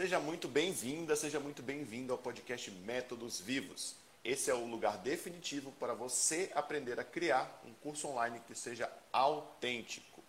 Seja 0.00 0.18
muito 0.18 0.48
bem-vinda, 0.48 1.14
seja 1.14 1.38
muito 1.38 1.62
bem-vindo 1.62 2.10
ao 2.10 2.18
podcast 2.18 2.70
Métodos 2.86 3.38
Vivos. 3.38 3.94
Esse 4.24 4.50
é 4.50 4.54
o 4.54 4.64
lugar 4.64 4.96
definitivo 4.96 5.70
para 5.72 5.92
você 5.92 6.50
aprender 6.54 6.98
a 6.98 7.04
criar 7.04 7.60
um 7.66 7.74
curso 7.82 8.08
online 8.08 8.40
que 8.46 8.54
seja 8.54 8.90
autêntico. 9.12 10.24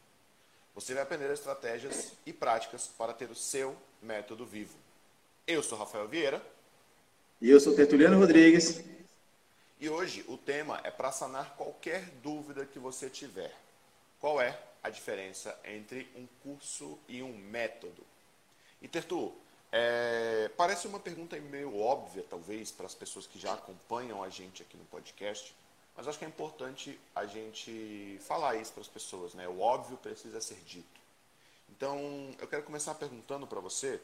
Você 0.75 0.93
vai 0.93 1.03
aprender 1.03 1.31
estratégias 1.31 2.11
e 2.25 2.33
práticas 2.33 2.91
para 2.97 3.13
ter 3.13 3.31
o 3.31 3.35
seu 3.35 3.73
método 4.01 4.45
vivo. 4.45 4.75
Eu 5.47 5.63
sou 5.63 5.77
Rafael 5.77 6.05
Vieira. 6.05 6.45
E 7.39 7.49
eu 7.49 7.57
sou 7.57 7.73
Tertuliano 7.73 8.19
Rodrigues. 8.19 8.83
E 9.79 9.87
hoje 9.87 10.25
o 10.27 10.35
tema 10.35 10.81
é 10.83 10.91
para 10.91 11.13
sanar 11.13 11.55
qualquer 11.55 12.03
dúvida 12.21 12.65
que 12.65 12.77
você 12.77 13.09
tiver. 13.09 13.55
Qual 14.19 14.41
é 14.41 14.59
a 14.83 14.89
diferença 14.89 15.57
entre 15.63 16.09
um 16.13 16.27
curso 16.43 16.99
e 17.07 17.23
um 17.23 17.31
método? 17.37 18.03
E 18.81 18.87
Tertu, 18.89 19.33
é, 19.71 20.49
parece 20.57 20.85
uma 20.85 20.99
pergunta 20.99 21.39
meio 21.39 21.79
óbvia, 21.79 22.25
talvez, 22.29 22.71
para 22.71 22.85
as 22.85 22.93
pessoas 22.93 23.25
que 23.25 23.39
já 23.39 23.53
acompanham 23.53 24.21
a 24.21 24.27
gente 24.27 24.61
aqui 24.61 24.75
no 24.75 24.83
podcast, 24.85 25.55
mas 25.95 26.07
acho 26.07 26.19
que 26.19 26.25
é 26.25 26.27
importante 26.27 26.99
a 27.15 27.25
gente 27.25 28.19
falar 28.21 28.55
isso 28.55 28.73
para 28.73 28.81
as 28.81 28.87
pessoas, 28.87 29.33
né? 29.33 29.47
O 29.47 29.59
óbvio 29.59 29.97
precisa 29.97 30.41
ser 30.41 30.59
dito. 30.65 30.99
Então, 31.69 31.97
eu 32.39 32.47
quero 32.47 32.63
começar 32.63 32.95
perguntando 32.95 33.47
para 33.47 33.59
você, 33.61 34.01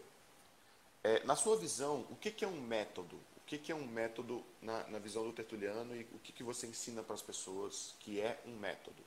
é, 1.03 1.23
na 1.23 1.35
sua 1.35 1.58
visão, 1.58 2.05
o 2.09 2.16
que, 2.16 2.31
que 2.31 2.45
é 2.45 2.47
um 2.47 2.61
método? 2.61 3.16
O 3.38 3.41
que, 3.45 3.58
que 3.58 3.72
é 3.72 3.75
um 3.75 3.86
método 3.86 4.44
na, 4.61 4.88
na 4.88 4.99
visão 4.99 5.23
do 5.23 5.34
Tertuliano 5.34 5.95
e 5.95 6.02
o 6.13 6.20
que, 6.20 6.31
que 6.31 6.44
você 6.44 6.67
ensina 6.67 7.03
para 7.03 7.16
as 7.16 7.22
pessoas 7.22 7.94
que 7.99 8.20
é 8.20 8.39
um 8.45 8.58
método? 8.58 9.02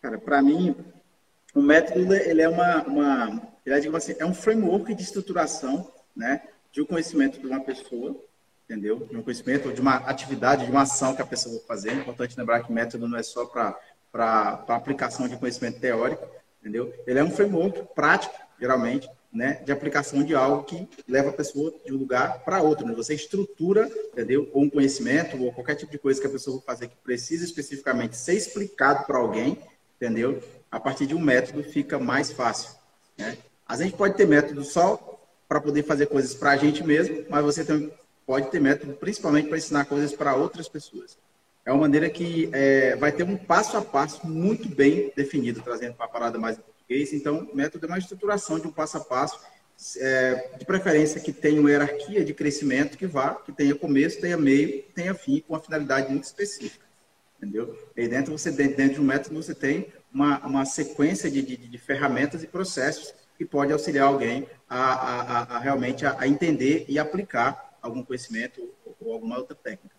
Cara, 0.00 0.18
para 0.18 0.42
mim, 0.42 0.74
o 1.54 1.62
método 1.62 2.12
ele 2.14 2.42
é 2.42 2.48
uma, 2.48 2.82
uma 2.84 3.42
ele 3.64 3.74
é, 3.74 3.96
assim, 3.96 4.14
é 4.18 4.26
um 4.26 4.34
framework 4.34 4.94
de 4.94 5.02
estruturação, 5.02 5.90
né, 6.14 6.42
de 6.72 6.82
um 6.82 6.84
conhecimento 6.84 7.40
de 7.40 7.46
uma 7.46 7.60
pessoa, 7.60 8.20
entendeu? 8.64 9.06
De 9.10 9.16
um 9.16 9.22
conhecimento, 9.22 9.72
de 9.72 9.80
uma 9.80 9.96
atividade, 9.96 10.64
de 10.64 10.70
uma 10.70 10.82
ação 10.82 11.14
que 11.14 11.22
a 11.22 11.26
pessoa 11.26 11.56
vai 11.56 11.66
fazer. 11.66 11.90
É 11.90 11.94
importante 11.94 12.36
lembrar 12.36 12.62
que 12.62 12.72
método 12.72 13.08
não 13.08 13.18
é 13.18 13.22
só 13.22 13.46
para 13.46 13.78
para 14.14 14.64
aplicação 14.68 15.26
de 15.26 15.36
conhecimento 15.36 15.80
teórico, 15.80 16.24
entendeu? 16.60 16.94
Ele 17.04 17.18
é 17.18 17.24
um 17.24 17.32
framework 17.32 17.82
prático, 17.96 18.32
geralmente, 18.60 19.10
né, 19.32 19.54
de 19.64 19.72
aplicação 19.72 20.22
de 20.22 20.36
algo 20.36 20.62
que 20.62 20.88
leva 21.08 21.30
a 21.30 21.32
pessoa 21.32 21.74
de 21.84 21.92
um 21.92 21.96
lugar 21.96 22.44
para 22.44 22.62
outro. 22.62 22.86
Né? 22.86 22.94
Você 22.94 23.12
estrutura, 23.12 23.90
entendeu? 24.12 24.48
Ou 24.52 24.62
um 24.62 24.70
conhecimento, 24.70 25.36
ou 25.42 25.52
qualquer 25.52 25.74
tipo 25.74 25.90
de 25.90 25.98
coisa 25.98 26.20
que 26.20 26.28
a 26.28 26.30
pessoa 26.30 26.58
vai 26.58 26.66
fazer 26.76 26.86
que 26.86 26.96
precisa 27.02 27.44
especificamente 27.44 28.16
ser 28.16 28.34
explicado 28.34 29.04
para 29.04 29.18
alguém, 29.18 29.58
entendeu? 29.96 30.40
A 30.74 30.80
partir 30.80 31.06
de 31.06 31.14
um 31.14 31.20
método 31.20 31.62
fica 31.62 32.00
mais 32.00 32.32
fácil. 32.32 32.74
Né? 33.16 33.38
A 33.64 33.76
gente 33.76 33.96
pode 33.96 34.16
ter 34.16 34.26
método 34.26 34.64
só 34.64 35.20
para 35.48 35.60
poder 35.60 35.84
fazer 35.84 36.06
coisas 36.06 36.34
para 36.34 36.50
a 36.50 36.56
gente 36.56 36.82
mesmo, 36.82 37.24
mas 37.30 37.44
você 37.44 37.64
também 37.64 37.92
pode 38.26 38.50
ter 38.50 38.60
método 38.60 38.92
principalmente 38.94 39.48
para 39.48 39.56
ensinar 39.56 39.84
coisas 39.84 40.12
para 40.12 40.34
outras 40.34 40.68
pessoas. 40.68 41.16
É 41.64 41.70
uma 41.70 41.82
maneira 41.82 42.10
que 42.10 42.50
é, 42.52 42.96
vai 42.96 43.12
ter 43.12 43.22
um 43.22 43.36
passo 43.36 43.76
a 43.76 43.82
passo 43.82 44.26
muito 44.26 44.68
bem 44.68 45.12
definido, 45.14 45.62
trazendo 45.62 45.94
para 45.94 46.06
a 46.06 46.08
parada 46.08 46.40
mais 46.40 46.58
em 46.58 46.62
português. 46.62 47.12
Então, 47.12 47.48
método 47.54 47.86
é 47.86 47.88
uma 47.90 47.98
estruturação 47.98 48.58
de 48.58 48.66
um 48.66 48.72
passo 48.72 48.96
a 48.96 49.00
passo, 49.00 49.38
é, 49.98 50.56
de 50.58 50.64
preferência 50.64 51.20
que 51.20 51.32
tenha 51.32 51.60
uma 51.60 51.70
hierarquia 51.70 52.24
de 52.24 52.34
crescimento 52.34 52.98
que 52.98 53.06
vá, 53.06 53.36
que 53.36 53.52
tenha 53.52 53.76
começo, 53.76 54.20
tenha 54.20 54.36
meio, 54.36 54.82
tenha 54.92 55.14
fim, 55.14 55.38
com 55.38 55.54
uma 55.54 55.60
finalidade 55.60 56.10
muito 56.10 56.24
específica. 56.24 56.84
Entendeu? 57.38 57.78
E 57.96 58.08
dentro, 58.08 58.36
você, 58.36 58.50
dentro 58.50 58.94
de 58.94 59.00
um 59.00 59.04
método, 59.04 59.40
você 59.40 59.54
tem 59.54 59.86
uma, 60.14 60.38
uma 60.46 60.64
sequência 60.64 61.28
de, 61.28 61.42
de, 61.42 61.56
de 61.56 61.78
ferramentas 61.78 62.44
e 62.44 62.46
processos 62.46 63.12
que 63.36 63.44
pode 63.44 63.72
auxiliar 63.72 64.06
alguém 64.06 64.48
a, 64.68 64.78
a, 64.78 65.56
a 65.56 65.58
realmente 65.58 66.06
a, 66.06 66.18
a, 66.20 66.28
entender 66.28 66.84
e 66.88 67.00
aplicar 67.00 67.76
algum 67.82 68.04
conhecimento 68.04 68.62
ou, 68.86 68.96
ou, 69.00 69.12
alguma 69.14 69.36
outra 69.36 69.56
técnica. 69.56 69.96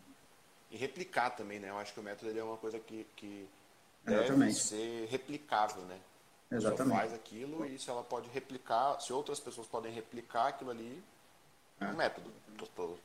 E 0.72 0.78
replicar 0.78 1.32
também, 1.32 1.60
né? 1.60 1.70
Eu 1.70 1.78
acho 1.78 1.94
que 1.94 2.00
o 2.00 2.04
método 2.04 2.38
é 2.38 2.44
uma 2.44 2.58
coisa 2.58 2.80
que, 2.80 3.06
que 3.18 3.48
deve 4.06 4.22
Exatamente. 4.22 4.56
ser 4.56 5.08
replicável, 5.10 5.82
né? 5.84 6.00
Exatamente. 6.50 6.98
faz 6.98 7.14
aquilo 7.14 7.66
e 7.66 7.78
se 7.78 7.90
ela 7.90 8.04
pode 8.04 8.30
replicar, 8.30 9.00
se 9.02 9.12
outras 9.12 9.40
pessoas 9.40 9.68
podem 9.68 9.92
replicar 9.92 10.48
aquilo 10.48 10.72
ali, 10.72 11.04
é 11.82 11.86
um 11.86 11.96
método. 11.96 12.32
Isso. 12.56 13.00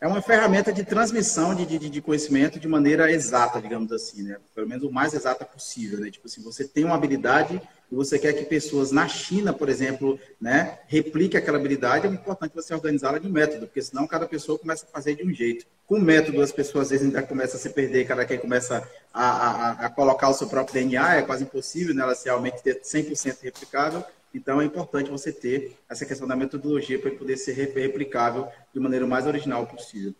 É 0.00 0.06
uma 0.06 0.20
ferramenta 0.20 0.72
de 0.72 0.84
transmissão 0.84 1.54
de, 1.54 1.64
de, 1.66 1.90
de, 1.90 2.00
conhecimento 2.00 2.58
de 2.58 2.66
maneira 2.66 3.10
exata, 3.10 3.60
digamos 3.60 3.92
assim, 3.92 4.22
né? 4.22 4.38
Pelo 4.54 4.68
menos 4.68 4.84
o 4.84 4.90
mais 4.90 5.14
exata 5.14 5.44
possível, 5.44 6.00
né? 6.00 6.10
Tipo 6.10 6.26
assim, 6.26 6.42
você 6.42 6.64
tem 6.64 6.84
uma 6.84 6.94
habilidade 6.94 7.60
e 7.90 7.94
você 7.94 8.18
quer 8.18 8.32
que 8.32 8.44
pessoas 8.44 8.92
na 8.92 9.08
China, 9.08 9.52
por 9.52 9.68
exemplo, 9.68 10.18
né, 10.40 10.78
repliquem 10.86 11.38
aquela 11.38 11.58
habilidade, 11.58 12.06
é 12.06 12.10
importante 12.10 12.54
você 12.54 12.72
organizá-la 12.72 13.18
de 13.18 13.28
método, 13.28 13.66
porque 13.66 13.82
senão 13.82 14.06
cada 14.06 14.26
pessoa 14.26 14.58
começa 14.58 14.86
a 14.86 14.88
fazer 14.88 15.16
de 15.16 15.24
um 15.26 15.32
jeito. 15.32 15.66
Com 15.86 15.98
método, 15.98 16.40
as 16.40 16.52
pessoas 16.52 16.84
às 16.84 16.90
vezes 16.90 17.06
ainda 17.06 17.22
começam 17.22 17.58
a 17.58 17.62
se 17.62 17.70
perder, 17.70 18.06
cada 18.06 18.24
quem 18.24 18.38
começa 18.38 18.88
a, 19.12 19.24
a, 19.24 19.70
a 19.86 19.90
colocar 19.90 20.28
o 20.28 20.34
seu 20.34 20.46
próprio 20.46 20.74
DNA, 20.74 21.16
é 21.16 21.22
quase 21.22 21.42
impossível 21.42 21.92
né, 21.92 22.02
ela 22.02 22.14
se 22.14 22.26
realmente 22.26 22.62
ter 22.62 22.80
100% 22.80 23.38
replicável. 23.42 24.04
Então, 24.32 24.60
é 24.60 24.64
importante 24.64 25.10
você 25.10 25.32
ter 25.32 25.76
essa 25.88 26.06
questão 26.06 26.26
da 26.26 26.36
metodologia 26.36 27.00
para 27.00 27.10
poder 27.10 27.36
ser 27.36 27.52
replicável 27.52 28.50
de 28.72 28.78
maneira 28.78 29.06
mais 29.06 29.26
original 29.26 29.66
possível. 29.66 30.14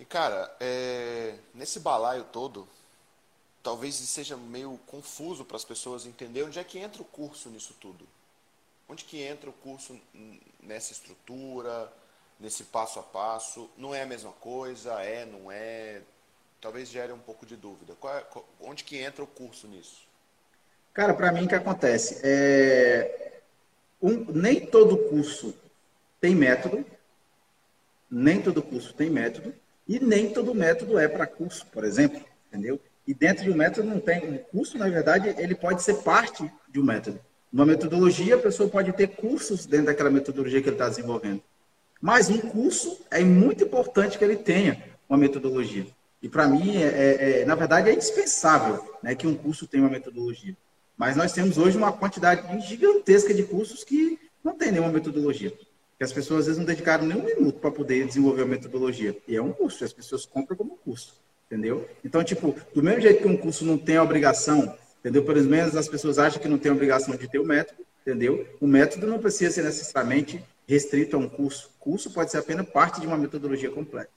E, 0.00 0.04
cara, 0.04 0.54
é... 0.58 1.34
nesse 1.54 1.80
balaio 1.80 2.24
todo, 2.24 2.66
talvez 3.62 3.94
seja 3.94 4.36
meio 4.36 4.78
confuso 4.86 5.44
para 5.44 5.56
as 5.56 5.64
pessoas 5.64 6.06
entender 6.06 6.42
onde 6.44 6.58
é 6.58 6.64
que 6.64 6.78
entra 6.78 7.02
o 7.02 7.04
curso 7.04 7.50
nisso 7.50 7.74
tudo. 7.78 8.06
Onde 8.88 9.04
que 9.04 9.20
entra 9.20 9.50
o 9.50 9.52
curso 9.52 10.00
nessa 10.62 10.92
estrutura, 10.92 11.92
nesse 12.40 12.64
passo 12.64 12.98
a 12.98 13.02
passo? 13.02 13.68
Não 13.76 13.94
é 13.94 14.02
a 14.02 14.06
mesma 14.06 14.32
coisa? 14.32 15.02
É, 15.02 15.26
não 15.26 15.52
é? 15.52 16.00
Talvez 16.58 16.88
gere 16.88 17.12
um 17.12 17.18
pouco 17.18 17.44
de 17.44 17.54
dúvida. 17.54 17.94
É, 18.02 18.26
onde 18.60 18.84
que 18.84 18.96
entra 18.96 19.22
o 19.22 19.26
curso 19.26 19.68
nisso? 19.68 20.07
Cara, 20.92 21.14
para 21.14 21.32
mim 21.32 21.44
o 21.44 21.48
que 21.48 21.54
acontece? 21.54 22.20
É... 22.22 23.40
Um, 24.00 24.24
nem 24.32 24.66
todo 24.66 24.96
curso 24.96 25.54
tem 26.20 26.34
método, 26.34 26.84
nem 28.10 28.40
todo 28.40 28.62
curso 28.62 28.94
tem 28.94 29.10
método, 29.10 29.52
e 29.86 29.98
nem 29.98 30.30
todo 30.30 30.54
método 30.54 30.98
é 30.98 31.08
para 31.08 31.26
curso, 31.26 31.66
por 31.66 31.84
exemplo, 31.84 32.20
entendeu? 32.48 32.80
E 33.06 33.14
dentro 33.14 33.44
de 33.44 33.50
um 33.50 33.56
método 33.56 33.88
não 33.88 33.98
tem. 33.98 34.28
Um 34.28 34.38
curso, 34.38 34.76
na 34.76 34.88
verdade, 34.88 35.34
ele 35.38 35.54
pode 35.54 35.82
ser 35.82 35.94
parte 36.02 36.50
de 36.68 36.78
um 36.78 36.84
método. 36.84 37.18
Uma 37.50 37.64
metodologia, 37.64 38.34
a 38.34 38.38
pessoa 38.38 38.68
pode 38.68 38.92
ter 38.92 39.08
cursos 39.08 39.64
dentro 39.64 39.86
daquela 39.86 40.10
metodologia 40.10 40.60
que 40.60 40.68
ele 40.68 40.74
está 40.74 40.88
desenvolvendo. 40.88 41.42
Mas 42.00 42.28
um 42.28 42.38
curso 42.38 43.00
é 43.10 43.24
muito 43.24 43.64
importante 43.64 44.18
que 44.18 44.24
ele 44.24 44.36
tenha 44.36 44.84
uma 45.08 45.18
metodologia. 45.18 45.86
E 46.22 46.28
para 46.28 46.46
mim, 46.46 46.76
é, 46.76 46.86
é, 46.86 47.40
é, 47.40 47.44
na 47.44 47.54
verdade, 47.54 47.88
é 47.88 47.94
indispensável 47.94 48.84
né, 49.02 49.14
que 49.14 49.26
um 49.26 49.34
curso 49.34 49.66
tenha 49.66 49.82
uma 49.82 49.90
metodologia. 49.90 50.54
Mas 50.98 51.16
nós 51.16 51.32
temos 51.32 51.56
hoje 51.56 51.76
uma 51.76 51.92
quantidade 51.92 52.60
gigantesca 52.66 53.32
de 53.32 53.44
cursos 53.44 53.84
que 53.84 54.18
não 54.42 54.58
tem 54.58 54.72
nenhuma 54.72 54.90
metodologia. 54.90 55.56
Que 55.96 56.04
as 56.04 56.12
pessoas 56.12 56.40
às 56.40 56.46
vezes 56.46 56.58
não 56.58 56.66
dedicaram 56.66 57.06
nem 57.06 57.16
um 57.16 57.24
minuto 57.24 57.60
para 57.60 57.70
poder 57.70 58.04
desenvolver 58.04 58.42
a 58.42 58.46
metodologia. 58.46 59.16
E 59.28 59.36
é 59.36 59.40
um 59.40 59.52
curso, 59.52 59.84
as 59.84 59.92
pessoas 59.92 60.26
compram 60.26 60.56
como 60.56 60.76
curso. 60.76 61.14
Entendeu? 61.46 61.88
Então, 62.04 62.22
tipo, 62.24 62.54
do 62.74 62.82
mesmo 62.82 63.00
jeito 63.00 63.22
que 63.22 63.28
um 63.28 63.36
curso 63.36 63.64
não 63.64 63.78
tem 63.78 63.98
obrigação, 63.98 64.76
entendeu? 64.98 65.24
Pelo 65.24 65.42
menos 65.44 65.76
as 65.76 65.88
pessoas 65.88 66.18
acham 66.18 66.42
que 66.42 66.48
não 66.48 66.58
tem 66.58 66.70
obrigação 66.70 67.16
de 67.16 67.28
ter 67.28 67.38
o 67.38 67.46
método, 67.46 67.86
entendeu? 68.02 68.46
O 68.60 68.66
método 68.66 69.06
não 69.06 69.18
precisa 69.18 69.52
ser 69.52 69.62
necessariamente 69.62 70.44
restrito 70.66 71.16
a 71.16 71.18
um 71.18 71.28
curso. 71.28 71.70
O 71.76 71.84
curso 71.84 72.10
pode 72.10 72.30
ser 72.30 72.38
apenas 72.38 72.68
parte 72.68 73.00
de 73.00 73.06
uma 73.06 73.16
metodologia 73.16 73.70
completa. 73.70 74.10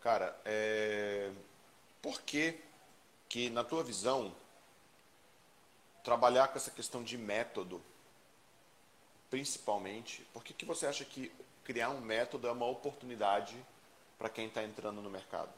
Cara, 0.00 0.34
é... 0.44 1.28
por 2.00 2.22
que 2.22 2.54
que, 3.28 3.50
na 3.50 3.64
tua 3.64 3.82
visão, 3.82 4.32
trabalhar 6.04 6.48
com 6.48 6.58
essa 6.58 6.70
questão 6.70 7.02
de 7.02 7.16
método, 7.16 7.80
principalmente, 9.30 10.24
por 10.32 10.44
que, 10.44 10.52
que 10.52 10.66
você 10.66 10.86
acha 10.86 11.04
que 11.04 11.32
criar 11.64 11.88
um 11.88 12.00
método 12.00 12.46
é 12.46 12.52
uma 12.52 12.66
oportunidade 12.66 13.56
para 14.18 14.28
quem 14.28 14.46
está 14.46 14.62
entrando 14.62 15.00
no 15.00 15.10
mercado? 15.10 15.48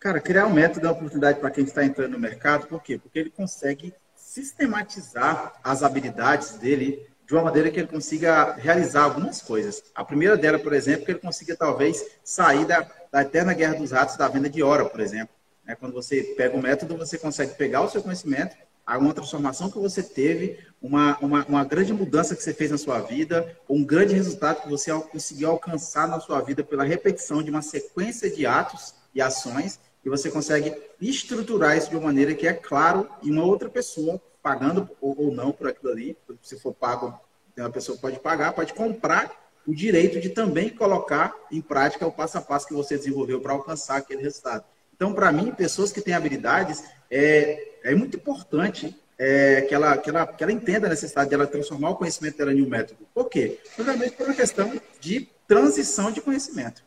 Cara, 0.00 0.20
criar 0.20 0.46
um 0.46 0.52
método 0.52 0.86
é 0.86 0.90
uma 0.90 0.96
oportunidade 0.96 1.40
para 1.40 1.50
quem 1.50 1.64
está 1.64 1.84
entrando 1.84 2.12
no 2.12 2.18
mercado, 2.18 2.66
por 2.66 2.82
quê? 2.82 2.98
Porque 2.98 3.18
ele 3.18 3.30
consegue 3.30 3.94
sistematizar 4.14 5.58
as 5.62 5.82
habilidades 5.82 6.58
dele 6.58 7.08
de 7.24 7.34
uma 7.34 7.44
maneira 7.44 7.70
que 7.70 7.80
ele 7.80 7.88
consiga 7.88 8.52
realizar 8.54 9.04
algumas 9.04 9.40
coisas. 9.40 9.82
A 9.94 10.04
primeira 10.04 10.36
dela, 10.36 10.58
por 10.58 10.72
exemplo, 10.72 11.04
que 11.04 11.12
ele 11.12 11.20
consiga 11.20 11.56
talvez 11.56 12.04
sair 12.22 12.64
da, 12.64 12.86
da 13.10 13.22
eterna 13.22 13.54
guerra 13.54 13.74
dos 13.74 13.92
ratos 13.92 14.16
da 14.16 14.28
venda 14.28 14.50
de 14.50 14.62
hora, 14.62 14.84
por 14.84 15.00
exemplo. 15.00 15.35
É, 15.66 15.74
quando 15.74 15.92
você 15.92 16.22
pega 16.36 16.56
o 16.56 16.62
método, 16.62 16.96
você 16.96 17.18
consegue 17.18 17.54
pegar 17.54 17.82
o 17.82 17.88
seu 17.88 18.02
conhecimento, 18.02 18.56
uma 18.86 19.12
transformação 19.12 19.68
que 19.68 19.78
você 19.78 20.00
teve, 20.00 20.58
uma, 20.80 21.18
uma, 21.18 21.44
uma 21.46 21.64
grande 21.64 21.92
mudança 21.92 22.36
que 22.36 22.42
você 22.42 22.54
fez 22.54 22.70
na 22.70 22.78
sua 22.78 23.00
vida, 23.00 23.58
um 23.68 23.84
grande 23.84 24.14
resultado 24.14 24.62
que 24.62 24.68
você 24.68 24.92
conseguiu 24.92 25.50
alcançar 25.50 26.06
na 26.06 26.20
sua 26.20 26.40
vida 26.40 26.62
pela 26.62 26.84
repetição 26.84 27.42
de 27.42 27.50
uma 27.50 27.62
sequência 27.62 28.30
de 28.30 28.46
atos 28.46 28.94
e 29.12 29.20
ações 29.20 29.80
e 30.04 30.08
você 30.08 30.30
consegue 30.30 30.72
estruturar 31.00 31.76
isso 31.76 31.90
de 31.90 31.96
uma 31.96 32.04
maneira 32.04 32.32
que 32.32 32.46
é 32.46 32.52
claro 32.52 33.08
e 33.24 33.30
uma 33.30 33.44
outra 33.44 33.68
pessoa 33.68 34.22
pagando 34.40 34.88
ou, 35.00 35.32
não 35.32 35.50
por 35.50 35.66
aquilo 35.66 35.90
ali, 35.90 36.16
se 36.40 36.56
for 36.56 36.72
pago, 36.72 37.18
uma 37.58 37.70
pessoa 37.70 37.98
pode 37.98 38.20
pagar, 38.20 38.52
pode 38.52 38.72
comprar 38.72 39.50
o 39.66 39.74
direito 39.74 40.20
de 40.20 40.28
também 40.28 40.68
colocar 40.68 41.34
em 41.50 41.60
prática 41.60 42.06
o 42.06 42.12
passo 42.12 42.38
a 42.38 42.40
passo 42.40 42.68
que 42.68 42.74
você 42.74 42.96
desenvolveu 42.96 43.40
para 43.40 43.54
alcançar 43.54 43.96
aquele 43.96 44.22
resultado. 44.22 44.64
Então, 44.96 45.12
para 45.12 45.30
mim, 45.30 45.52
pessoas 45.52 45.92
que 45.92 46.00
têm 46.00 46.14
habilidades, 46.14 46.82
é, 47.10 47.74
é 47.84 47.94
muito 47.94 48.16
importante 48.16 48.96
é, 49.18 49.62
que, 49.62 49.74
ela, 49.74 49.96
que, 49.96 50.10
ela, 50.10 50.26
que 50.26 50.42
ela 50.42 50.52
entenda 50.52 50.86
a 50.86 50.90
necessidade 50.90 51.28
de 51.28 51.34
ela 51.34 51.46
transformar 51.46 51.90
o 51.90 51.96
conhecimento 51.96 52.38
dela 52.38 52.52
em 52.52 52.62
um 52.62 52.68
método. 52.68 53.06
Por 53.14 53.28
quê? 53.28 53.58
Primeiramente 53.74 54.16
por 54.16 54.26
uma 54.26 54.34
questão 54.34 54.72
de 55.00 55.28
transição 55.46 56.10
de 56.10 56.20
conhecimento. 56.20 56.82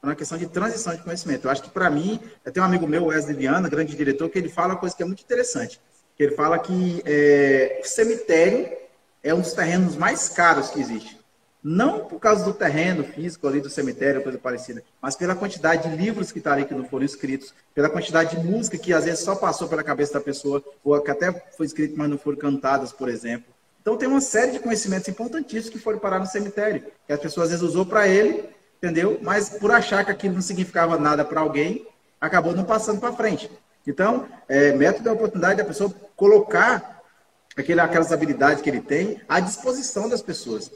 Por 0.00 0.08
uma 0.08 0.16
questão 0.16 0.38
de 0.38 0.46
transição 0.46 0.94
de 0.94 1.02
conhecimento. 1.02 1.46
Eu 1.46 1.50
acho 1.50 1.62
que, 1.62 1.70
para 1.70 1.90
mim, 1.90 2.18
eu 2.44 2.50
tenho 2.50 2.64
um 2.64 2.68
amigo 2.68 2.86
meu, 2.86 3.06
Wesley 3.06 3.36
Viana, 3.36 3.68
grande 3.68 3.94
diretor, 3.94 4.28
que 4.30 4.38
ele 4.38 4.48
fala 4.48 4.74
uma 4.74 4.80
coisa 4.80 4.96
que 4.96 5.02
é 5.02 5.06
muito 5.06 5.22
interessante. 5.22 5.78
Que 6.16 6.24
ele 6.24 6.34
fala 6.34 6.58
que 6.58 7.02
é, 7.04 7.80
o 7.82 7.86
cemitério 7.86 8.70
é 9.22 9.34
um 9.34 9.40
dos 9.40 9.52
terrenos 9.52 9.96
mais 9.96 10.30
caros 10.30 10.70
que 10.70 10.80
existe. 10.80 11.19
Não 11.62 12.06
por 12.06 12.18
causa 12.18 12.44
do 12.44 12.54
terreno 12.54 13.04
físico 13.04 13.46
ali 13.46 13.60
do 13.60 13.68
cemitério, 13.68 14.22
coisa 14.22 14.38
parecida, 14.38 14.82
mas 15.00 15.14
pela 15.14 15.34
quantidade 15.34 15.88
de 15.90 15.96
livros 15.96 16.32
que 16.32 16.38
está 16.38 16.54
ali 16.54 16.64
que 16.64 16.74
não 16.74 16.84
foram 16.84 17.04
escritos, 17.04 17.52
pela 17.74 17.90
quantidade 17.90 18.36
de 18.36 18.46
música 18.46 18.78
que 18.78 18.94
às 18.94 19.04
vezes 19.04 19.20
só 19.20 19.36
passou 19.36 19.68
pela 19.68 19.82
cabeça 19.82 20.14
da 20.14 20.20
pessoa, 20.20 20.64
ou 20.82 20.98
que 21.00 21.10
até 21.10 21.30
foi 21.56 21.66
escrito, 21.66 21.94
mas 21.98 22.08
não 22.08 22.16
foram 22.16 22.38
cantadas, 22.38 22.92
por 22.92 23.10
exemplo. 23.10 23.52
Então 23.82 23.96
tem 23.96 24.08
uma 24.08 24.20
série 24.22 24.52
de 24.52 24.58
conhecimentos 24.58 25.08
importantíssimos 25.08 25.70
que 25.70 25.78
foram 25.78 25.98
parar 25.98 26.18
no 26.18 26.26
cemitério, 26.26 26.84
que 27.06 27.12
as 27.12 27.20
pessoas 27.20 27.46
às 27.46 27.50
vezes 27.50 27.64
usou 27.64 27.84
para 27.84 28.08
ele, 28.08 28.48
entendeu? 28.78 29.18
Mas 29.22 29.50
por 29.50 29.70
achar 29.70 30.04
que 30.04 30.10
aquilo 30.10 30.34
não 30.34 30.42
significava 30.42 30.98
nada 30.98 31.24
para 31.24 31.40
alguém, 31.40 31.86
acabou 32.18 32.54
não 32.54 32.64
passando 32.64 33.00
para 33.00 33.12
frente. 33.12 33.50
Então, 33.86 34.26
é, 34.48 34.72
método 34.72 35.08
é 35.08 35.12
a 35.12 35.14
oportunidade 35.14 35.58
da 35.58 35.64
pessoa 35.64 35.92
colocar 36.16 37.02
aquele, 37.56 37.80
aquelas 37.80 38.12
habilidades 38.12 38.62
que 38.62 38.68
ele 38.68 38.80
tem 38.80 39.20
à 39.28 39.40
disposição 39.40 40.08
das 40.08 40.22
pessoas. 40.22 40.70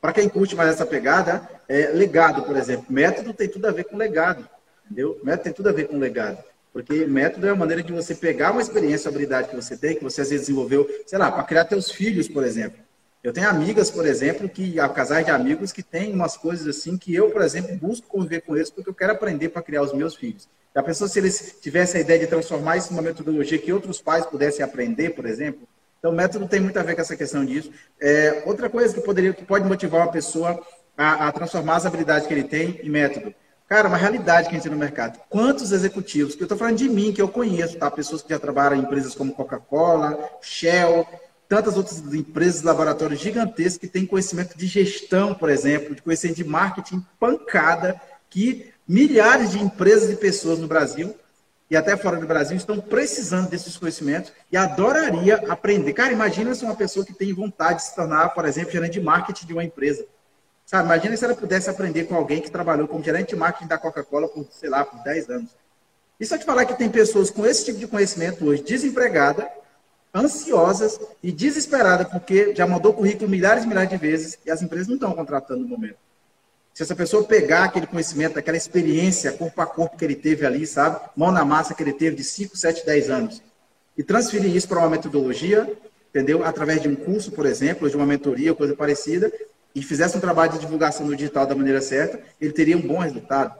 Para 0.00 0.12
quem 0.12 0.28
curte 0.28 0.54
mais 0.54 0.70
essa 0.70 0.86
pegada, 0.86 1.48
é, 1.68 1.88
legado, 1.88 2.42
por 2.42 2.56
exemplo. 2.56 2.86
Método 2.88 3.32
tem 3.34 3.48
tudo 3.48 3.66
a 3.66 3.72
ver 3.72 3.84
com 3.84 3.96
legado. 3.96 4.48
Entendeu? 4.84 5.18
Método 5.22 5.44
tem 5.44 5.52
tudo 5.52 5.68
a 5.68 5.72
ver 5.72 5.88
com 5.88 5.98
legado. 5.98 6.38
Porque 6.72 7.06
método 7.06 7.46
é 7.46 7.50
a 7.50 7.56
maneira 7.56 7.82
de 7.82 7.92
você 7.92 8.14
pegar 8.14 8.52
uma 8.52 8.62
experiência, 8.62 9.08
uma 9.08 9.16
habilidade 9.16 9.48
que 9.48 9.56
você 9.56 9.76
tem, 9.76 9.96
que 9.96 10.04
você 10.04 10.20
às 10.20 10.30
vezes 10.30 10.46
desenvolveu, 10.46 10.88
sei 11.06 11.18
lá, 11.18 11.30
para 11.30 11.42
criar 11.42 11.64
teus 11.64 11.90
filhos, 11.90 12.28
por 12.28 12.44
exemplo. 12.44 12.78
Eu 13.22 13.32
tenho 13.32 13.48
amigas, 13.48 13.90
por 13.90 14.06
exemplo, 14.06 14.48
que 14.48 14.76
casais 14.94 15.24
de 15.24 15.32
amigos 15.32 15.72
que 15.72 15.82
têm 15.82 16.14
umas 16.14 16.36
coisas 16.36 16.68
assim 16.68 16.96
que 16.96 17.12
eu, 17.12 17.30
por 17.30 17.42
exemplo, 17.42 17.76
busco 17.76 18.06
conviver 18.06 18.42
com 18.42 18.54
eles 18.54 18.70
porque 18.70 18.88
eu 18.88 18.94
quero 18.94 19.12
aprender 19.12 19.48
para 19.48 19.60
criar 19.60 19.82
os 19.82 19.92
meus 19.92 20.14
filhos. 20.14 20.48
A 20.74 20.82
pessoa, 20.82 21.08
se 21.08 21.18
eles 21.18 21.56
tivessem 21.60 22.00
a 22.00 22.04
ideia 22.04 22.20
de 22.20 22.28
transformar 22.28 22.76
isso 22.76 22.92
numa 22.92 23.02
metodologia 23.02 23.58
que 23.58 23.72
outros 23.72 24.00
pais 24.00 24.24
pudessem 24.24 24.64
aprender, 24.64 25.10
por 25.10 25.26
exemplo, 25.26 25.66
então, 25.98 26.12
o 26.12 26.14
método 26.14 26.46
tem 26.46 26.60
muito 26.60 26.78
a 26.78 26.82
ver 26.82 26.94
com 26.94 27.00
essa 27.00 27.16
questão 27.16 27.44
disso. 27.44 27.72
É, 28.00 28.44
outra 28.46 28.70
coisa 28.70 28.94
que, 28.94 29.00
poderia, 29.00 29.32
que 29.32 29.44
pode 29.44 29.66
motivar 29.66 30.02
uma 30.02 30.12
pessoa 30.12 30.60
a, 30.96 31.28
a, 31.28 31.32
transformar 31.32 31.76
as 31.76 31.86
habilidades 31.86 32.26
que 32.26 32.34
ele 32.34 32.44
tem 32.44 32.80
em 32.82 32.88
método. 32.88 33.34
Cara, 33.68 33.88
uma 33.88 33.96
realidade 33.96 34.48
que 34.48 34.54
a 34.54 34.54
gente 34.54 34.62
tem 34.62 34.72
no 34.72 34.78
mercado. 34.78 35.18
Quantos 35.28 35.72
executivos, 35.72 36.34
que 36.34 36.42
eu 36.42 36.46
estou 36.46 36.56
falando 36.56 36.76
de 36.76 36.88
mim, 36.88 37.12
que 37.12 37.20
eu 37.20 37.28
conheço, 37.28 37.76
tá? 37.76 37.90
Pessoas 37.90 38.22
que 38.22 38.30
já 38.30 38.38
trabalham 38.38 38.76
em 38.76 38.82
empresas 38.82 39.14
como 39.14 39.34
Coca-Cola, 39.34 40.18
Shell, 40.40 41.06
tantas 41.48 41.76
outras 41.76 41.98
empresas, 42.14 42.62
laboratórios 42.62 43.20
gigantescos 43.20 43.78
que 43.78 43.88
têm 43.88 44.06
conhecimento 44.06 44.56
de 44.56 44.66
gestão, 44.66 45.34
por 45.34 45.50
exemplo, 45.50 45.94
de 45.94 46.02
conhecimento 46.02 46.36
de 46.36 46.44
marketing 46.44 47.04
pancada, 47.18 48.00
que 48.30 48.72
milhares 48.86 49.50
de 49.50 49.58
empresas 49.58 50.10
e 50.10 50.16
pessoas 50.16 50.58
no 50.58 50.68
Brasil 50.68 51.14
e 51.70 51.76
até 51.76 51.96
fora 51.96 52.16
do 52.16 52.26
Brasil 52.26 52.56
estão 52.56 52.80
precisando 52.80 53.48
desses 53.48 53.76
conhecimentos 53.76 54.32
e 54.50 54.56
adoraria 54.56 55.36
aprender. 55.48 55.92
Cara, 55.92 56.12
imagina 56.12 56.54
se 56.54 56.64
uma 56.64 56.74
pessoa 56.74 57.04
que 57.04 57.12
tem 57.12 57.32
vontade 57.32 57.80
de 57.80 57.84
se 57.84 57.94
tornar, 57.94 58.30
por 58.30 58.44
exemplo, 58.46 58.72
gerente 58.72 58.94
de 58.94 59.00
marketing 59.00 59.46
de 59.46 59.52
uma 59.52 59.64
empresa. 59.64 60.06
Sabe, 60.64 60.84
imagina 60.84 61.16
se 61.16 61.24
ela 61.24 61.34
pudesse 61.34 61.68
aprender 61.68 62.04
com 62.04 62.14
alguém 62.14 62.40
que 62.40 62.50
trabalhou 62.50 62.88
como 62.88 63.02
gerente 63.02 63.30
de 63.30 63.36
marketing 63.36 63.68
da 63.68 63.78
Coca-Cola 63.78 64.28
por, 64.28 64.46
sei 64.50 64.68
lá, 64.68 64.84
por 64.84 65.02
10 65.02 65.30
anos. 65.30 65.50
E 66.18 66.26
só 66.26 66.36
te 66.36 66.44
falar 66.44 66.64
que 66.64 66.76
tem 66.76 66.88
pessoas 66.88 67.30
com 67.30 67.46
esse 67.46 67.64
tipo 67.64 67.78
de 67.78 67.86
conhecimento 67.86 68.44
hoje, 68.44 68.62
desempregada, 68.62 69.48
ansiosas 70.14 70.98
e 71.22 71.30
desesperadas, 71.30 72.08
porque 72.08 72.54
já 72.54 72.66
mandou 72.66 72.92
currículo 72.92 73.30
milhares 73.30 73.64
e 73.64 73.66
milhares 73.66 73.90
de 73.90 73.96
vezes 73.96 74.38
e 74.44 74.50
as 74.50 74.62
empresas 74.62 74.88
não 74.88 74.94
estão 74.94 75.12
contratando 75.12 75.60
no 75.60 75.68
momento. 75.68 76.07
Se 76.78 76.84
essa 76.84 76.94
pessoa 76.94 77.24
pegar 77.24 77.64
aquele 77.64 77.88
conhecimento, 77.88 78.38
aquela 78.38 78.56
experiência 78.56 79.32
corpo 79.32 79.60
a 79.60 79.66
corpo 79.66 79.96
que 79.96 80.04
ele 80.04 80.14
teve 80.14 80.46
ali, 80.46 80.64
sabe? 80.64 81.10
Mão 81.16 81.32
na 81.32 81.44
massa 81.44 81.74
que 81.74 81.82
ele 81.82 81.92
teve 81.92 82.14
de 82.14 82.22
5, 82.22 82.56
7, 82.56 82.86
10 82.86 83.10
anos, 83.10 83.42
e 83.96 84.04
transferir 84.04 84.54
isso 84.54 84.68
para 84.68 84.78
uma 84.78 84.88
metodologia, 84.88 85.76
entendeu? 86.10 86.44
Através 86.44 86.80
de 86.80 86.88
um 86.88 86.94
curso, 86.94 87.32
por 87.32 87.46
exemplo, 87.46 87.90
de 87.90 87.96
uma 87.96 88.06
mentoria, 88.06 88.54
coisa 88.54 88.76
parecida, 88.76 89.28
e 89.74 89.82
fizesse 89.82 90.16
um 90.16 90.20
trabalho 90.20 90.52
de 90.52 90.60
divulgação 90.60 91.04
no 91.04 91.16
digital 91.16 91.48
da 91.48 91.54
maneira 91.56 91.80
certa, 91.80 92.20
ele 92.40 92.52
teria 92.52 92.76
um 92.76 92.86
bom 92.86 92.98
resultado. 92.98 93.58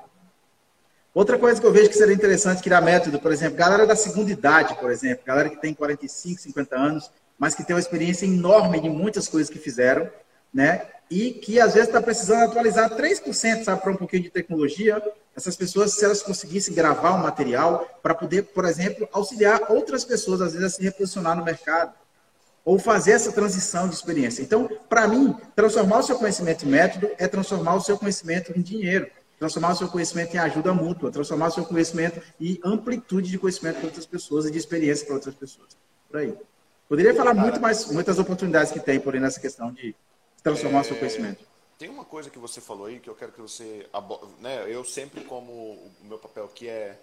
Outra 1.13 1.37
coisa 1.37 1.61
que 1.61 1.67
eu 1.67 1.73
vejo 1.73 1.89
que 1.89 1.97
seria 1.97 2.15
interessante 2.15 2.63
criar 2.63 2.81
método, 2.81 3.19
por 3.19 3.33
exemplo, 3.33 3.59
galera 3.59 3.85
da 3.85 3.97
segunda 3.97 4.31
idade, 4.31 4.77
por 4.77 4.93
exemplo, 4.93 5.25
galera 5.27 5.49
que 5.49 5.61
tem 5.61 5.75
45, 5.75 6.41
50 6.41 6.77
anos, 6.77 7.11
mas 7.37 7.53
que 7.53 7.65
tem 7.65 7.75
uma 7.75 7.81
experiência 7.81 8.27
enorme 8.27 8.81
de 8.81 8.89
muitas 8.89 9.27
coisas 9.27 9.51
que 9.51 9.59
fizeram, 9.59 10.09
né? 10.55 10.83
E 11.11 11.33
que 11.33 11.59
às 11.61 11.75
vezes 11.75 11.89
está 11.89 12.03
precisando 12.03 12.45
atualizar 12.45 12.91
3%, 12.91 13.65
sabe, 13.65 13.81
para 13.81 13.93
um 13.93 13.97
pouquinho 13.97 14.25
de 14.25 14.31
tecnologia. 14.31 15.03
Essas 15.35 15.57
pessoas, 15.57 15.93
se 15.93 16.05
elas 16.05 16.23
conseguissem 16.23 16.75
gravar 16.75 17.15
um 17.15 17.23
material 17.23 17.89
para 18.03 18.15
poder, 18.15 18.43
por 18.43 18.65
exemplo, 18.65 19.09
auxiliar 19.13 19.71
outras 19.71 20.05
pessoas, 20.05 20.41
às 20.41 20.53
vezes, 20.53 20.67
a 20.67 20.71
se 20.71 20.83
reposicionar 20.83 21.37
no 21.37 21.45
mercado 21.45 21.93
ou 22.65 22.79
fazer 22.79 23.13
essa 23.13 23.33
transição 23.33 23.89
de 23.89 23.95
experiência. 23.95 24.43
Então, 24.43 24.69
para 24.89 25.09
mim, 25.09 25.35
transformar 25.57 26.01
o 26.01 26.03
seu 26.03 26.19
conhecimento 26.19 26.67
em 26.67 26.69
método 26.69 27.09
é 27.17 27.27
transformar 27.27 27.77
o 27.77 27.81
seu 27.81 27.97
conhecimento 27.97 28.53
em 28.55 28.61
dinheiro, 28.61 29.11
transformar 29.39 29.73
o 29.73 29.77
seu 29.77 29.89
conhecimento 29.89 30.35
em 30.35 30.39
ajuda 30.39 30.75
mútua, 30.75 31.11
transformar 31.11 31.47
o 31.47 31.51
seu 31.51 31.65
conhecimento 31.65 32.21
em 32.39 32.61
amplitude 32.63 33.31
de 33.31 33.39
conhecimento 33.39 33.77
para 33.77 33.87
outras 33.87 34.05
pessoas 34.05 34.45
e 34.45 34.51
de 34.51 34.59
experiência 34.59 35.07
para 35.07 35.15
outras 35.15 35.35
pessoas. 35.35 35.79
Por 36.11 36.21
aí. 36.21 36.37
Poderia 36.87 37.15
falar 37.15 37.33
muito 37.33 37.59
mais, 37.61 37.87
muitas 37.87 38.19
oportunidades 38.19 38.71
que 38.71 38.81
tem 38.81 39.01
por 39.01 39.15
aí 39.15 39.21
nessa 39.21 39.41
questão 39.41 39.73
de 39.73 39.95
transformar 40.43 40.81
é, 40.81 40.85
seu 40.85 40.97
conhecimento. 40.97 41.45
Tem 41.79 41.89
uma 41.89 42.05
coisa 42.05 42.31
que 42.31 42.39
você 42.39 42.61
falou 42.61 42.87
aí 42.87 42.99
que 42.99 43.09
eu 43.09 43.15
quero 43.15 43.33
que 43.33 43.41
você. 43.41 43.89
Né, 44.41 44.65
eu 44.69 44.85
sempre, 44.85 45.23
como 45.25 45.53
o 45.53 45.93
meu 46.03 46.19
papel 46.19 46.45
aqui 46.45 46.69
é 46.69 46.99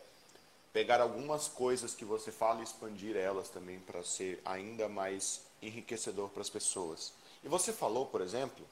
pegar 0.73 0.99
algumas 0.99 1.47
coisas 1.47 1.93
que 1.93 2.03
você 2.03 2.31
fala 2.31 2.59
e 2.59 2.63
expandir 2.63 3.15
elas 3.15 3.47
também 3.47 3.79
para 3.79 4.03
ser 4.03 4.41
ainda 4.43 4.89
mais 4.89 5.45
enriquecedor 5.61 6.29
para 6.29 6.41
as 6.41 6.49
pessoas. 6.49 7.13
E 7.43 7.47
você 7.47 7.71
falou, 7.71 8.07
por 8.07 8.19
exemplo, 8.19 8.65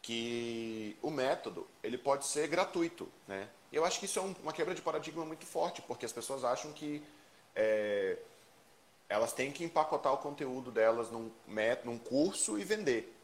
que 0.00 0.96
o 1.02 1.10
método 1.10 1.66
ele 1.82 1.98
pode 1.98 2.24
ser 2.24 2.48
gratuito, 2.48 3.06
né? 3.28 3.48
Eu 3.70 3.84
acho 3.84 3.98
que 4.00 4.06
isso 4.06 4.18
é 4.18 4.22
uma 4.22 4.52
quebra 4.52 4.74
de 4.74 4.82
paradigma 4.82 5.24
muito 5.24 5.44
forte, 5.44 5.82
porque 5.82 6.06
as 6.06 6.12
pessoas 6.12 6.42
acham 6.42 6.72
que 6.72 7.02
é, 7.54 8.16
elas 9.08 9.32
têm 9.32 9.52
que 9.52 9.62
empacotar 9.62 10.12
o 10.12 10.18
conteúdo 10.18 10.70
delas 10.70 11.10
num, 11.10 11.30
num 11.84 11.98
curso 11.98 12.58
e 12.58 12.64
vender. 12.64 13.14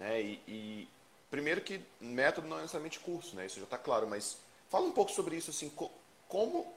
Né? 0.00 0.22
E, 0.22 0.42
e, 0.48 0.88
primeiro 1.30 1.60
que 1.60 1.80
método 2.00 2.48
não 2.48 2.56
é 2.56 2.62
necessariamente 2.62 2.98
curso, 2.98 3.36
né? 3.36 3.46
Isso 3.46 3.58
já 3.58 3.64
está 3.64 3.76
claro, 3.78 4.08
mas 4.08 4.38
fala 4.70 4.86
um 4.86 4.92
pouco 4.92 5.12
sobre 5.12 5.36
isso, 5.36 5.50
assim, 5.50 5.70
como 6.26 6.74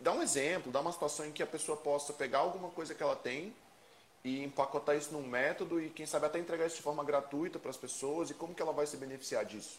dá 0.00 0.12
um 0.12 0.20
exemplo, 0.20 0.72
dá 0.72 0.80
uma 0.80 0.92
situação 0.92 1.24
em 1.24 1.32
que 1.32 1.42
a 1.42 1.46
pessoa 1.46 1.76
possa 1.76 2.12
pegar 2.12 2.40
alguma 2.40 2.68
coisa 2.70 2.94
que 2.94 3.02
ela 3.02 3.16
tem 3.16 3.54
e 4.24 4.42
empacotar 4.42 4.96
isso 4.96 5.12
num 5.12 5.26
método 5.26 5.80
e 5.80 5.88
quem 5.90 6.04
sabe 6.04 6.26
até 6.26 6.38
entregar 6.38 6.66
isso 6.66 6.76
de 6.76 6.82
forma 6.82 7.04
gratuita 7.04 7.58
para 7.58 7.70
as 7.70 7.76
pessoas 7.76 8.30
e 8.30 8.34
como 8.34 8.54
que 8.54 8.60
ela 8.60 8.72
vai 8.72 8.86
se 8.86 8.96
beneficiar 8.96 9.44
disso. 9.44 9.78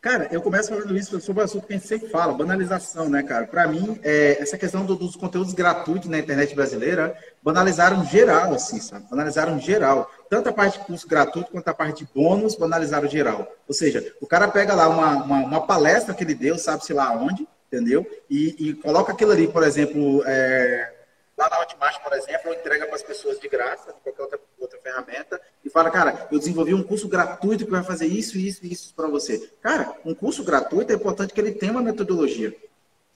Cara, 0.00 0.28
eu 0.30 0.40
começo 0.40 0.68
falando 0.68 0.96
isso 0.96 1.20
sobre 1.20 1.42
o 1.42 1.44
assunto 1.44 1.66
que 1.66 1.72
a 1.72 1.76
gente 1.76 1.88
sempre 1.88 2.08
fala, 2.08 2.32
banalização, 2.32 3.08
né, 3.08 3.20
cara? 3.20 3.48
Para 3.48 3.66
mim, 3.66 3.98
é, 4.04 4.40
essa 4.40 4.56
questão 4.56 4.86
do, 4.86 4.94
dos 4.94 5.16
conteúdos 5.16 5.52
gratuitos 5.52 6.08
na 6.08 6.20
internet 6.20 6.54
brasileira, 6.54 7.16
banalizaram 7.42 8.04
geral, 8.04 8.54
assim, 8.54 8.80
sabe? 8.80 9.06
Banalizaram 9.10 9.58
geral. 9.58 10.08
Tanto 10.30 10.50
a 10.50 10.52
parte 10.52 10.78
de 10.78 10.84
curso 10.84 11.08
gratuito 11.08 11.50
quanto 11.50 11.66
a 11.66 11.74
parte 11.74 12.04
de 12.04 12.10
bônus, 12.14 12.54
banalizaram 12.54 13.08
geral. 13.08 13.52
Ou 13.66 13.74
seja, 13.74 14.14
o 14.20 14.26
cara 14.26 14.46
pega 14.46 14.72
lá 14.72 14.88
uma, 14.88 15.16
uma, 15.24 15.38
uma 15.40 15.66
palestra 15.66 16.14
que 16.14 16.22
ele 16.22 16.34
deu, 16.34 16.56
sabe-se 16.56 16.92
lá 16.92 17.10
onde, 17.12 17.48
entendeu? 17.66 18.06
E, 18.30 18.54
e, 18.56 18.74
coloca 18.74 19.12
aquilo 19.12 19.32
ali, 19.32 19.48
por 19.48 19.64
exemplo, 19.64 20.22
é, 20.26 20.92
lá 21.38 21.48
na 21.48 21.60
Hotmart, 21.60 22.02
por 22.02 22.12
exemplo, 22.12 22.52
entrega 22.52 22.84
para 22.86 22.96
as 22.96 23.02
pessoas 23.02 23.38
de 23.38 23.48
graça, 23.48 23.94
qualquer 24.02 24.22
outra, 24.22 24.40
outra 24.58 24.78
ferramenta, 24.80 25.40
e 25.64 25.70
fala, 25.70 25.88
cara, 25.88 26.26
eu 26.32 26.38
desenvolvi 26.38 26.74
um 26.74 26.82
curso 26.82 27.06
gratuito 27.06 27.64
que 27.64 27.70
vai 27.70 27.84
fazer 27.84 28.06
isso, 28.06 28.36
isso 28.36 28.66
e 28.66 28.72
isso 28.72 28.92
para 28.94 29.06
você. 29.06 29.48
Cara, 29.62 29.94
um 30.04 30.12
curso 30.14 30.42
gratuito 30.42 30.92
é 30.92 30.96
importante 30.96 31.32
que 31.32 31.40
ele 31.40 31.52
tenha 31.52 31.70
uma 31.70 31.80
metodologia. 31.80 32.50
Se 32.50 32.58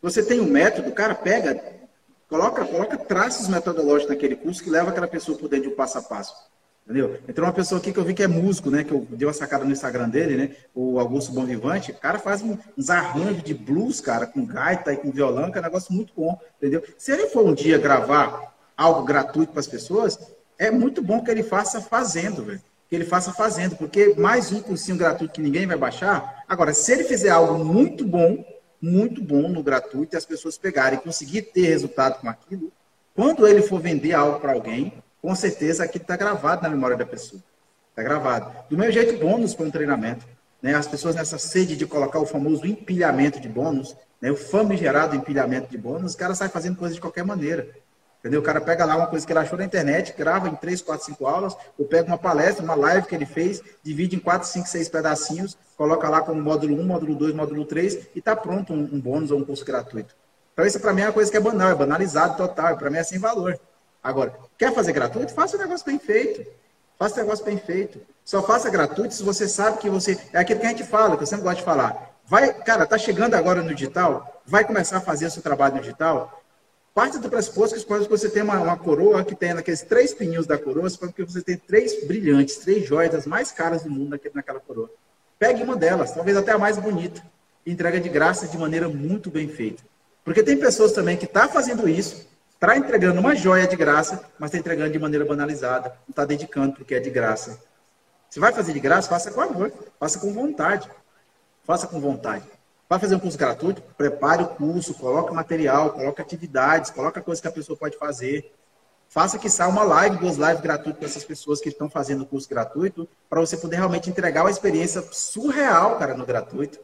você 0.00 0.22
tem 0.22 0.40
um 0.40 0.46
método, 0.46 0.92
cara, 0.92 1.16
pega, 1.16 1.60
coloca, 2.28 2.64
coloca 2.64 2.96
traços 2.96 3.48
metodológicos 3.48 4.14
naquele 4.14 4.36
curso 4.36 4.62
que 4.62 4.70
leva 4.70 4.90
aquela 4.90 5.08
pessoa 5.08 5.36
por 5.36 5.48
dentro 5.48 5.68
de 5.68 5.74
um 5.74 5.76
passo 5.76 5.98
a 5.98 6.02
passo. 6.02 6.51
Entendeu? 6.84 7.18
Entrou 7.28 7.46
uma 7.46 7.52
pessoa 7.52 7.80
aqui 7.80 7.92
que 7.92 7.98
eu 7.98 8.04
vi 8.04 8.12
que 8.12 8.22
é 8.22 8.26
músico, 8.26 8.70
né? 8.70 8.82
Que 8.82 8.92
eu 8.92 9.06
dei 9.10 9.26
uma 9.26 9.32
sacada 9.32 9.64
no 9.64 9.70
Instagram 9.70 10.08
dele, 10.08 10.36
né? 10.36 10.50
O 10.74 10.98
Augusto 10.98 11.32
Bom 11.32 11.44
Vivante. 11.44 11.92
O 11.92 11.96
cara 11.96 12.18
faz 12.18 12.42
uns 12.42 12.90
arranjos 12.90 13.42
de 13.44 13.54
blues, 13.54 14.00
cara, 14.00 14.26
com 14.26 14.44
gaita 14.44 14.92
e 14.92 14.96
com 14.96 15.10
violão, 15.12 15.50
que 15.50 15.58
é 15.58 15.60
um 15.60 15.64
negócio 15.64 15.92
muito 15.94 16.12
bom, 16.16 16.38
entendeu? 16.58 16.82
Se 16.98 17.12
ele 17.12 17.28
for 17.28 17.46
um 17.46 17.54
dia 17.54 17.78
gravar 17.78 18.52
algo 18.76 19.04
gratuito 19.04 19.52
para 19.52 19.60
as 19.60 19.66
pessoas, 19.68 20.18
é 20.58 20.70
muito 20.70 21.02
bom 21.02 21.22
que 21.22 21.30
ele 21.30 21.42
faça 21.42 21.80
fazendo, 21.80 22.44
velho. 22.44 22.60
que 22.88 22.96
ele 22.96 23.06
faça 23.06 23.32
fazendo, 23.32 23.74
porque 23.76 24.14
mais 24.18 24.52
um 24.52 24.60
cursinho 24.60 24.98
gratuito 24.98 25.32
que 25.32 25.40
ninguém 25.40 25.66
vai 25.66 25.78
baixar. 25.78 26.44
Agora, 26.46 26.74
se 26.74 26.92
ele 26.92 27.04
fizer 27.04 27.30
algo 27.30 27.64
muito 27.64 28.04
bom, 28.04 28.44
muito 28.80 29.22
bom 29.22 29.48
no 29.48 29.62
gratuito, 29.62 30.14
e 30.14 30.18
as 30.18 30.26
pessoas 30.26 30.58
pegarem 30.58 30.98
e 30.98 31.02
conseguir 31.02 31.40
ter 31.40 31.68
resultado 31.68 32.20
com 32.20 32.28
aquilo, 32.28 32.70
quando 33.14 33.46
ele 33.46 33.62
for 33.62 33.80
vender 33.80 34.12
algo 34.12 34.40
para 34.40 34.52
alguém, 34.52 34.92
com 35.22 35.34
certeza 35.34 35.84
aquilo 35.84 36.02
está 36.02 36.16
gravado 36.16 36.62
na 36.62 36.68
memória 36.68 36.96
da 36.96 37.06
pessoa. 37.06 37.40
Está 37.90 38.02
gravado. 38.02 38.52
Do 38.68 38.76
meu 38.76 38.90
jeito, 38.90 39.18
bônus 39.18 39.54
para 39.54 39.66
um 39.66 39.70
treinamento. 39.70 40.26
Né? 40.60 40.74
As 40.74 40.88
pessoas 40.88 41.14
nessa 41.14 41.38
sede 41.38 41.76
de 41.76 41.86
colocar 41.86 42.18
o 42.18 42.26
famoso 42.26 42.66
empilhamento 42.66 43.40
de 43.40 43.48
bônus, 43.48 43.96
né? 44.20 44.30
o 44.30 44.36
famigerado 44.36 45.14
empilhamento 45.14 45.70
de 45.70 45.78
bônus, 45.78 46.14
o 46.14 46.16
cara 46.18 46.34
sai 46.34 46.48
fazendo 46.48 46.76
coisa 46.76 46.94
de 46.94 47.00
qualquer 47.00 47.24
maneira. 47.24 47.68
Entendeu? 48.20 48.40
O 48.40 48.42
cara 48.42 48.60
pega 48.60 48.84
lá 48.84 48.96
uma 48.96 49.08
coisa 49.08 49.26
que 49.26 49.32
ele 49.32 49.40
achou 49.40 49.58
na 49.58 49.64
internet, 49.64 50.14
grava 50.16 50.48
em 50.48 50.54
3, 50.54 50.80
4, 50.80 51.06
5 51.06 51.26
aulas, 51.26 51.56
ou 51.76 51.84
pega 51.86 52.06
uma 52.06 52.16
palestra, 52.16 52.64
uma 52.64 52.76
live 52.76 53.06
que 53.08 53.14
ele 53.16 53.26
fez, 53.26 53.60
divide 53.82 54.14
em 54.14 54.20
4, 54.20 54.46
5, 54.46 54.68
6 54.68 54.88
pedacinhos, 54.88 55.58
coloca 55.76 56.08
lá 56.08 56.20
como 56.20 56.40
módulo 56.40 56.80
1, 56.80 56.84
módulo 56.84 57.16
2, 57.16 57.34
módulo 57.34 57.64
3 57.64 57.94
e 58.14 58.20
está 58.20 58.36
pronto 58.36 58.72
um, 58.72 58.78
um, 58.92 59.00
bônus 59.00 59.32
ou 59.32 59.40
um 59.40 59.44
curso 59.44 59.64
gratuito. 59.64 60.14
Então 60.52 60.64
isso 60.64 60.78
para 60.78 60.92
mim 60.92 61.02
é 61.02 61.06
uma 61.06 61.12
coisa 61.12 61.30
que 61.30 61.36
é 61.36 61.40
banal, 61.40 61.70
é 61.70 61.74
banalizado 61.74 62.36
total, 62.36 62.76
para 62.76 62.90
mim 62.90 62.98
é 62.98 63.02
sem 63.02 63.18
valor. 63.18 63.58
Agora, 64.02 64.34
quer 64.58 64.72
fazer 64.74 64.92
gratuito? 64.92 65.32
Faça 65.32 65.56
o 65.56 65.60
negócio 65.60 65.86
bem 65.86 65.98
feito. 65.98 66.44
Faça 66.98 67.14
o 67.14 67.18
negócio 67.18 67.44
bem 67.44 67.58
feito. 67.58 68.00
Só 68.24 68.42
faça 68.42 68.70
gratuito 68.70 69.14
se 69.14 69.22
você 69.22 69.48
sabe 69.48 69.78
que 69.78 69.88
você. 69.88 70.18
É 70.32 70.38
aquilo 70.38 70.60
que 70.60 70.66
a 70.66 70.70
gente 70.70 70.84
fala, 70.84 71.16
que 71.16 71.22
eu 71.22 71.26
sempre 71.26 71.44
gosto 71.44 71.58
de 71.58 71.64
falar. 71.64 72.10
Vai, 72.26 72.52
cara, 72.62 72.86
tá 72.86 72.96
chegando 72.96 73.34
agora 73.34 73.62
no 73.62 73.74
digital, 73.74 74.42
vai 74.46 74.64
começar 74.64 74.98
a 74.98 75.00
fazer 75.00 75.26
o 75.26 75.30
seu 75.30 75.42
trabalho 75.42 75.74
no 75.74 75.80
digital, 75.80 76.42
Parte 76.94 77.18
do 77.18 77.30
pressuposto 77.30 77.74
que 77.74 77.84
quando 77.86 78.06
você 78.06 78.28
tem 78.28 78.42
uma, 78.42 78.60
uma, 78.60 78.76
coroa 78.76 79.24
que 79.24 79.34
tem 79.34 79.52
aqueles 79.52 79.80
três 79.80 80.12
pininhos 80.12 80.46
da 80.46 80.58
coroa, 80.58 80.90
porque 81.00 81.24
você 81.24 81.40
tem 81.40 81.56
três 81.56 82.06
brilhantes, 82.06 82.56
três 82.56 82.86
joias 82.86 83.26
mais 83.26 83.50
caras 83.50 83.82
do 83.82 83.90
mundo 83.90 84.20
naquela 84.34 84.60
coroa. 84.60 84.90
Pegue 85.38 85.62
uma 85.62 85.74
delas, 85.74 86.12
talvez 86.12 86.36
até 86.36 86.52
a 86.52 86.58
mais 86.58 86.76
bonita, 86.76 87.22
e 87.64 87.72
entrega 87.72 87.98
de 87.98 88.10
graça 88.10 88.46
de 88.46 88.58
maneira 88.58 88.90
muito 88.90 89.30
bem 89.30 89.48
feita. 89.48 89.82
Porque 90.22 90.42
tem 90.42 90.58
pessoas 90.58 90.92
também 90.92 91.16
que 91.16 91.24
estão 91.24 91.42
tá 91.42 91.48
fazendo 91.48 91.88
isso, 91.88 92.28
está 92.62 92.76
entregando 92.76 93.18
uma 93.18 93.34
joia 93.34 93.66
de 93.66 93.74
graça, 93.74 94.22
mas 94.38 94.48
está 94.48 94.58
entregando 94.58 94.92
de 94.92 94.98
maneira 94.98 95.24
banalizada, 95.24 95.88
não 96.06 96.10
está 96.10 96.24
dedicando 96.24 96.74
porque 96.74 96.94
é 96.94 97.00
de 97.00 97.10
graça. 97.10 97.60
Se 98.30 98.38
vai 98.38 98.52
fazer 98.52 98.72
de 98.72 98.78
graça, 98.78 99.08
faça 99.08 99.32
com 99.32 99.40
amor, 99.40 99.72
faça 99.98 100.20
com 100.20 100.32
vontade. 100.32 100.88
Faça 101.64 101.88
com 101.88 102.00
vontade. 102.00 102.44
Vai 102.88 103.00
fazer 103.00 103.16
um 103.16 103.18
curso 103.18 103.36
gratuito? 103.36 103.82
Prepare 103.96 104.44
o 104.44 104.46
curso, 104.46 104.94
coloque 104.94 105.34
material, 105.34 105.90
coloque 105.90 106.22
atividades, 106.22 106.90
coloque 106.90 107.20
coisas 107.20 107.40
que 107.40 107.48
a 107.48 107.52
pessoa 107.52 107.76
pode 107.76 107.98
fazer. 107.98 108.52
Faça 109.08 109.38
que 109.38 109.50
saia 109.50 109.68
uma 109.68 109.82
live, 109.82 110.18
duas 110.18 110.36
lives 110.36 110.60
gratuitas 110.60 110.98
para 110.98 111.08
essas 111.08 111.24
pessoas 111.24 111.60
que 111.60 111.68
estão 111.68 111.90
fazendo 111.90 112.22
o 112.22 112.26
curso 112.26 112.48
gratuito, 112.48 113.08
para 113.28 113.40
você 113.40 113.56
poder 113.56 113.76
realmente 113.76 114.08
entregar 114.08 114.44
uma 114.44 114.50
experiência 114.50 115.02
surreal, 115.10 115.98
cara, 115.98 116.14
no 116.14 116.24
gratuito. 116.24 116.78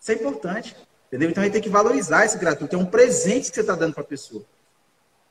Isso 0.00 0.12
é 0.12 0.14
importante. 0.14 0.76
Entendeu? 1.08 1.30
Então 1.30 1.42
a 1.42 1.44
gente 1.44 1.54
tem 1.54 1.62
que 1.62 1.68
valorizar 1.68 2.24
esse 2.24 2.38
gratuito. 2.38 2.76
É 2.76 2.78
um 2.78 2.86
presente 2.86 3.50
que 3.50 3.56
você 3.56 3.62
está 3.62 3.74
dando 3.74 3.94
para 3.94 4.02
a 4.02 4.06
pessoa. 4.06 4.44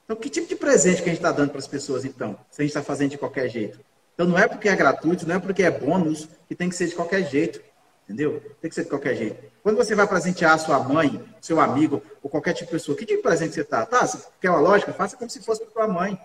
Então, 0.03 0.15
que 0.15 0.29
tipo 0.29 0.47
de 0.47 0.55
presente 0.55 1.01
que 1.01 1.09
a 1.09 1.13
gente 1.13 1.19
está 1.19 1.31
dando 1.31 1.49
para 1.49 1.59
as 1.59 1.67
pessoas, 1.67 2.03
então, 2.03 2.37
se 2.51 2.61
a 2.61 2.63
gente 2.63 2.71
está 2.71 2.83
fazendo 2.83 3.11
de 3.11 3.17
qualquer 3.17 3.47
jeito? 3.49 3.79
Então, 4.13 4.27
não 4.27 4.37
é 4.37 4.47
porque 4.47 4.69
é 4.69 4.75
gratuito, 4.75 5.27
não 5.27 5.35
é 5.35 5.39
porque 5.39 5.63
é 5.63 5.71
bônus, 5.71 6.27
que 6.47 6.55
tem 6.55 6.69
que 6.69 6.75
ser 6.75 6.87
de 6.87 6.95
qualquer 6.95 7.27
jeito. 7.29 7.61
Entendeu? 8.03 8.41
Tem 8.61 8.69
que 8.69 8.75
ser 8.75 8.83
de 8.83 8.89
qualquer 8.89 9.15
jeito. 9.15 9.51
Quando 9.63 9.77
você 9.77 9.95
vai 9.95 10.05
presentear 10.05 10.53
a 10.53 10.57
sua 10.57 10.77
mãe, 10.79 11.23
seu 11.39 11.59
amigo, 11.59 12.01
ou 12.21 12.29
qualquer 12.29 12.53
tipo 12.53 12.65
de 12.65 12.71
pessoa, 12.71 12.97
que 12.97 13.05
tipo 13.05 13.17
de 13.17 13.23
presente 13.23 13.53
você 13.53 13.61
está? 13.61 13.85
Tá, 13.85 14.05
você 14.05 14.27
quer 14.41 14.49
uma 14.49 14.59
lógica? 14.59 14.91
Faça 14.91 15.15
como 15.15 15.29
se 15.29 15.41
fosse 15.41 15.63
para 15.63 15.71
sua 15.71 15.87
mãe. 15.87 16.19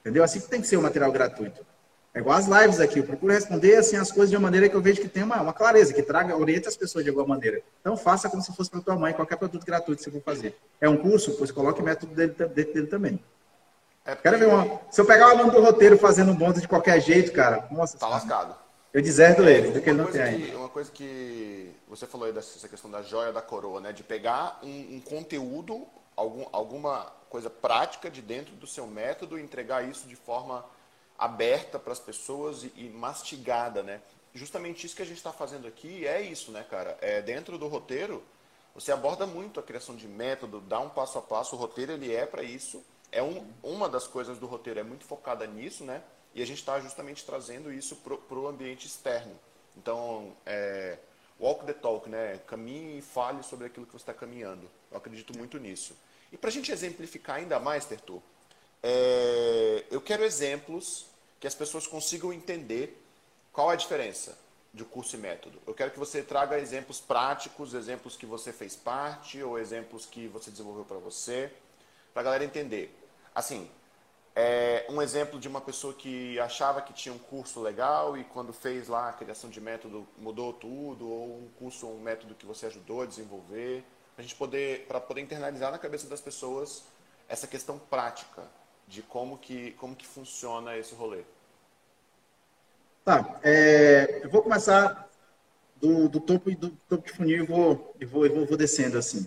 Entendeu? 0.00 0.22
Assim 0.22 0.40
que 0.40 0.48
tem 0.48 0.60
que 0.60 0.66
ser 0.66 0.76
o 0.76 0.82
material 0.82 1.10
gratuito. 1.10 1.64
É 2.14 2.18
igual 2.18 2.36
as 2.36 2.46
lives 2.46 2.78
aqui. 2.78 2.98
Eu 2.98 3.04
procuro 3.04 3.32
responder 3.32 3.76
assim, 3.76 3.96
as 3.96 4.12
coisas 4.12 4.30
de 4.30 4.36
uma 4.36 4.42
maneira 4.42 4.68
que 4.68 4.74
eu 4.74 4.82
vejo 4.82 5.00
que 5.00 5.08
tem 5.08 5.22
uma, 5.22 5.40
uma 5.40 5.52
clareza, 5.52 5.94
que 5.94 6.02
traga, 6.02 6.36
oriente 6.36 6.68
as 6.68 6.76
pessoas 6.76 7.04
de 7.04 7.10
alguma 7.10 7.28
maneira. 7.28 7.62
Então 7.80 7.96
faça 7.96 8.28
como 8.28 8.42
se 8.42 8.54
fosse 8.54 8.70
para 8.70 8.80
tua 8.80 8.96
mãe, 8.96 9.14
qualquer 9.14 9.36
produto 9.36 9.64
gratuito 9.64 9.98
que 9.98 10.04
você 10.04 10.10
for 10.10 10.22
fazer. 10.22 10.56
É 10.80 10.88
um 10.88 10.96
curso? 10.96 11.32
Pois 11.38 11.50
coloque 11.50 11.82
método 11.82 12.14
dele, 12.14 12.32
dele, 12.32 12.72
dele 12.72 12.86
também. 12.86 13.18
É 14.04 14.14
Quero 14.14 14.38
ver 14.38 14.48
uma. 14.48 14.80
Se 14.90 15.00
eu 15.00 15.06
pegar 15.06 15.28
o 15.28 15.30
aluno 15.30 15.52
do 15.52 15.62
roteiro 15.62 15.96
fazendo 15.96 16.32
um 16.32 16.34
bonde 16.34 16.60
de 16.60 16.68
qualquer 16.68 17.00
jeito, 17.00 17.32
cara, 17.32 17.66
nossa. 17.70 17.96
Tá 17.96 18.08
lascado. 18.08 18.54
Eu 18.92 19.00
deserto 19.00 19.42
ele, 19.42 19.70
do 19.70 19.80
que 19.80 19.88
ele 19.88 19.98
não 20.02 20.10
tem. 20.10 20.40
Que, 20.40 20.54
uma 20.54 20.68
coisa 20.68 20.90
que 20.90 21.72
você 21.88 22.06
falou 22.06 22.26
aí 22.26 22.32
dessa 22.32 22.68
questão 22.68 22.90
da 22.90 23.00
joia 23.00 23.32
da 23.32 23.40
coroa, 23.40 23.80
né? 23.80 23.90
De 23.90 24.02
pegar 24.02 24.60
um, 24.62 24.96
um 24.96 25.00
conteúdo, 25.00 25.86
algum, 26.14 26.44
alguma 26.52 27.06
coisa 27.30 27.48
prática 27.48 28.10
de 28.10 28.20
dentro 28.20 28.54
do 28.56 28.66
seu 28.66 28.86
método 28.86 29.38
e 29.38 29.42
entregar 29.42 29.88
isso 29.88 30.06
de 30.06 30.16
forma 30.16 30.62
aberta 31.24 31.78
para 31.78 31.92
as 31.92 32.00
pessoas 32.00 32.64
e, 32.64 32.72
e, 32.76 32.90
mastigada, 32.90 33.82
né? 33.82 34.00
Justamente 34.34 34.86
isso 34.86 34.96
que 34.96 35.02
a 35.02 35.06
gente 35.06 35.18
está 35.18 35.32
fazendo 35.32 35.68
aqui 35.68 36.06
é 36.06 36.20
isso, 36.20 36.50
né, 36.50 36.64
cara? 36.68 36.96
É 37.00 37.20
dentro 37.20 37.58
do 37.58 37.68
roteiro 37.68 38.22
você 38.74 38.90
aborda 38.90 39.26
muito 39.26 39.60
a 39.60 39.62
criação 39.62 39.94
de 39.94 40.08
método, 40.08 40.60
dá 40.60 40.80
um 40.80 40.88
passo 40.88 41.18
a 41.18 41.22
passo. 41.22 41.54
O 41.54 41.58
roteiro 41.58 41.92
ele 41.92 42.14
é 42.14 42.24
para 42.24 42.42
isso. 42.42 42.82
É 43.10 43.22
um, 43.22 43.46
uma 43.62 43.88
das 43.88 44.06
coisas 44.06 44.38
do 44.38 44.46
roteiro 44.46 44.80
é 44.80 44.82
muito 44.82 45.04
focada 45.04 45.46
nisso, 45.46 45.84
né? 45.84 46.02
E 46.34 46.42
a 46.42 46.46
gente 46.46 46.58
está 46.58 46.80
justamente 46.80 47.24
trazendo 47.24 47.70
isso 47.70 47.96
para 47.96 48.38
o 48.38 48.48
ambiente 48.48 48.86
externo. 48.86 49.38
Então, 49.76 50.34
é, 50.46 50.98
walk 51.38 51.66
the 51.66 51.74
talk, 51.74 52.08
né? 52.08 52.40
Caminhe 52.46 52.98
e 52.98 53.02
fale 53.02 53.42
sobre 53.42 53.66
aquilo 53.66 53.84
que 53.84 53.92
você 53.92 54.02
está 54.02 54.14
caminhando. 54.14 54.70
Eu 54.90 54.96
acredito 54.96 55.36
muito 55.36 55.58
nisso. 55.58 55.94
E 56.32 56.38
para 56.38 56.48
a 56.48 56.52
gente 56.52 56.72
exemplificar 56.72 57.36
ainda 57.36 57.60
mais, 57.60 57.84
Tertu, 57.84 58.22
é, 58.82 59.84
eu 59.90 60.00
quero 60.00 60.24
exemplos 60.24 61.11
que 61.42 61.46
as 61.48 61.56
pessoas 61.56 61.88
consigam 61.88 62.32
entender 62.32 63.04
qual 63.52 63.72
é 63.72 63.74
a 63.74 63.76
diferença 63.76 64.38
de 64.72 64.84
curso 64.84 65.16
e 65.16 65.18
método. 65.18 65.60
Eu 65.66 65.74
quero 65.74 65.90
que 65.90 65.98
você 65.98 66.22
traga 66.22 66.56
exemplos 66.56 67.00
práticos, 67.00 67.74
exemplos 67.74 68.16
que 68.16 68.24
você 68.24 68.52
fez 68.52 68.76
parte 68.76 69.42
ou 69.42 69.58
exemplos 69.58 70.06
que 70.06 70.28
você 70.28 70.52
desenvolveu 70.52 70.84
para 70.84 70.98
você, 70.98 71.52
para 72.12 72.22
a 72.22 72.24
galera 72.26 72.44
entender. 72.44 72.96
Assim, 73.34 73.68
é 74.36 74.86
um 74.88 75.02
exemplo 75.02 75.40
de 75.40 75.48
uma 75.48 75.60
pessoa 75.60 75.92
que 75.92 76.38
achava 76.38 76.80
que 76.80 76.92
tinha 76.92 77.12
um 77.12 77.18
curso 77.18 77.60
legal 77.60 78.16
e 78.16 78.22
quando 78.22 78.52
fez 78.52 78.86
lá 78.86 79.08
a 79.08 79.12
criação 79.12 79.50
de 79.50 79.60
método 79.60 80.06
mudou 80.16 80.52
tudo, 80.52 81.08
ou 81.08 81.38
um 81.38 81.48
curso 81.58 81.88
ou 81.88 81.96
um 81.96 82.00
método 82.00 82.36
que 82.36 82.46
você 82.46 82.66
ajudou 82.66 83.02
a 83.02 83.06
desenvolver, 83.06 83.84
a 84.16 84.22
gente 84.22 84.36
poder 84.36 84.86
para 84.86 85.00
poder 85.00 85.22
internalizar 85.22 85.72
na 85.72 85.78
cabeça 85.78 86.06
das 86.06 86.20
pessoas 86.20 86.84
essa 87.28 87.48
questão 87.48 87.80
prática 87.80 88.48
de 88.92 89.00
como 89.00 89.38
que 89.38 89.72
como 89.72 89.96
que 89.96 90.06
funciona 90.06 90.76
esse 90.76 90.94
rolê. 90.94 91.22
Tá, 93.02 93.40
é, 93.42 94.20
eu 94.22 94.30
vou 94.30 94.42
começar 94.42 95.08
do, 95.80 96.10
do 96.10 96.20
topo 96.20 96.54
do 96.54 96.70
topo 96.88 97.06
de 97.06 97.12
funil 97.12 97.42
e 97.42 97.46
vou, 97.46 97.96
e 97.98 98.04
vou, 98.04 98.26
e 98.26 98.28
vou, 98.28 98.46
vou 98.46 98.56
descendo 98.56 98.98
assim. 98.98 99.26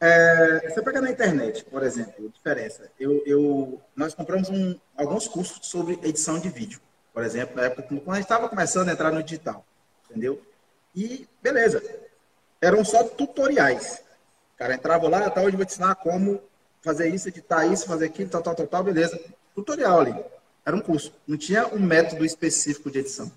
É, 0.00 0.68
você 0.68 0.82
pega 0.82 1.00
na 1.00 1.10
internet, 1.10 1.64
por 1.64 1.84
exemplo, 1.84 2.28
diferença. 2.30 2.90
Eu, 2.98 3.22
eu, 3.24 3.80
nós 3.94 4.12
compramos 4.12 4.50
um, 4.50 4.76
alguns 4.96 5.28
cursos 5.28 5.66
sobre 5.68 5.94
edição 6.02 6.40
de 6.40 6.48
vídeo, 6.48 6.80
por 7.14 7.22
exemplo, 7.22 7.56
na 7.56 7.66
época 7.66 7.82
quando 7.84 8.10
a 8.10 8.14
gente 8.14 8.24
estava 8.24 8.48
começando 8.48 8.88
a 8.88 8.92
entrar 8.92 9.12
no 9.12 9.22
digital, 9.22 9.64
entendeu? 10.10 10.42
E 10.94 11.28
beleza, 11.40 11.80
eram 12.60 12.84
só 12.84 13.04
tutoriais. 13.04 14.02
Cara 14.56 14.74
entrava 14.74 15.08
lá, 15.08 15.30
tá, 15.30 15.40
hoje 15.42 15.56
vou 15.56 15.64
te 15.64 15.72
ensinar 15.72 15.94
como 15.94 16.42
fazer 16.82 17.08
isso, 17.08 17.28
editar 17.28 17.66
isso, 17.66 17.86
fazer 17.86 18.06
aquilo, 18.06 18.28
tal, 18.28 18.42
tal, 18.42 18.54
tal, 18.54 18.66
tal, 18.66 18.84
beleza. 18.84 19.18
Tutorial 19.54 20.00
ali. 20.00 20.14
Era 20.64 20.76
um 20.76 20.80
curso. 20.80 21.12
Não 21.26 21.36
tinha 21.36 21.66
um 21.68 21.80
método 21.80 22.24
específico 22.24 22.90
de 22.90 23.00
edição. 23.00 23.30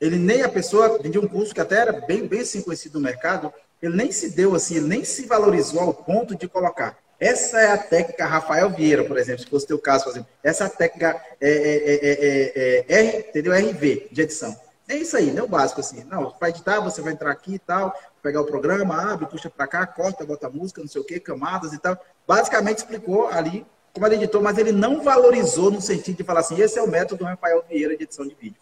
Ele 0.00 0.16
nem 0.16 0.42
a 0.42 0.48
pessoa 0.48 0.98
vendia 0.98 1.20
um 1.20 1.28
curso 1.28 1.54
que 1.54 1.60
até 1.60 1.76
era 1.76 1.92
bem, 1.92 2.26
bem 2.26 2.40
assim 2.40 2.60
conhecido 2.60 2.98
no 2.98 3.04
mercado, 3.04 3.52
ele 3.80 3.96
nem 3.96 4.10
se 4.10 4.30
deu 4.30 4.54
assim, 4.54 4.76
ele 4.76 4.88
nem 4.88 5.04
se 5.04 5.26
valorizou 5.26 5.80
ao 5.80 5.94
ponto 5.94 6.34
de 6.34 6.48
colocar. 6.48 6.98
Essa 7.18 7.60
é 7.60 7.70
a 7.70 7.78
técnica 7.78 8.26
Rafael 8.26 8.68
Vieira, 8.70 9.04
por 9.04 9.16
exemplo, 9.16 9.44
se 9.44 9.48
fosse 9.48 9.64
o 9.66 9.68
teu 9.68 9.78
caso, 9.78 10.04
por 10.04 10.10
exemplo. 10.10 10.28
Essa 10.42 10.64
é 10.64 10.66
a 10.66 10.70
técnica 10.70 11.24
é, 11.40 11.50
é, 11.50 12.84
é, 12.88 12.98
R, 12.98 13.18
entendeu? 13.28 13.52
RV, 13.52 14.08
de 14.10 14.22
edição. 14.22 14.56
É 14.88 14.96
isso 14.96 15.16
aí, 15.16 15.30
não 15.30 15.42
é 15.42 15.42
o 15.44 15.48
básico 15.48 15.78
assim. 15.78 16.02
Não, 16.04 16.32
para 16.32 16.48
editar, 16.48 16.80
você 16.80 17.00
vai 17.00 17.12
entrar 17.12 17.30
aqui 17.30 17.54
e 17.54 17.58
tal, 17.60 17.94
pegar 18.20 18.40
o 18.40 18.44
programa, 18.44 19.12
abre, 19.12 19.26
puxa 19.26 19.48
para 19.48 19.68
cá, 19.68 19.86
corta, 19.86 20.26
bota 20.26 20.50
música, 20.50 20.80
não 20.80 20.88
sei 20.88 21.00
o 21.00 21.04
quê, 21.04 21.20
camadas 21.20 21.72
e 21.72 21.78
tal. 21.78 21.96
Basicamente 22.26 22.78
explicou 22.78 23.28
ali 23.28 23.66
como 23.92 24.06
ele 24.06 24.14
editou, 24.14 24.40
mas 24.40 24.56
ele 24.56 24.72
não 24.72 25.02
valorizou 25.02 25.70
no 25.70 25.80
sentido 25.80 26.16
de 26.16 26.24
falar 26.24 26.40
assim, 26.40 26.60
esse 26.60 26.78
é 26.78 26.82
o 26.82 26.88
método 26.88 27.24
Rafael 27.24 27.62
Vieira 27.68 27.96
de 27.96 28.04
edição 28.04 28.26
de 28.26 28.34
vídeo. 28.34 28.56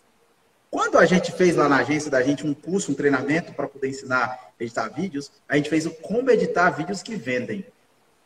Quando 0.71 0.99
a 0.99 1.07
gente 1.07 1.33
fez 1.33 1.57
lá 1.57 1.69
na 1.69 1.79
agência 1.79 2.11
da 2.11 2.23
gente 2.23 2.47
um 2.47 2.55
curso, 2.55 2.93
um 2.93 2.95
treinamento 2.95 3.53
para 3.53 3.69
poder 3.69 3.89
ensinar 3.89 4.53
a 4.59 4.63
editar 4.63 4.89
vídeos, 4.89 5.31
a 5.49 5.57
gente 5.57 5.69
fez 5.69 5.87
o 5.87 5.91
como 5.91 6.31
editar 6.31 6.71
vídeos 6.71 7.03
que 7.03 7.17
vendem. 7.17 7.65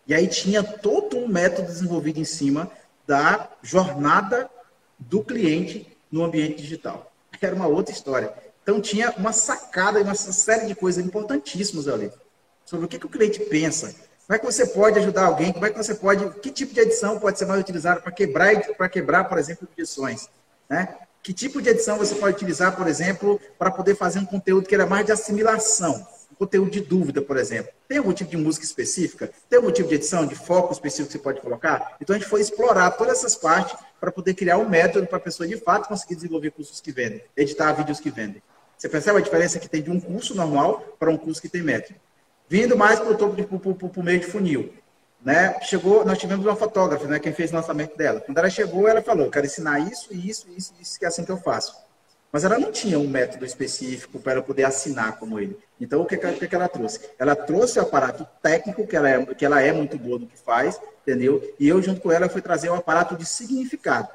E 0.06 0.14
aí 0.14 0.26
tinha 0.26 0.62
todo 0.62 1.16
um 1.16 1.26
método 1.26 1.68
desenvolvido 1.68 2.20
em 2.20 2.24
cima 2.24 2.70
da 3.06 3.50
jornada 3.62 4.50
do 4.98 5.22
cliente 5.22 5.96
no 6.10 6.22
ambiente 6.22 6.60
digital. 6.60 7.12
Era 7.40 7.54
uma 7.54 7.66
outra 7.66 7.94
história. 7.94 8.32
Então 8.62 8.80
tinha 8.80 9.10
uma 9.16 9.32
sacada 9.32 10.00
e 10.00 10.02
uma 10.02 10.14
série 10.14 10.66
de 10.66 10.74
coisas 10.74 11.04
importantíssimas 11.04 11.88
ali. 11.88 12.10
Sobre 12.64 12.86
o 12.86 12.88
que, 12.88 12.98
que 12.98 13.06
o 13.06 13.10
cliente 13.10 13.40
pensa. 13.40 13.94
Como 14.26 14.36
é 14.36 14.38
que 14.38 14.46
você 14.46 14.66
pode 14.66 14.98
ajudar 14.98 15.26
alguém? 15.26 15.52
Como 15.52 15.66
é 15.66 15.70
que 15.70 15.76
você 15.76 15.94
pode. 15.94 16.30
Que 16.40 16.50
tipo 16.50 16.72
de 16.72 16.80
edição 16.80 17.18
pode 17.18 17.38
ser 17.38 17.44
mais 17.44 17.60
utilizada 17.60 18.00
para 18.00 18.10
quebrar, 18.10 18.58
para 18.74 18.88
quebrar, 18.88 19.24
por 19.24 19.36
exemplo, 19.36 19.68
edições? 19.76 20.30
Né? 20.68 20.96
Que 21.22 21.32
tipo 21.34 21.60
de 21.60 21.68
edição 21.68 21.98
você 21.98 22.14
pode 22.14 22.36
utilizar, 22.36 22.74
por 22.74 22.86
exemplo, 22.86 23.38
para 23.58 23.70
poder 23.70 23.94
fazer 23.96 24.18
um 24.18 24.24
conteúdo 24.24 24.66
que 24.66 24.74
era 24.74 24.86
mais 24.86 25.04
de 25.04 25.12
assimilação? 25.12 26.06
Um 26.32 26.34
conteúdo 26.36 26.70
de 26.70 26.80
dúvida, 26.80 27.20
por 27.20 27.36
exemplo. 27.36 27.70
Tem 27.86 27.98
algum 27.98 28.14
tipo 28.14 28.30
de 28.30 28.36
música 28.38 28.64
específica? 28.64 29.30
Tem 29.48 29.58
algum 29.58 29.70
tipo 29.70 29.90
de 29.90 29.96
edição, 29.96 30.26
de 30.26 30.34
foco 30.34 30.72
específico 30.72 31.08
que 31.08 31.12
você 31.12 31.18
pode 31.18 31.40
colocar? 31.42 31.96
Então 32.00 32.16
a 32.16 32.18
gente 32.18 32.28
foi 32.28 32.40
explorar 32.40 32.92
todas 32.92 33.18
essas 33.18 33.34
partes 33.34 33.76
para 34.00 34.10
poder 34.10 34.32
criar 34.32 34.56
um 34.56 34.68
método 34.68 35.06
para 35.06 35.18
a 35.18 35.20
pessoa 35.20 35.46
de 35.46 35.58
fato 35.58 35.86
conseguir 35.86 36.14
desenvolver 36.14 36.50
cursos 36.50 36.80
que 36.80 36.90
vendem, 36.90 37.22
editar 37.36 37.72
vídeos 37.74 38.00
que 38.00 38.10
vendem. 38.10 38.42
Você 38.76 38.88
percebe 38.88 39.18
a 39.18 39.22
diferença 39.22 39.58
que 39.58 39.68
tem 39.68 39.82
de 39.82 39.90
um 39.90 40.00
curso 40.00 40.34
normal 40.34 40.96
para 40.98 41.10
um 41.10 41.16
curso 41.16 41.40
que 41.40 41.48
tem 41.48 41.62
método? 41.62 41.98
Vindo 42.48 42.76
mais 42.76 43.00
para 43.00 43.10
o 43.10 43.16
topo, 43.16 44.00
o 44.00 44.02
meio 44.02 44.20
de 44.20 44.26
funil. 44.26 44.72
Né? 45.24 45.58
Chegou, 45.62 46.04
nós 46.04 46.18
tivemos 46.18 46.44
uma 46.44 46.54
fotógrafa, 46.54 47.06
né, 47.06 47.18
quem 47.18 47.32
fez 47.32 47.50
o 47.50 47.54
lançamento 47.54 47.96
dela. 47.96 48.20
Quando 48.20 48.36
ela 48.36 48.50
chegou, 48.50 48.86
ela 48.86 49.00
falou: 49.00 49.30
quero 49.30 49.46
ensinar 49.46 49.78
isso, 49.80 50.12
isso, 50.12 50.46
isso, 50.54 50.74
isso, 50.78 50.98
que 50.98 51.04
é 51.06 51.08
assim 51.08 51.24
que 51.24 51.32
eu 51.32 51.38
faço. 51.38 51.74
Mas 52.30 52.44
ela 52.44 52.58
não 52.58 52.70
tinha 52.70 52.98
um 52.98 53.06
método 53.06 53.46
específico 53.46 54.18
para 54.18 54.42
poder 54.42 54.64
assinar 54.64 55.18
como 55.18 55.38
ele. 55.38 55.56
Então, 55.80 56.02
o 56.02 56.04
que, 56.04 56.16
que, 56.16 56.48
que 56.48 56.54
ela 56.54 56.68
trouxe? 56.68 57.00
Ela 57.18 57.34
trouxe 57.34 57.78
o 57.78 57.82
aparato 57.82 58.26
técnico, 58.42 58.86
que 58.86 58.96
ela, 58.96 59.08
é, 59.08 59.24
que 59.24 59.46
ela 59.46 59.62
é 59.62 59.72
muito 59.72 59.96
boa 59.96 60.18
no 60.18 60.26
que 60.26 60.36
faz, 60.36 60.80
entendeu? 61.02 61.40
E 61.58 61.68
eu, 61.68 61.80
junto 61.80 62.00
com 62.00 62.10
ela, 62.10 62.28
fui 62.28 62.42
trazer 62.42 62.68
o 62.68 62.74
aparato 62.74 63.16
de 63.16 63.24
significado. 63.24 64.08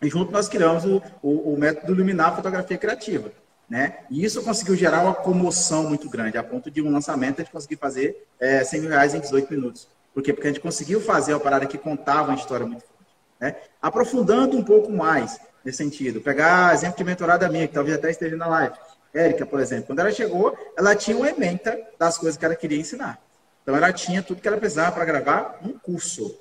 E 0.00 0.08
junto 0.08 0.30
nós 0.30 0.48
criamos 0.48 0.84
o, 0.84 1.02
o, 1.20 1.54
o 1.54 1.58
método 1.58 1.92
Iluminar 1.92 2.34
Fotografia 2.36 2.78
Criativa. 2.78 3.32
Né? 3.68 3.98
E 4.08 4.24
isso 4.24 4.42
conseguiu 4.42 4.74
gerar 4.74 5.02
uma 5.02 5.14
comoção 5.14 5.84
muito 5.84 6.08
grande, 6.08 6.38
a 6.38 6.42
ponto 6.42 6.70
de 6.70 6.80
um 6.80 6.90
lançamento 6.90 7.40
a 7.40 7.44
gente 7.44 7.52
conseguir 7.52 7.76
fazer 7.76 8.26
é, 8.40 8.64
100 8.64 8.80
mil 8.80 8.90
reais 8.90 9.14
em 9.14 9.20
18 9.20 9.52
minutos. 9.52 9.88
Por 10.14 10.22
quê? 10.22 10.32
Porque 10.32 10.48
a 10.48 10.50
gente 10.50 10.60
conseguiu 10.60 11.00
fazer 11.00 11.34
uma 11.34 11.40
parada 11.40 11.66
que 11.66 11.76
contava 11.76 12.30
uma 12.30 12.38
história 12.38 12.66
muito 12.66 12.80
forte. 12.80 13.14
Né? 13.38 13.56
Aprofundando 13.80 14.56
um 14.56 14.64
pouco 14.64 14.90
mais 14.90 15.38
nesse 15.64 15.78
sentido, 15.78 16.20
pegar 16.20 16.72
exemplo 16.72 16.96
de 16.96 17.04
mentorada 17.04 17.48
minha, 17.48 17.68
que 17.68 17.74
talvez 17.74 17.96
até 17.96 18.10
esteja 18.10 18.36
na 18.36 18.46
live. 18.46 18.74
Érica, 19.12 19.44
por 19.44 19.60
exemplo, 19.60 19.86
quando 19.86 19.98
ela 20.00 20.10
chegou, 20.10 20.56
ela 20.76 20.94
tinha 20.94 21.16
uma 21.16 21.28
ementa 21.28 21.78
das 21.98 22.16
coisas 22.16 22.36
que 22.36 22.44
ela 22.44 22.56
queria 22.56 22.78
ensinar. 22.78 23.20
Então, 23.62 23.76
ela 23.76 23.92
tinha 23.92 24.22
tudo 24.22 24.40
que 24.40 24.48
ela 24.48 24.56
precisava 24.56 24.92
para 24.92 25.04
gravar 25.04 25.58
um 25.62 25.78
curso. 25.78 26.34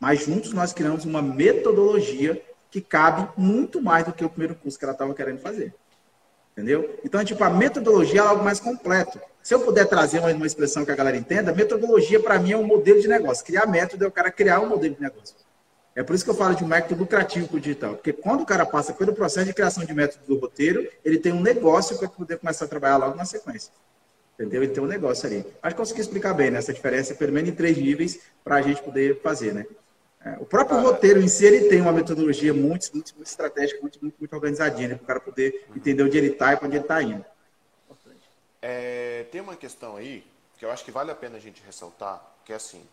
Mas 0.00 0.24
juntos 0.24 0.52
nós 0.52 0.72
criamos 0.72 1.04
uma 1.04 1.22
metodologia 1.22 2.42
que 2.70 2.80
cabe 2.80 3.28
muito 3.36 3.80
mais 3.80 4.04
do 4.04 4.12
que 4.12 4.24
o 4.24 4.28
primeiro 4.28 4.56
curso 4.56 4.78
que 4.78 4.84
ela 4.84 4.92
estava 4.92 5.14
querendo 5.14 5.38
fazer. 5.38 5.74
Entendeu? 6.52 6.98
Então, 7.02 7.24
tipo, 7.24 7.42
a 7.42 7.50
metodologia 7.50 8.20
é 8.20 8.24
algo 8.24 8.44
mais 8.44 8.60
completo. 8.60 9.18
Se 9.42 9.54
eu 9.54 9.60
puder 9.60 9.86
trazer 9.86 10.18
uma, 10.18 10.30
uma 10.30 10.46
expressão 10.46 10.84
que 10.84 10.90
a 10.90 10.94
galera 10.94 11.16
entenda, 11.16 11.52
metodologia 11.52 12.20
para 12.20 12.38
mim 12.38 12.52
é 12.52 12.56
um 12.56 12.62
modelo 12.62 13.00
de 13.00 13.08
negócio. 13.08 13.44
Criar 13.44 13.66
método 13.66 14.04
é 14.04 14.08
o 14.08 14.12
cara 14.12 14.30
criar 14.30 14.60
um 14.60 14.68
modelo 14.68 14.94
de 14.94 15.00
negócio. 15.00 15.34
É 15.94 16.02
por 16.02 16.14
isso 16.14 16.24
que 16.24 16.30
eu 16.30 16.34
falo 16.34 16.54
de 16.54 16.62
um 16.62 16.66
método 16.66 17.00
lucrativo 17.00 17.48
para 17.48 17.56
o 17.56 17.60
digital. 17.60 17.94
Porque 17.94 18.12
quando 18.12 18.42
o 18.42 18.46
cara 18.46 18.64
passa 18.64 18.92
pelo 18.92 19.14
processo 19.14 19.46
de 19.46 19.52
criação 19.52 19.84
de 19.84 19.92
método 19.92 20.24
do 20.26 20.38
roteiro, 20.38 20.86
ele 21.04 21.18
tem 21.18 21.32
um 21.32 21.40
negócio 21.40 21.98
para 21.98 22.08
poder 22.08 22.38
começar 22.38 22.66
a 22.66 22.68
trabalhar 22.68 22.98
logo 22.98 23.16
na 23.16 23.24
sequência. 23.24 23.72
Entendeu? 24.34 24.62
Ele 24.62 24.72
tem 24.72 24.82
um 24.82 24.86
negócio 24.86 25.26
ali. 25.26 25.44
Acho 25.62 25.74
que 25.74 25.80
consegui 25.80 26.00
explicar 26.00 26.32
bem 26.34 26.50
né, 26.50 26.58
essa 26.58 26.72
diferença, 26.72 27.14
pelo 27.14 27.32
menos 27.32 27.50
em 27.50 27.54
três 27.54 27.76
níveis, 27.76 28.20
para 28.42 28.56
a 28.56 28.62
gente 28.62 28.82
poder 28.82 29.20
fazer, 29.20 29.52
né? 29.52 29.66
É, 30.24 30.36
o 30.38 30.46
próprio 30.46 30.80
roteiro 30.80 31.20
em 31.20 31.26
si, 31.26 31.44
ele 31.44 31.68
tem 31.68 31.80
uma 31.80 31.92
metodologia 31.92 32.54
muito, 32.54 32.92
muito, 32.92 33.14
muito 33.14 33.26
estratégica, 33.26 33.80
muito, 33.80 33.98
muito, 34.00 34.14
muito 34.18 34.32
organizadinha, 34.32 34.88
né, 34.88 34.94
para 34.94 35.04
o 35.04 35.06
cara 35.06 35.20
poder 35.20 35.66
entender 35.74 36.02
onde 36.02 36.16
ele 36.16 36.28
está 36.28 36.52
e 36.52 36.56
para 36.56 36.66
onde 36.66 36.76
ele 36.76 36.84
está 36.84 37.02
indo. 37.02 37.24
É, 38.60 39.24
tem 39.32 39.40
uma 39.40 39.56
questão 39.56 39.96
aí 39.96 40.24
que 40.56 40.64
eu 40.64 40.70
acho 40.70 40.84
que 40.84 40.92
vale 40.92 41.10
a 41.10 41.14
pena 41.14 41.36
a 41.36 41.40
gente 41.40 41.60
ressaltar, 41.66 42.22
que 42.44 42.52
é 42.52 42.56
assim, 42.56 42.86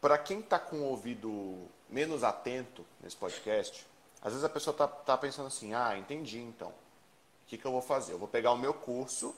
para 0.00 0.16
quem 0.16 0.40
está 0.40 0.58
com 0.58 0.76
o 0.76 0.84
ouvido 0.84 1.68
menos 1.90 2.24
atento 2.24 2.84
nesse 3.02 3.16
podcast, 3.16 3.86
às 4.22 4.32
vezes 4.32 4.44
a 4.44 4.48
pessoa 4.48 4.72
está 4.72 4.88
tá 4.88 5.18
pensando 5.18 5.48
assim, 5.48 5.74
ah, 5.74 5.98
entendi 5.98 6.38
então, 6.38 6.68
o 6.68 7.46
que, 7.46 7.58
que 7.58 7.66
eu 7.66 7.72
vou 7.72 7.82
fazer? 7.82 8.14
Eu 8.14 8.18
vou 8.18 8.28
pegar 8.28 8.52
o 8.52 8.56
meu 8.56 8.72
curso 8.72 9.34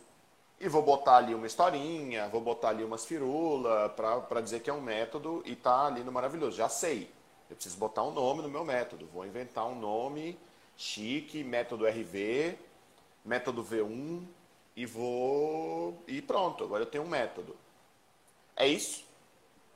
e 0.58 0.68
vou 0.68 0.82
botar 0.82 1.16
ali 1.16 1.34
uma 1.34 1.46
historinha, 1.46 2.28
vou 2.28 2.40
botar 2.40 2.70
ali 2.70 2.82
umas 2.82 3.04
firulas 3.04 3.92
para 3.92 4.40
dizer 4.40 4.60
que 4.60 4.70
é 4.70 4.72
um 4.72 4.80
método 4.80 5.42
e 5.44 5.54
tá 5.54 5.86
ali 5.86 6.02
no 6.02 6.10
maravilhoso. 6.10 6.56
Já 6.56 6.68
sei. 6.68 7.10
Eu 7.48 7.54
preciso 7.54 7.76
botar 7.76 8.02
um 8.02 8.10
nome 8.10 8.42
no 8.42 8.48
meu 8.48 8.64
método. 8.64 9.06
Vou 9.12 9.24
inventar 9.24 9.66
um 9.66 9.78
nome 9.78 10.38
chique, 10.76 11.44
método 11.44 11.86
RV, 11.86 12.58
método 13.24 13.64
V1 13.64 14.22
e 14.74 14.86
vou. 14.86 16.02
E 16.06 16.20
pronto, 16.22 16.64
agora 16.64 16.82
eu 16.82 16.86
tenho 16.86 17.04
um 17.04 17.08
método. 17.08 17.54
É 18.56 18.66
isso? 18.66 19.04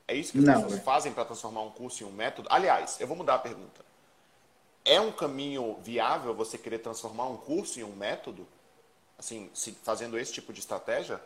É 0.07 0.15
isso 0.15 0.31
que 0.31 0.39
as 0.39 0.43
Não. 0.43 0.63
pessoas 0.63 0.83
fazem 0.83 1.13
para 1.13 1.25
transformar 1.25 1.61
um 1.61 1.69
curso 1.69 2.03
em 2.03 2.07
um 2.07 2.11
método? 2.11 2.47
Aliás, 2.51 2.99
eu 2.99 3.07
vou 3.07 3.15
mudar 3.15 3.35
a 3.35 3.39
pergunta. 3.39 3.85
É 4.83 4.99
um 4.99 5.11
caminho 5.11 5.77
viável 5.81 6.33
você 6.33 6.57
querer 6.57 6.79
transformar 6.79 7.27
um 7.27 7.37
curso 7.37 7.79
em 7.79 7.83
um 7.83 7.95
método? 7.95 8.47
Assim, 9.21 9.49
se, 9.53 9.77
fazendo 9.83 10.17
esse 10.17 10.33
tipo 10.33 10.51
de 10.51 10.59
estratégia? 10.59 11.21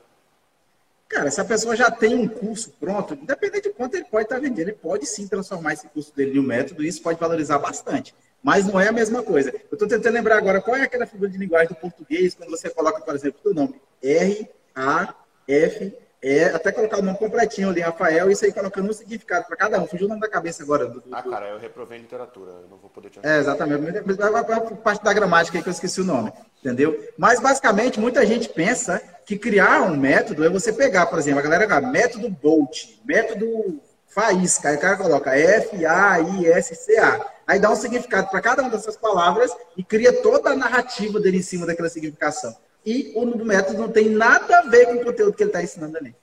Cara, 1.07 1.31
se 1.31 1.39
a 1.39 1.45
pessoa 1.45 1.75
já 1.75 1.89
tem 1.89 2.13
um 2.13 2.27
curso 2.27 2.71
pronto, 2.79 3.13
independente 3.13 3.69
de 3.69 3.73
quanto 3.73 3.95
ele 3.95 4.03
pode 4.05 4.25
estar 4.25 4.39
vendendo, 4.39 4.67
ele 4.67 4.73
pode 4.73 5.05
sim 5.05 5.27
transformar 5.27 5.73
esse 5.73 5.87
curso 5.87 6.13
dele 6.13 6.37
em 6.37 6.39
um 6.39 6.43
método 6.43 6.83
e 6.83 6.87
isso 6.87 7.01
pode 7.01 7.19
valorizar 7.19 7.57
bastante. 7.57 8.13
Mas 8.43 8.67
não 8.67 8.79
é 8.79 8.89
a 8.89 8.91
mesma 8.91 9.23
coisa. 9.23 9.49
Eu 9.49 9.73
estou 9.73 9.87
tentando 9.87 10.13
lembrar 10.13 10.37
agora 10.37 10.61
qual 10.61 10.75
é 10.75 10.81
aquela 10.81 11.07
figura 11.07 11.29
de 11.29 11.37
linguagem 11.37 11.69
do 11.69 11.75
português 11.75 12.35
quando 12.35 12.49
você 12.49 12.69
coloca, 12.69 13.01
por 13.01 13.15
exemplo, 13.15 13.39
o 13.45 13.53
nome 13.53 13.81
R, 14.03 14.49
A, 14.75 15.15
F, 15.47 15.93
é 16.27 16.45
até 16.45 16.71
colocar 16.71 16.97
o 16.97 17.03
nome 17.03 17.19
completinho 17.19 17.69
ali, 17.69 17.81
Rafael, 17.81 18.27
e 18.29 18.33
isso 18.33 18.43
aí 18.43 18.51
colocando 18.51 18.89
um 18.89 18.93
significado 18.93 19.45
para 19.45 19.55
cada 19.55 19.79
um. 19.79 19.85
Fugiu 19.85 20.07
o 20.07 20.09
nome 20.09 20.21
da 20.21 20.27
cabeça 20.27 20.63
agora. 20.63 20.87
Do, 20.87 20.99
do, 20.99 21.15
ah, 21.15 21.21
cara, 21.21 21.49
eu 21.49 21.59
reprovei 21.59 21.99
em 21.99 22.01
literatura, 22.01 22.51
eu 22.51 22.67
não 22.67 22.77
vou 22.77 22.89
poder 22.89 23.11
te 23.11 23.19
ajudar. 23.19 23.35
É, 23.35 23.39
exatamente. 23.39 23.97
A 23.97 24.61
parte 24.77 25.03
da 25.03 25.13
gramática 25.13 25.55
aí 25.55 25.61
que 25.61 25.69
eu 25.69 25.73
esqueci 25.73 26.01
o 26.01 26.03
nome, 26.03 26.33
entendeu? 26.59 26.99
Mas, 27.15 27.39
basicamente, 27.39 27.99
muita 27.99 28.25
gente 28.25 28.49
pensa 28.49 28.99
que 29.23 29.37
criar 29.37 29.83
um 29.83 29.95
método 29.95 30.43
é 30.43 30.49
você 30.49 30.73
pegar, 30.73 31.05
por 31.05 31.19
exemplo, 31.19 31.41
a 31.41 31.43
galera 31.43 31.69
fala 31.69 31.91
método 31.91 32.27
Bolt, 32.27 32.99
método 33.05 33.79
Faísca, 34.07 34.69
aí 34.69 34.77
o 34.77 34.79
cara 34.79 34.97
coloca 34.97 35.37
F-A-I-S-C-A. 35.37 37.25
Aí 37.45 37.59
dá 37.59 37.69
um 37.69 37.75
significado 37.75 38.29
para 38.29 38.41
cada 38.41 38.63
uma 38.63 38.71
dessas 38.71 38.97
palavras 38.97 39.55
e 39.77 39.83
cria 39.83 40.11
toda 40.23 40.49
a 40.49 40.55
narrativa 40.55 41.19
dele 41.19 41.37
em 41.37 41.43
cima 41.43 41.67
daquela 41.67 41.89
significação 41.89 42.55
e 42.85 43.11
o 43.15 43.25
método 43.43 43.79
não 43.79 43.89
tem 43.89 44.09
nada 44.09 44.59
a 44.59 44.61
ver 44.63 44.85
com 44.85 44.93
o 44.93 45.03
conteúdo 45.03 45.33
que 45.33 45.43
ele 45.43 45.49
está 45.49 45.63
ensinando 45.63 45.97
ali. 45.97 46.15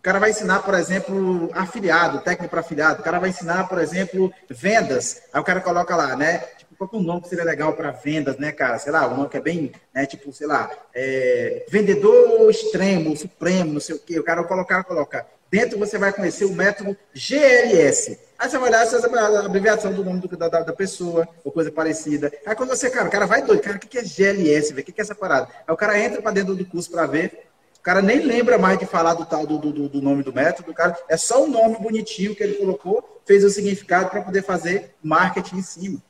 O 0.00 0.02
cara 0.02 0.18
vai 0.18 0.30
ensinar, 0.30 0.60
por 0.60 0.72
exemplo, 0.72 1.50
afiliado, 1.52 2.22
técnico 2.22 2.50
para 2.50 2.60
afiliado. 2.60 3.00
O 3.00 3.04
cara 3.04 3.18
vai 3.18 3.28
ensinar, 3.28 3.68
por 3.68 3.78
exemplo, 3.78 4.32
vendas. 4.48 5.20
Aí 5.30 5.38
o 5.38 5.44
cara 5.44 5.60
coloca 5.60 5.94
lá, 5.94 6.16
né? 6.16 6.38
Tipo, 6.56 6.74
qual 6.74 6.90
é 6.94 6.96
o 6.96 7.06
nome 7.06 7.20
que 7.20 7.28
seria 7.28 7.44
legal 7.44 7.74
para 7.74 7.90
vendas, 7.90 8.38
né, 8.38 8.50
cara? 8.50 8.78
Sei 8.78 8.90
lá, 8.90 9.06
um 9.06 9.14
nome 9.14 9.28
que 9.28 9.36
é 9.36 9.42
bem, 9.42 9.70
né? 9.94 10.06
Tipo, 10.06 10.32
sei 10.32 10.46
lá, 10.46 10.70
é, 10.94 11.66
vendedor 11.68 12.50
extremo, 12.50 13.14
supremo, 13.14 13.74
não 13.74 13.80
sei 13.80 13.94
o 13.94 13.98
quê. 13.98 14.18
O 14.18 14.24
cara 14.24 14.42
colocar, 14.44 14.82
coloca. 14.84 15.26
Dentro 15.50 15.78
você 15.78 15.98
vai 15.98 16.12
conhecer 16.12 16.44
o 16.44 16.52
método 16.52 16.96
GLS. 17.12 18.18
Aí 18.38 18.48
você 18.48 18.56
vai 18.56 18.68
olhar 18.70 18.82
essa 18.82 18.96
a 19.04 19.44
abreviação 19.44 19.92
do 19.92 20.04
nome 20.04 20.20
do, 20.20 20.36
da, 20.36 20.48
da, 20.48 20.72
pessoa, 20.72 21.28
ou 21.44 21.50
coisa 21.50 21.72
parecida. 21.72 22.32
Aí 22.46 22.54
quando 22.54 22.70
você, 22.70 22.88
cara, 22.88 23.08
o 23.08 23.10
cara 23.10 23.26
vai 23.26 23.42
doido, 23.42 23.60
cara, 23.60 23.76
o 23.76 23.80
que 23.80 23.98
é 23.98 24.04
GLS, 24.04 24.72
o 24.72 24.76
que 24.76 24.94
é 24.96 25.02
essa 25.02 25.14
parada? 25.14 25.48
Aí 25.66 25.74
o 25.74 25.76
cara 25.76 25.98
entra 25.98 26.22
para 26.22 26.30
dentro 26.30 26.54
do 26.54 26.64
curso 26.64 26.90
para 26.90 27.04
ver, 27.04 27.48
o 27.78 27.82
cara 27.82 28.00
nem 28.00 28.20
lembra 28.20 28.58
mais 28.58 28.78
de 28.78 28.86
falar 28.86 29.14
do 29.14 29.26
tal 29.26 29.46
do, 29.46 29.58
do, 29.58 29.88
do 29.88 30.00
nome 30.00 30.22
do 30.22 30.32
método, 30.32 30.70
o 30.70 30.74
cara 30.74 30.96
é 31.08 31.16
só 31.16 31.42
o 31.42 31.46
um 31.46 31.50
nome 31.50 31.78
bonitinho 31.78 32.34
que 32.34 32.42
ele 32.42 32.54
colocou, 32.54 33.20
fez 33.26 33.42
o 33.42 33.50
significado 33.50 34.08
para 34.08 34.22
poder 34.22 34.42
fazer 34.42 34.94
marketing 35.02 35.56
em 35.56 35.62
cima. 35.62 36.02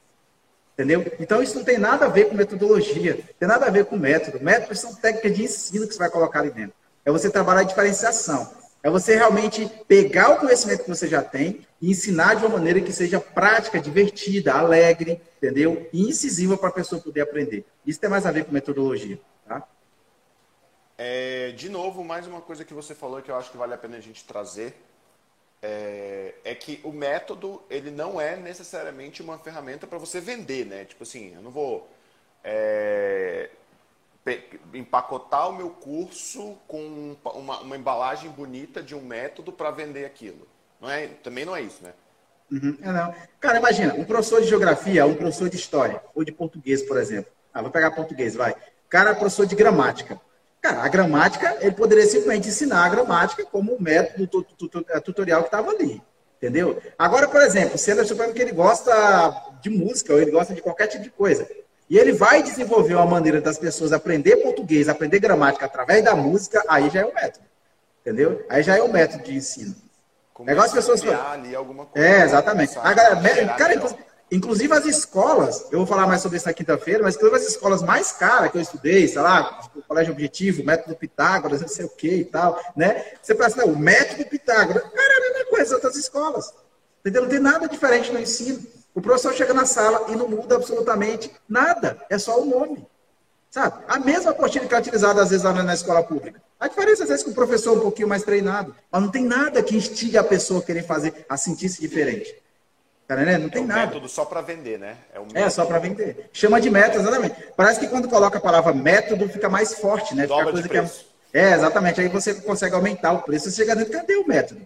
Entendeu? 0.74 1.12
Então 1.18 1.42
isso 1.42 1.56
não 1.56 1.64
tem 1.64 1.78
nada 1.78 2.06
a 2.06 2.08
ver 2.08 2.28
com 2.28 2.34
metodologia, 2.34 3.20
tem 3.38 3.48
nada 3.48 3.66
a 3.66 3.70
ver 3.70 3.86
com 3.86 3.96
método. 3.96 4.42
Métodos 4.42 4.80
são 4.80 4.94
técnicas 4.94 5.34
de 5.34 5.44
ensino 5.44 5.86
que 5.86 5.94
você 5.94 5.98
vai 5.98 6.10
colocar 6.10 6.40
ali 6.40 6.50
dentro. 6.50 6.74
É 7.04 7.10
você 7.10 7.28
trabalhar 7.30 7.60
a 7.60 7.64
diferenciação. 7.64 8.59
É 8.82 8.88
você 8.88 9.14
realmente 9.14 9.66
pegar 9.86 10.30
o 10.30 10.38
conhecimento 10.38 10.84
que 10.84 10.88
você 10.88 11.06
já 11.06 11.22
tem 11.22 11.66
e 11.80 11.90
ensinar 11.90 12.34
de 12.34 12.44
uma 12.44 12.56
maneira 12.56 12.80
que 12.80 12.92
seja 12.92 13.20
prática, 13.20 13.78
divertida, 13.78 14.54
alegre, 14.54 15.20
entendeu? 15.36 15.88
E 15.92 16.08
incisiva 16.08 16.56
para 16.56 16.70
a 16.70 16.72
pessoa 16.72 17.00
poder 17.00 17.20
aprender. 17.20 17.66
Isso 17.86 18.00
tem 18.00 18.08
mais 18.08 18.24
a 18.24 18.30
ver 18.30 18.44
com 18.44 18.52
metodologia, 18.52 19.20
tá? 19.46 19.68
É, 20.96 21.52
de 21.52 21.68
novo, 21.68 22.02
mais 22.02 22.26
uma 22.26 22.40
coisa 22.40 22.64
que 22.64 22.72
você 22.72 22.94
falou 22.94 23.20
que 23.20 23.30
eu 23.30 23.36
acho 23.36 23.50
que 23.50 23.56
vale 23.56 23.74
a 23.74 23.78
pena 23.78 23.98
a 23.98 24.00
gente 24.00 24.24
trazer 24.24 24.74
é, 25.62 26.34
é 26.42 26.54
que 26.54 26.80
o 26.82 26.90
método 26.90 27.62
ele 27.68 27.90
não 27.90 28.20
é 28.20 28.36
necessariamente 28.36 29.20
uma 29.22 29.38
ferramenta 29.38 29.86
para 29.86 29.98
você 29.98 30.20
vender, 30.20 30.64
né? 30.64 30.84
Tipo 30.86 31.02
assim, 31.02 31.34
eu 31.34 31.42
não 31.42 31.50
vou 31.50 31.88
é, 32.42 33.50
empacotar 34.74 35.48
o 35.48 35.56
meu 35.56 35.70
curso 35.70 36.56
com 36.68 37.16
uma, 37.24 37.60
uma 37.60 37.76
embalagem 37.76 38.30
bonita 38.30 38.82
de 38.82 38.94
um 38.94 39.00
método 39.00 39.52
para 39.52 39.70
vender 39.70 40.04
aquilo. 40.04 40.46
Não 40.80 40.90
é, 40.90 41.06
também 41.06 41.44
não 41.44 41.56
é 41.56 41.62
isso, 41.62 41.82
né? 41.82 41.92
Uhum, 42.50 42.76
é 42.82 42.92
não. 42.92 43.14
Cara, 43.38 43.58
imagina, 43.58 43.94
um 43.94 44.04
professor 44.04 44.40
de 44.40 44.48
geografia, 44.48 45.06
um 45.06 45.14
professor 45.14 45.48
de 45.48 45.56
história, 45.56 46.02
ou 46.14 46.24
de 46.24 46.32
português, 46.32 46.82
por 46.82 46.96
exemplo. 46.96 47.30
Ah, 47.52 47.62
vou 47.62 47.70
pegar 47.70 47.90
português, 47.92 48.34
vai. 48.34 48.54
Cara, 48.88 49.14
professor 49.14 49.46
de 49.46 49.54
gramática. 49.54 50.20
Cara, 50.60 50.82
a 50.82 50.88
gramática, 50.88 51.56
ele 51.60 51.72
poderia 51.72 52.04
simplesmente 52.04 52.48
ensinar 52.48 52.84
a 52.84 52.88
gramática 52.88 53.44
como 53.46 53.74
um 53.74 53.80
método 53.80 54.44
tutorial 55.04 55.42
que 55.42 55.48
estava 55.48 55.70
ali. 55.70 56.02
Entendeu? 56.36 56.80
Agora, 56.98 57.28
por 57.28 57.40
exemplo, 57.42 57.78
se 57.78 57.90
ele 57.90 58.00
é 58.00 58.32
que 58.32 58.42
ele 58.42 58.52
gosta 58.52 58.92
de 59.60 59.70
música, 59.70 60.12
ou 60.12 60.20
ele 60.20 60.30
gosta 60.30 60.54
de 60.54 60.62
qualquer 60.62 60.86
tipo 60.86 61.04
de 61.04 61.10
coisa. 61.10 61.46
E 61.90 61.98
ele 61.98 62.12
vai 62.12 62.40
desenvolver 62.40 62.94
uma 62.94 63.04
maneira 63.04 63.40
das 63.40 63.58
pessoas 63.58 63.92
aprender 63.92 64.36
português, 64.36 64.88
aprender 64.88 65.18
gramática 65.18 65.66
através 65.66 66.04
da 66.04 66.14
música, 66.14 66.62
aí 66.68 66.88
já 66.88 67.00
é 67.00 67.04
o 67.04 67.12
método. 67.12 67.44
Entendeu? 68.00 68.46
Aí 68.48 68.62
já 68.62 68.78
é 68.78 68.82
o 68.82 68.92
método 68.92 69.24
de 69.24 69.34
ensino. 69.34 69.74
Começa 70.32 70.52
é 70.52 70.54
igual 70.54 70.66
as 70.66 70.72
pessoas. 70.72 71.02
ali 71.32 71.54
alguma 71.54 71.86
coisa. 71.86 72.08
É, 72.08 72.22
exatamente. 72.22 72.78
A 72.78 72.94
galera, 72.94 73.54
cara, 73.54 73.74
inclusive 74.30 74.72
as 74.72 74.86
escolas, 74.86 75.66
eu 75.72 75.78
vou 75.78 75.86
falar 75.86 76.06
mais 76.06 76.22
sobre 76.22 76.36
isso 76.36 76.46
na 76.46 76.54
quinta-feira, 76.54 77.02
mas 77.02 77.16
inclusive 77.16 77.42
as 77.42 77.48
escolas 77.48 77.82
mais 77.82 78.12
caras 78.12 78.52
que 78.52 78.56
eu 78.56 78.62
estudei, 78.62 79.08
sei 79.08 79.20
lá, 79.20 79.60
o 79.74 79.82
Colégio 79.82 80.12
Objetivo, 80.12 80.62
o 80.62 80.64
método 80.64 80.94
Pitágoras, 80.94 81.60
não 81.60 81.68
sei 81.68 81.86
o 81.86 81.90
que 81.90 82.08
e 82.08 82.24
tal, 82.24 82.58
né? 82.76 83.04
Você 83.20 83.34
pensa, 83.34 83.56
não, 83.56 83.72
o 83.74 83.76
método 83.76 84.24
Pitágoras, 84.26 84.82
cara, 84.84 85.12
é 85.12 85.16
a 85.16 85.32
mesma 85.32 85.50
coisa 85.50 85.64
das 85.64 85.72
outras 85.72 85.96
escolas. 85.96 86.54
Entendeu? 87.00 87.22
Não 87.22 87.28
tem 87.28 87.40
nada 87.40 87.68
diferente 87.68 88.12
no 88.12 88.20
ensino. 88.20 88.64
O 88.94 89.00
professor 89.00 89.32
chega 89.34 89.54
na 89.54 89.64
sala 89.64 90.06
e 90.08 90.16
não 90.16 90.28
muda 90.28 90.56
absolutamente 90.56 91.30
nada. 91.48 91.98
É 92.08 92.18
só 92.18 92.40
o 92.40 92.44
nome. 92.44 92.86
Sabe? 93.50 93.84
A 93.88 93.98
mesma 93.98 94.30
apostila 94.30 94.66
que 94.66 94.74
é 94.74 94.78
utilizada 94.78 95.22
às 95.22 95.30
vezes 95.30 95.44
lá 95.44 95.52
na 95.52 95.74
escola 95.74 96.02
pública. 96.02 96.40
A 96.58 96.68
diferença 96.68 97.02
às 97.02 97.08
vezes 97.08 97.24
que 97.24 97.30
o 97.30 97.34
professor 97.34 97.74
é 97.74 97.78
um 97.78 97.80
pouquinho 97.80 98.08
mais 98.08 98.22
treinado. 98.22 98.74
Mas 98.90 99.02
não 99.02 99.10
tem 99.10 99.24
nada 99.24 99.62
que 99.62 99.76
instigue 99.76 100.16
a 100.16 100.24
pessoa 100.24 100.60
a 100.60 100.62
querer 100.62 100.84
fazer, 100.84 101.26
a 101.28 101.36
sentir-se 101.36 101.80
diferente. 101.80 102.34
Tá 103.10 103.16
Não 103.16 103.48
tem 103.48 103.62
é 103.62 103.64
um 103.64 103.66
nada. 103.66 103.86
método 103.86 104.08
só 104.08 104.24
para 104.24 104.40
vender, 104.40 104.78
né? 104.78 104.96
É, 105.34 105.42
é 105.42 105.50
só 105.50 105.64
para 105.64 105.80
vender. 105.80 106.30
Chama 106.32 106.60
de 106.60 106.70
método, 106.70 107.00
exatamente. 107.00 107.34
Parece 107.56 107.80
que 107.80 107.88
quando 107.88 108.08
coloca 108.08 108.38
a 108.38 108.40
palavra 108.40 108.72
método 108.72 109.28
fica 109.28 109.48
mais 109.48 109.74
forte, 109.74 110.14
né? 110.14 110.28
Fica 110.28 110.44
coisa 110.44 110.68
que 110.68 110.78
é... 110.78 110.90
é, 111.32 111.54
exatamente. 111.54 112.00
Aí 112.00 112.06
você 112.06 112.34
consegue 112.34 112.76
aumentar 112.76 113.12
o 113.14 113.22
preço. 113.22 113.50
Você 113.50 113.56
chega 113.56 113.74
dentro, 113.74 113.92
cadê 113.92 114.14
o 114.14 114.28
método? 114.28 114.64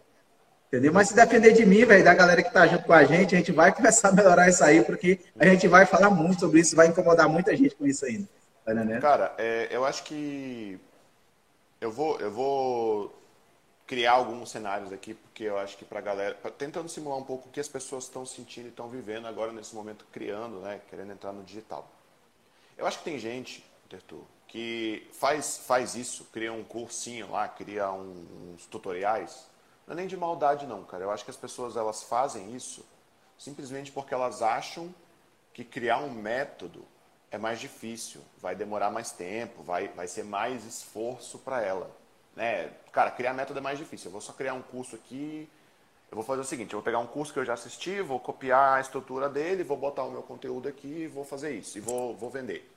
Entendeu? 0.75 0.93
Mas 0.93 1.11
se 1.11 1.15
depender 1.15 1.53
de 1.53 1.65
mim, 1.65 1.85
velho, 1.85 2.03
da 2.03 2.13
galera 2.13 2.43
que 2.43 2.53
tá 2.53 2.67
junto 2.67 2.83
com 2.83 2.93
a 2.93 3.05
gente, 3.05 3.33
a 3.33 3.39
gente 3.39 3.53
vai 3.53 3.73
começar 3.73 4.09
a 4.09 4.13
melhorar 4.13 4.49
isso 4.49 4.65
aí, 4.65 4.83
porque 4.83 5.21
a 5.39 5.47
gente 5.47 5.69
vai 5.69 5.87
falar 5.87 6.11
muito 6.11 6.41
sobre 6.41 6.59
isso, 6.59 6.75
vai 6.75 6.89
incomodar 6.89 7.29
muita 7.29 7.57
gente 7.57 7.77
com 7.77 7.87
isso 7.87 8.05
ainda. 8.05 8.29
Tá 8.65 9.01
Cara, 9.01 9.35
é, 9.39 9.69
eu 9.71 9.85
acho 9.85 10.03
que 10.03 10.77
eu 11.81 11.93
vou, 11.93 12.19
eu 12.19 12.29
vou 12.29 13.23
criar 13.87 14.15
alguns 14.15 14.51
cenários 14.51 14.93
aqui, 14.93 15.15
porque 15.15 15.45
eu 15.45 15.57
acho 15.59 15.77
que 15.77 15.85
para 15.85 16.01
a 16.01 16.03
galera, 16.03 16.35
pra, 16.35 16.51
tentando 16.51 16.89
simular 16.89 17.19
um 17.19 17.25
pouco 17.25 17.49
o 17.49 17.53
que 17.53 17.61
as 17.61 17.69
pessoas 17.69 18.03
estão 18.03 18.27
sentindo 18.27 18.67
e 18.67 18.71
estão 18.71 18.89
vivendo 18.89 19.29
agora 19.29 19.53
nesse 19.53 19.77
momento, 19.77 20.05
criando, 20.11 20.59
né, 20.59 20.81
querendo 20.91 21.13
entrar 21.13 21.33
no 21.33 21.45
digital. 21.45 21.89
Eu 22.77 22.85
acho 22.85 22.99
que 22.99 23.05
tem 23.05 23.17
gente, 23.17 23.65
Tertu, 23.89 24.27
que 24.49 25.07
faz, 25.13 25.57
faz 25.57 25.95
isso, 25.95 26.25
cria 26.33 26.53
um 26.53 26.65
cursinho 26.65 27.31
lá, 27.31 27.47
cria 27.47 27.93
um, 27.93 28.55
uns 28.57 28.67
tutoriais, 28.67 29.54
não 29.87 29.95
é 29.95 29.97
nem 29.97 30.07
de 30.07 30.17
maldade 30.17 30.67
não, 30.67 30.85
cara. 30.85 31.05
Eu 31.05 31.11
acho 31.11 31.25
que 31.25 31.31
as 31.31 31.37
pessoas 31.37 31.77
elas 31.77 32.03
fazem 32.03 32.55
isso 32.55 32.85
simplesmente 33.39 33.93
porque 33.93 34.15
elas 34.15 34.43
acham 34.43 34.95
que 35.53 35.65
criar 35.65 35.99
um 35.99 36.11
método 36.11 36.85
é 37.31 37.39
mais 37.39 37.59
difícil, 37.59 38.21
vai 38.39 38.55
demorar 38.55 38.91
mais 38.91 39.11
tempo, 39.11 39.63
vai, 39.63 39.89
vai 39.89 40.07
ser 40.07 40.25
mais 40.25 40.65
esforço 40.65 41.39
para 41.39 41.61
ela. 41.61 41.91
Né? 42.37 42.71
Cara, 42.93 43.11
criar 43.11 43.33
método 43.33 43.59
é 43.59 43.63
mais 43.63 43.79
difícil. 43.79 44.09
Eu 44.09 44.13
vou 44.13 44.21
só 44.21 44.33
criar 44.33 44.55
um 44.55 44.63
curso 44.63 44.97
aqui. 44.97 45.49
Eu 46.11 46.17
vou 46.17 46.25
fazer 46.25 46.41
o 46.41 46.45
seguinte: 46.45 46.73
eu 46.73 46.79
vou 46.79 46.85
pegar 46.85 46.99
um 46.99 47.07
curso 47.07 47.33
que 47.33 47.39
eu 47.39 47.45
já 47.45 47.55
assisti, 47.55 48.01
vou 48.01 48.21
copiar 48.21 48.79
a 48.79 48.81
estrutura 48.81 49.29
dele, 49.29 49.65
vou 49.65 49.77
botar 49.77 50.05
o 50.05 50.11
meu 50.11 50.23
conteúdo 50.23 50.69
aqui, 50.69 51.07
vou 51.09 51.25
fazer 51.25 51.53
isso 51.53 51.77
e 51.79 51.81
vou, 51.81 52.15
vou 52.15 52.31
vender. 52.31 52.71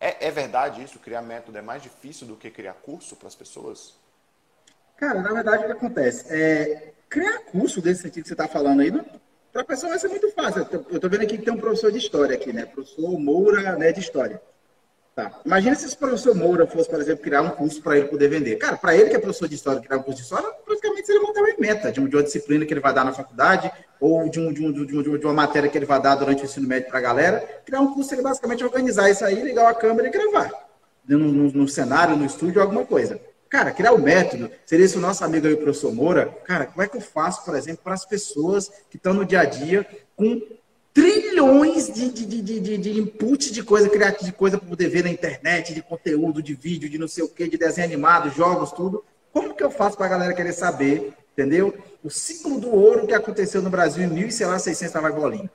É, 0.00 0.28
é 0.28 0.30
verdade 0.30 0.82
isso? 0.82 0.98
Criar 1.00 1.22
método 1.22 1.58
é 1.58 1.62
mais 1.62 1.82
difícil 1.82 2.26
do 2.26 2.36
que 2.36 2.50
criar 2.50 2.74
curso 2.74 3.16
para 3.16 3.26
as 3.26 3.34
pessoas? 3.34 3.94
Cara, 4.98 5.22
na 5.22 5.32
verdade, 5.32 5.62
o 5.62 5.66
que 5.66 5.72
acontece? 5.72 6.26
É, 6.28 6.92
criar 7.08 7.38
curso 7.52 7.80
desse 7.80 8.02
sentido 8.02 8.22
que 8.22 8.28
você 8.28 8.34
está 8.34 8.48
falando 8.48 8.80
aí, 8.80 8.92
para 9.52 9.62
a 9.62 9.64
pessoa 9.64 9.90
vai 9.90 9.98
ser 9.98 10.08
muito 10.08 10.28
fácil. 10.32 10.66
Eu 10.72 10.96
estou 10.96 11.08
vendo 11.08 11.22
aqui 11.22 11.38
que 11.38 11.44
tem 11.44 11.54
um 11.54 11.58
professor 11.58 11.90
de 11.92 11.98
história 11.98 12.34
aqui, 12.34 12.52
né? 12.52 12.66
Professor 12.66 13.18
Moura, 13.18 13.76
né, 13.76 13.92
de 13.92 14.00
história. 14.00 14.42
Tá. 15.14 15.40
Imagina 15.44 15.74
se 15.74 15.86
esse 15.86 15.96
professor 15.96 16.34
Moura 16.34 16.66
fosse, 16.66 16.88
por 16.88 17.00
exemplo, 17.00 17.22
criar 17.24 17.42
um 17.42 17.50
curso 17.50 17.80
para 17.80 17.96
ele 17.96 18.08
poder 18.08 18.28
vender. 18.28 18.56
Cara, 18.56 18.76
para 18.76 18.94
ele 18.94 19.08
que 19.08 19.16
é 19.16 19.18
professor 19.18 19.48
de 19.48 19.54
história, 19.54 19.80
criar 19.80 19.98
um 19.98 20.02
curso 20.02 20.18
de 20.18 20.24
história, 20.24 20.48
praticamente 20.64 21.06
seria 21.06 21.22
montar 21.22 21.40
uma 21.40 21.54
meta 21.58 21.92
de, 21.92 22.00
uma 22.00 22.22
disciplina 22.22 22.66
que 22.66 22.72
ele 22.72 22.80
vai 22.80 22.92
dar 22.92 23.04
na 23.04 23.12
faculdade 23.12 23.70
ou 24.00 24.28
de, 24.28 24.38
um, 24.38 24.52
de, 24.52 24.64
um, 24.64 24.72
de, 24.72 24.96
um, 24.96 25.18
de 25.18 25.26
uma 25.26 25.34
matéria 25.34 25.68
que 25.68 25.78
ele 25.78 25.86
vai 25.86 26.00
dar 26.00 26.16
durante 26.16 26.42
o 26.42 26.44
ensino 26.44 26.68
médio 26.68 26.88
para 26.88 26.98
a 26.98 27.02
galera. 27.02 27.62
Criar 27.64 27.80
um 27.80 27.94
curso, 27.94 28.14
ele 28.14 28.22
basicamente 28.22 28.62
organizar 28.62 29.10
isso 29.10 29.24
aí, 29.24 29.42
ligar 29.42 29.68
a 29.68 29.74
câmera 29.74 30.08
e 30.08 30.10
gravar. 30.10 30.52
No, 31.08 31.18
no, 31.18 31.50
no 31.50 31.68
cenário, 31.68 32.16
no 32.16 32.24
estúdio, 32.24 32.60
alguma 32.60 32.84
coisa. 32.84 33.20
Cara, 33.48 33.70
criar 33.72 33.94
um 33.94 33.98
método, 33.98 34.50
seria 34.66 34.84
esse 34.84 34.98
o 34.98 35.00
nosso 35.00 35.24
amigo 35.24 35.46
aí, 35.46 35.54
o 35.54 35.58
professor 35.58 35.92
Moura. 35.92 36.26
Cara, 36.44 36.66
como 36.66 36.82
é 36.82 36.88
que 36.88 36.96
eu 36.96 37.00
faço, 37.00 37.44
por 37.44 37.56
exemplo, 37.56 37.80
para 37.82 37.94
as 37.94 38.04
pessoas 38.04 38.70
que 38.90 38.96
estão 38.96 39.14
no 39.14 39.24
dia 39.24 39.40
a 39.40 39.44
dia 39.44 39.86
com 40.14 40.40
trilhões 40.92 41.92
de, 41.92 42.10
de, 42.10 42.26
de, 42.26 42.60
de, 42.60 42.78
de 42.78 43.00
input 43.00 43.52
de 43.52 43.62
coisa 43.62 43.88
criativa, 43.88 44.24
de 44.24 44.32
coisa 44.32 44.58
para 44.58 44.68
poder 44.68 44.88
ver 44.88 45.04
na 45.04 45.10
internet, 45.10 45.72
de 45.72 45.80
conteúdo, 45.80 46.42
de 46.42 46.54
vídeo, 46.54 46.90
de 46.90 46.98
não 46.98 47.08
sei 47.08 47.24
o 47.24 47.28
que, 47.28 47.48
de 47.48 47.56
desenho 47.56 47.86
animado, 47.86 48.30
jogos, 48.30 48.72
tudo. 48.72 49.02
Como 49.32 49.54
que 49.54 49.62
eu 49.62 49.70
faço 49.70 49.96
para 49.96 50.06
a 50.06 50.10
galera 50.10 50.34
querer 50.34 50.52
saber, 50.52 51.14
entendeu? 51.32 51.74
O 52.02 52.10
ciclo 52.10 52.60
do 52.60 52.70
ouro 52.70 53.06
que 53.06 53.14
aconteceu 53.14 53.62
no 53.62 53.70
Brasil 53.70 54.04
em 54.04 54.08
1600 54.08 54.82
estava 54.82 55.10
bolinha. 55.10 55.50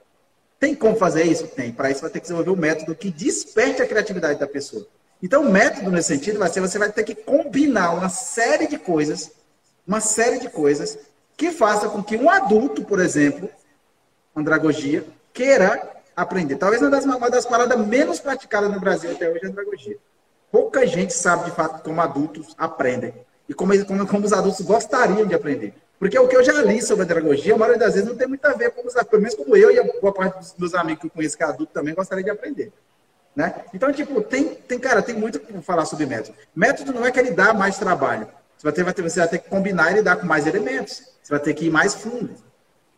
Tem 0.59 0.73
como 0.73 0.95
fazer 0.95 1.25
isso? 1.25 1.45
Tem. 1.47 1.71
Para 1.71 1.91
isso 1.91 2.01
vai 2.01 2.09
ter 2.09 2.19
que 2.19 2.23
desenvolver 2.23 2.51
um 2.51 2.55
método 2.55 2.95
que 2.95 3.11
desperte 3.11 3.81
a 3.81 3.87
criatividade 3.87 4.39
da 4.39 4.47
pessoa. 4.47 4.87
Então, 5.23 5.41
o 5.41 5.49
método 5.49 5.89
nesse 5.89 6.09
sentido 6.09 6.37
vai 6.37 6.49
ser 6.49 6.59
você 6.59 6.77
vai 6.77 6.91
ter 6.91 7.05
que 7.05 7.15
combinar 7.15 7.93
uma 7.93 8.09
série 8.09 8.67
de 8.67 8.77
coisas, 8.77 9.31
uma 9.87 10.01
série 10.01 10.37
de 10.37 10.49
coisas 10.49 10.99
que 11.37 11.49
faça 11.49 11.87
com 11.87 12.03
que 12.03 12.17
um 12.17 12.29
adulto, 12.29 12.83
por 12.83 12.99
exemplo, 12.99 13.49
andragogia, 14.35 15.05
queira 15.31 15.91
aprender. 16.13 16.57
Talvez 16.57 16.81
uma 16.81 16.91
das, 16.91 17.05
uma 17.05 17.29
das 17.29 17.45
paradas 17.45 17.87
menos 17.87 18.19
praticadas 18.19 18.69
no 18.69 18.81
Brasil 18.81 19.11
até 19.11 19.29
hoje 19.29 19.45
é 19.45 19.47
andragogia. 19.47 19.97
Pouca 20.51 20.85
gente 20.85 21.13
sabe 21.13 21.45
de 21.45 21.51
fato 21.51 21.81
como 21.81 22.01
adultos 22.01 22.53
aprendem 22.57 23.13
e 23.47 23.53
como, 23.53 23.73
como, 23.85 24.05
como 24.05 24.25
os 24.25 24.33
adultos 24.33 24.59
gostariam 24.59 25.25
de 25.25 25.33
aprender. 25.33 25.73
Porque 25.97 26.19
o 26.19 26.27
que 26.27 26.35
eu 26.35 26.43
já 26.43 26.61
li 26.61 26.81
sobre 26.81 27.03
a 27.03 27.05
andragogia, 27.05 27.55
a 27.55 27.57
maioria 27.57 27.79
das 27.79 27.93
vezes 27.93 28.09
não 28.09 28.17
tem 28.17 28.27
muito 28.27 28.43
a 28.45 28.51
ver 28.51 28.71
com 28.71 28.85
os 28.85 28.93
pelo 28.93 29.21
menos 29.21 29.35
como 29.35 29.55
eu 29.55 29.71
e 29.71 29.79
a 29.79 29.83
boa 30.01 30.13
parte 30.13 30.39
dos 30.39 30.55
meus 30.57 30.75
amigos 30.75 30.99
que 30.99 31.07
eu 31.07 31.11
conheço 31.11 31.37
que 31.37 31.43
é 31.43 31.45
adulto 31.45 31.71
também 31.71 31.95
gostaria 31.95 32.25
de 32.25 32.29
aprender. 32.29 32.73
Né? 33.35 33.53
Então, 33.73 33.91
tipo, 33.91 34.21
tem, 34.21 34.55
tem, 34.55 34.77
cara, 34.77 35.01
tem 35.01 35.15
muito 35.15 35.39
para 35.39 35.61
falar 35.61 35.85
sobre 35.85 36.05
método. 36.05 36.37
Método 36.55 36.93
não 36.93 37.05
é 37.05 37.11
que 37.11 37.19
ele 37.19 37.31
dá 37.31 37.53
mais 37.53 37.77
trabalho. 37.77 38.27
Você 38.57 38.63
vai, 38.63 38.73
ter, 38.73 38.83
vai 38.83 38.93
ter, 38.93 39.01
você 39.01 39.19
vai 39.19 39.29
ter 39.29 39.39
que 39.39 39.49
combinar 39.49 39.91
e 39.91 39.95
lidar 39.95 40.17
com 40.17 40.25
mais 40.25 40.45
elementos. 40.45 41.01
Você 41.21 41.31
vai 41.31 41.39
ter 41.39 41.53
que 41.53 41.65
ir 41.65 41.71
mais 41.71 41.95
fundo. 41.95 42.35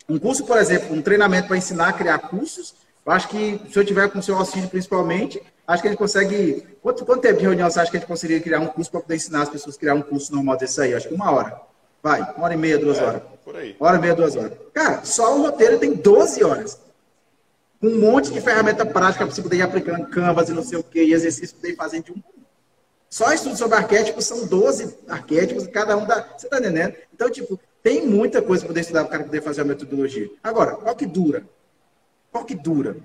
Um 0.09 0.19
curso, 0.19 0.45
por 0.45 0.57
exemplo, 0.57 0.95
um 0.95 1.01
treinamento 1.01 1.47
para 1.47 1.57
ensinar 1.57 1.89
a 1.89 1.93
criar 1.93 2.19
cursos, 2.19 2.75
eu 3.05 3.11
acho 3.11 3.27
que 3.29 3.61
se 3.71 3.79
eu 3.79 3.85
tiver 3.85 4.09
com 4.09 4.19
o 4.19 4.23
seu 4.23 4.37
auxílio 4.37 4.69
principalmente, 4.69 5.41
acho 5.67 5.81
que 5.81 5.87
a 5.87 5.91
gente 5.91 5.99
consegue. 5.99 6.67
Quanto, 6.81 7.05
quanto 7.05 7.21
tempo 7.21 7.37
de 7.37 7.43
reunião 7.43 7.69
você 7.69 7.79
acha 7.79 7.89
que 7.89 7.97
a 7.97 7.99
gente 7.99 8.07
conseguiria 8.07 8.41
criar 8.41 8.59
um 8.59 8.67
curso 8.67 8.91
para 8.91 9.01
poder 9.01 9.15
ensinar 9.15 9.43
as 9.43 9.49
pessoas 9.49 9.75
a 9.75 9.79
criar 9.79 9.93
um 9.95 10.01
curso 10.01 10.33
normal 10.33 10.57
desse 10.57 10.81
aí? 10.81 10.93
Acho 10.93 11.07
que 11.07 11.13
uma 11.13 11.31
hora. 11.31 11.59
Vai, 12.03 12.21
uma 12.21 12.45
hora 12.45 12.53
e 12.53 12.57
meia, 12.57 12.77
duas 12.77 12.99
é, 12.99 13.03
horas. 13.03 13.21
Por 13.43 13.55
aí. 13.55 13.75
Uma 13.79 13.89
hora 13.89 13.97
e 13.97 14.01
meia, 14.01 14.13
duas 14.13 14.35
horas. 14.35 14.53
Cara, 14.73 15.03
só 15.03 15.35
o 15.35 15.41
roteiro 15.41 15.79
tem 15.79 15.93
12 15.93 16.43
horas 16.43 16.79
um 17.81 17.99
monte 17.99 18.31
de 18.31 18.41
ferramenta 18.41 18.85
prática 18.85 19.25
para 19.25 19.33
você 19.33 19.41
poder 19.41 19.57
ir 19.57 19.61
aplicando 19.61 20.07
Canvas 20.07 20.49
e 20.49 20.53
não 20.53 20.63
sei 20.63 20.79
o 20.79 20.83
que, 20.83 21.03
e 21.03 21.13
exercício 21.13 21.55
poder 21.55 21.71
ir 21.71 21.75
fazendo 21.75 22.05
de 22.05 22.11
um. 22.11 22.23
Só 23.09 23.31
estudo 23.31 23.55
sobre 23.55 23.77
arquétipos 23.77 24.25
são 24.25 24.45
12 24.45 24.97
arquétipos, 25.07 25.67
cada 25.67 25.95
um 25.95 26.05
dá. 26.05 26.27
Você 26.38 26.47
está 26.47 26.59
entendendo? 26.59 26.95
Então, 27.13 27.29
tipo, 27.29 27.59
tem 27.81 28.05
muita 28.05 28.41
coisa 28.41 28.63
para 28.63 28.69
poder 28.69 28.81
estudar 28.81 29.01
para 29.01 29.07
o 29.07 29.11
cara 29.11 29.23
poder 29.23 29.41
fazer 29.41 29.61
a 29.61 29.65
metodologia. 29.65 30.29
Agora, 30.43 30.75
qual 30.75 30.95
que 30.95 31.05
dura? 31.05 31.45
Qual 32.31 32.43
que 32.43 32.55
dura? 32.55 32.97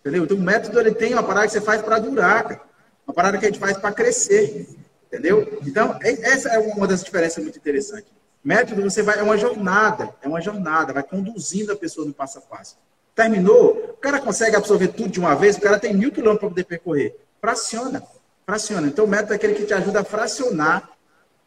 Entendeu? 0.00 0.24
Então, 0.24 0.36
o 0.36 0.40
método 0.40 0.80
ele 0.80 0.92
tem 0.92 1.12
uma 1.12 1.22
parada 1.22 1.46
que 1.46 1.52
você 1.52 1.60
faz 1.60 1.80
para 1.80 1.98
durar, 1.98 2.42
cara. 2.42 2.60
Uma 3.06 3.14
parada 3.14 3.38
que 3.38 3.44
a 3.44 3.48
gente 3.48 3.60
faz 3.60 3.76
para 3.76 3.92
crescer. 3.92 4.68
Entendeu? 5.06 5.60
Então, 5.66 5.98
é, 6.02 6.10
essa 6.32 6.48
é 6.48 6.58
uma 6.58 6.86
das 6.86 7.04
diferenças 7.04 7.42
muito 7.42 7.58
interessantes. 7.58 8.10
Método, 8.42 8.82
você 8.82 9.02
vai, 9.02 9.18
é 9.18 9.22
uma 9.22 9.36
jornada, 9.36 10.12
é 10.20 10.26
uma 10.26 10.40
jornada, 10.40 10.92
vai 10.92 11.02
conduzindo 11.02 11.70
a 11.70 11.76
pessoa 11.76 12.06
no 12.06 12.12
passo 12.12 12.38
a 12.38 12.40
passo. 12.40 12.76
Terminou, 13.14 13.90
o 13.90 13.96
cara 13.98 14.20
consegue 14.20 14.56
absorver 14.56 14.88
tudo 14.88 15.10
de 15.10 15.20
uma 15.20 15.34
vez, 15.34 15.56
o 15.56 15.60
cara 15.60 15.78
tem 15.78 15.94
mil 15.94 16.10
quilômetros 16.10 16.40
para 16.40 16.48
poder 16.48 16.64
percorrer. 16.64 17.16
Fraciona, 17.40 18.02
fraciona. 18.46 18.86
Então, 18.86 19.04
o 19.04 19.08
método 19.08 19.32
é 19.32 19.36
aquele 19.36 19.54
que 19.54 19.66
te 19.66 19.74
ajuda 19.74 20.00
a 20.00 20.04
fracionar 20.04 20.90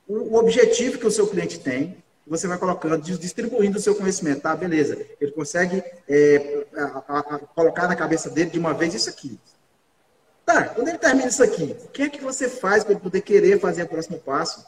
o 0.07 0.35
objetivo 0.37 0.99
que 0.99 1.07
o 1.07 1.11
seu 1.11 1.27
cliente 1.27 1.59
tem, 1.59 1.97
você 2.27 2.47
vai 2.47 2.57
colocando, 2.57 3.01
distribuindo 3.01 3.77
o 3.77 3.81
seu 3.81 3.95
conhecimento, 3.95 4.41
tá? 4.41 4.55
Beleza. 4.55 4.97
Ele 5.19 5.31
consegue 5.31 5.83
é, 6.07 6.65
a, 6.75 7.03
a, 7.07 7.19
a, 7.19 7.39
colocar 7.39 7.87
na 7.87 7.95
cabeça 7.95 8.29
dele 8.29 8.49
de 8.49 8.59
uma 8.59 8.73
vez 8.73 8.93
isso 8.93 9.09
aqui. 9.09 9.39
Tá, 10.45 10.65
quando 10.69 10.89
ele 10.89 10.97
termina 10.97 11.27
isso 11.27 11.43
aqui, 11.43 11.75
o 11.85 11.87
que 11.89 12.03
é 12.03 12.09
que 12.09 12.21
você 12.21 12.47
faz 12.47 12.83
para 12.83 12.93
ele 12.93 13.01
poder 13.01 13.21
querer 13.21 13.59
fazer 13.59 13.83
o 13.83 13.87
próximo 13.87 14.19
passo? 14.19 14.65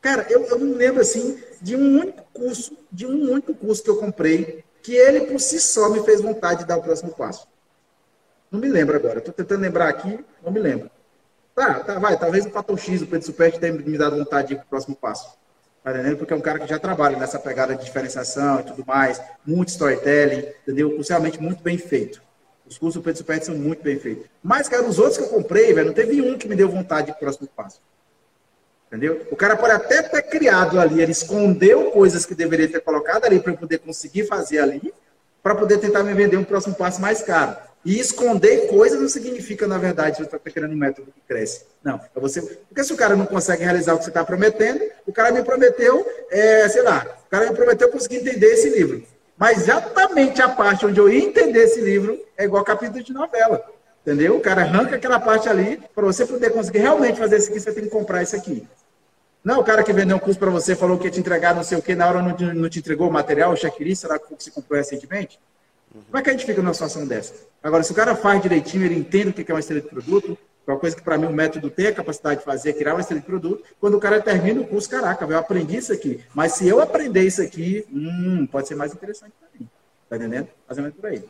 Cara, 0.00 0.24
eu, 0.30 0.44
eu 0.44 0.58
não 0.58 0.76
lembro 0.76 1.00
assim 1.00 1.40
de 1.60 1.74
um 1.74 2.00
único 2.00 2.22
curso, 2.32 2.76
de 2.92 3.06
um 3.06 3.32
único 3.32 3.54
curso 3.54 3.82
que 3.82 3.90
eu 3.90 3.96
comprei 3.96 4.64
que 4.86 4.94
ele 4.94 5.22
por 5.22 5.40
si 5.40 5.58
só 5.58 5.90
me 5.90 6.00
fez 6.04 6.20
vontade 6.20 6.60
de 6.60 6.66
dar 6.66 6.76
o 6.76 6.82
próximo 6.82 7.12
passo. 7.12 7.48
Não 8.48 8.60
me 8.60 8.68
lembro 8.68 8.94
agora. 8.94 9.18
Estou 9.18 9.34
tentando 9.34 9.62
lembrar 9.62 9.88
aqui, 9.88 10.24
não 10.44 10.52
me 10.52 10.60
lembro. 10.60 10.88
Tá, 11.56 11.80
tá, 11.80 11.98
vai. 11.98 12.16
Talvez 12.16 12.46
o 12.46 12.50
fator 12.50 12.78
X, 12.78 13.02
o 13.02 13.06
preço 13.08 13.26
Superchat 13.26 13.58
tenha 13.58 13.72
me 13.72 13.98
dado 13.98 14.16
vontade 14.16 14.46
de 14.46 14.54
ir 14.54 14.58
para 14.58 14.64
o 14.64 14.68
próximo 14.68 14.94
passo. 14.94 15.36
Tá? 15.82 15.90
Porque 16.16 16.32
é 16.32 16.36
um 16.36 16.40
cara 16.40 16.60
que 16.60 16.68
já 16.68 16.78
trabalha 16.78 17.18
nessa 17.18 17.36
pegada 17.36 17.74
de 17.74 17.84
diferenciação 17.84 18.60
e 18.60 18.62
tudo 18.62 18.86
mais, 18.86 19.20
muito 19.44 19.70
storytelling, 19.70 20.46
entendeu? 20.62 20.88
O 20.88 20.94
curso 20.94 21.10
realmente 21.10 21.42
muito 21.42 21.64
bem 21.64 21.78
feito. 21.78 22.22
Os 22.64 22.78
cursos 22.78 23.00
do 23.00 23.04
Pedro 23.04 23.18
Superti 23.18 23.46
são 23.46 23.56
muito 23.56 23.82
bem 23.82 23.98
feitos. 23.98 24.26
Mas, 24.40 24.68
cara, 24.68 24.84
os 24.84 25.00
outros 25.00 25.18
que 25.18 25.24
eu 25.24 25.28
comprei, 25.28 25.72
velho, 25.72 25.88
não 25.88 25.94
teve 25.94 26.22
um 26.22 26.38
que 26.38 26.46
me 26.46 26.54
deu 26.54 26.68
vontade 26.68 27.06
de 27.06 27.10
ir 27.10 27.14
pro 27.14 27.22
próximo 27.22 27.48
passo. 27.56 27.80
Entendeu? 28.86 29.26
O 29.30 29.36
cara 29.36 29.56
pode 29.56 29.72
até 29.72 30.02
ter 30.02 30.22
criado 30.22 30.78
ali, 30.78 31.02
ele 31.02 31.12
escondeu 31.12 31.90
coisas 31.90 32.24
que 32.24 32.34
deveria 32.34 32.68
ter 32.68 32.80
colocado 32.80 33.24
ali 33.24 33.40
para 33.40 33.52
eu 33.52 33.56
poder 33.56 33.78
conseguir 33.78 34.26
fazer 34.26 34.60
ali, 34.60 34.94
para 35.42 35.54
poder 35.54 35.78
tentar 35.78 36.02
me 36.02 36.14
vender 36.14 36.36
um 36.36 36.44
próximo 36.44 36.74
passo 36.74 37.00
mais 37.00 37.22
caro. 37.22 37.56
E 37.84 38.00
esconder 38.00 38.66
coisas 38.66 39.00
não 39.00 39.08
significa, 39.08 39.66
na 39.66 39.78
verdade, 39.78 40.16
você 40.16 40.24
está 40.24 40.38
querendo 40.38 40.72
um 40.72 40.76
método 40.76 41.12
que 41.12 41.20
cresce. 41.20 41.66
Não. 41.84 42.00
É 42.14 42.20
você... 42.20 42.42
Porque 42.42 42.82
se 42.82 42.92
o 42.92 42.96
cara 42.96 43.14
não 43.14 43.26
consegue 43.26 43.62
realizar 43.62 43.94
o 43.94 43.98
que 43.98 44.04
você 44.04 44.10
está 44.10 44.24
prometendo, 44.24 44.80
o 45.06 45.12
cara 45.12 45.30
me 45.30 45.42
prometeu, 45.44 46.04
é, 46.30 46.68
sei 46.68 46.82
lá, 46.82 47.06
o 47.26 47.30
cara 47.30 47.48
me 47.48 47.54
prometeu 47.54 47.88
conseguir 47.88 48.16
entender 48.16 48.46
esse 48.46 48.70
livro. 48.70 49.04
Mas 49.36 49.62
exatamente 49.62 50.42
a 50.42 50.48
parte 50.48 50.84
onde 50.86 50.98
eu 50.98 51.08
ia 51.08 51.24
entender 51.24 51.60
esse 51.60 51.80
livro 51.80 52.18
é 52.36 52.44
igual 52.44 52.64
capítulo 52.64 53.04
de 53.04 53.12
novela. 53.12 53.64
Entendeu? 54.06 54.36
O 54.36 54.40
cara 54.40 54.62
arranca 54.62 54.94
aquela 54.94 55.18
parte 55.18 55.48
ali, 55.48 55.82
para 55.92 56.04
você 56.04 56.24
poder 56.24 56.50
conseguir 56.50 56.78
realmente 56.78 57.18
fazer 57.18 57.38
isso 57.38 57.50
aqui, 57.50 57.58
você 57.58 57.72
tem 57.72 57.82
que 57.82 57.90
comprar 57.90 58.22
isso 58.22 58.36
aqui. 58.36 58.64
Não, 59.42 59.58
o 59.58 59.64
cara 59.64 59.82
que 59.82 59.92
vendeu 59.92 60.16
um 60.16 60.20
curso 60.20 60.38
para 60.38 60.48
você 60.48 60.76
falou 60.76 60.96
que 60.96 61.06
ia 61.06 61.10
te 61.10 61.18
entregar 61.18 61.56
não 61.56 61.64
sei 61.64 61.76
o 61.76 61.82
que, 61.82 61.92
na 61.92 62.08
hora 62.08 62.22
não 62.22 62.32
te, 62.32 62.44
não 62.44 62.68
te 62.68 62.78
entregou 62.78 63.08
o 63.08 63.12
material, 63.12 63.52
o 63.52 63.56
checklist, 63.56 64.02
será 64.02 64.16
que 64.16 64.26
você 64.32 64.48
comprou 64.52 64.78
recentemente? 64.78 65.40
Como 65.92 66.18
é 66.18 66.22
que 66.22 66.30
a 66.30 66.32
gente 66.32 66.46
fica 66.46 66.62
numa 66.62 66.72
situação 66.72 67.04
dessa? 67.04 67.34
Agora, 67.60 67.82
se 67.82 67.90
o 67.90 67.96
cara 67.96 68.14
faz 68.14 68.40
direitinho, 68.40 68.84
ele 68.84 68.94
entende 68.94 69.30
o 69.30 69.32
que 69.32 69.50
é 69.50 69.54
uma 69.54 69.58
estrela 69.58 69.82
de 69.82 69.88
produto, 69.88 70.38
é 70.68 70.70
uma 70.70 70.78
coisa 70.78 70.94
que 70.94 71.02
para 71.02 71.18
mim 71.18 71.26
o 71.26 71.32
método 71.32 71.68
tem 71.68 71.88
a 71.88 71.92
capacidade 71.92 72.38
de 72.40 72.46
fazer, 72.46 72.70
é 72.70 72.72
criar 72.74 72.94
uma 72.94 73.00
estrela 73.00 73.20
de 73.20 73.26
produto. 73.26 73.64
Quando 73.80 73.96
o 73.96 74.00
cara 74.00 74.20
termina 74.20 74.60
o 74.60 74.66
curso, 74.68 74.88
caraca, 74.88 75.24
eu 75.24 75.36
aprendi 75.36 75.78
isso 75.78 75.92
aqui. 75.92 76.22
Mas 76.32 76.52
se 76.52 76.68
eu 76.68 76.80
aprender 76.80 77.22
isso 77.22 77.42
aqui, 77.42 77.84
hum, 77.92 78.46
pode 78.46 78.68
ser 78.68 78.76
mais 78.76 78.92
interessante 78.92 79.32
para 79.40 79.48
mim. 79.58 79.68
Tá 80.08 80.16
entendendo? 80.16 80.48
Fazendo 80.68 80.92
por 80.92 81.06
aí. 81.06 81.24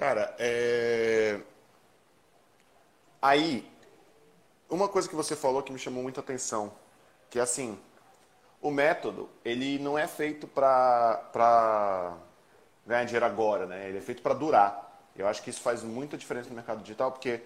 Cara, 0.00 0.34
é... 0.38 1.38
aí, 3.20 3.70
uma 4.70 4.88
coisa 4.88 5.06
que 5.06 5.14
você 5.14 5.36
falou 5.36 5.62
que 5.62 5.70
me 5.70 5.78
chamou 5.78 6.02
muita 6.02 6.20
atenção, 6.20 6.72
que 7.28 7.38
é 7.38 7.42
assim, 7.42 7.78
o 8.62 8.70
método, 8.70 9.28
ele 9.44 9.78
não 9.78 9.98
é 9.98 10.06
feito 10.06 10.48
para 10.48 12.16
ganhar 12.86 13.04
dinheiro 13.04 13.26
agora, 13.26 13.66
né? 13.66 13.90
Ele 13.90 13.98
é 13.98 14.00
feito 14.00 14.22
para 14.22 14.32
durar. 14.32 15.06
Eu 15.14 15.28
acho 15.28 15.42
que 15.42 15.50
isso 15.50 15.60
faz 15.60 15.82
muita 15.82 16.16
diferença 16.16 16.48
no 16.48 16.54
mercado 16.54 16.80
digital, 16.80 17.12
porque 17.12 17.42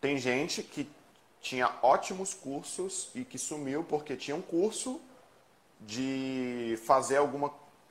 tem 0.00 0.16
gente 0.16 0.62
que 0.62 0.90
tinha 1.38 1.70
ótimos 1.82 2.32
cursos 2.32 3.10
e 3.14 3.26
que 3.26 3.36
sumiu 3.36 3.84
porque 3.84 4.16
tinha 4.16 4.34
um 4.34 4.40
curso 4.40 5.02
de 5.78 6.78
fazer 6.86 7.18
alguma 7.18 7.50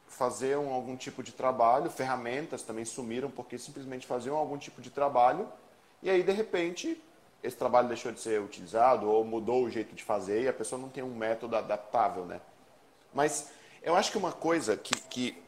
fazer 0.09 0.57
um, 0.57 0.73
algum 0.73 0.95
tipo 0.95 1.23
de 1.23 1.31
trabalho, 1.31 1.89
ferramentas 1.89 2.63
também 2.63 2.83
sumiram 2.83 3.29
porque 3.29 3.57
simplesmente 3.57 4.05
faziam 4.05 4.35
algum 4.35 4.57
tipo 4.57 4.81
de 4.81 4.89
trabalho 4.89 5.47
e 6.01 6.09
aí 6.09 6.23
de 6.23 6.31
repente 6.31 7.01
esse 7.41 7.55
trabalho 7.55 7.87
deixou 7.87 8.11
de 8.11 8.19
ser 8.19 8.41
utilizado 8.41 9.09
ou 9.09 9.23
mudou 9.23 9.63
o 9.63 9.69
jeito 9.69 9.95
de 9.95 10.03
fazer 10.03 10.43
e 10.43 10.47
a 10.47 10.53
pessoa 10.53 10.81
não 10.81 10.89
tem 10.89 11.03
um 11.03 11.15
método 11.15 11.55
adaptável, 11.55 12.25
né? 12.25 12.41
Mas 13.13 13.49
eu 13.81 13.95
acho 13.95 14.11
que 14.11 14.17
uma 14.17 14.31
coisa 14.31 14.75
que, 14.75 14.93
que 14.93 15.41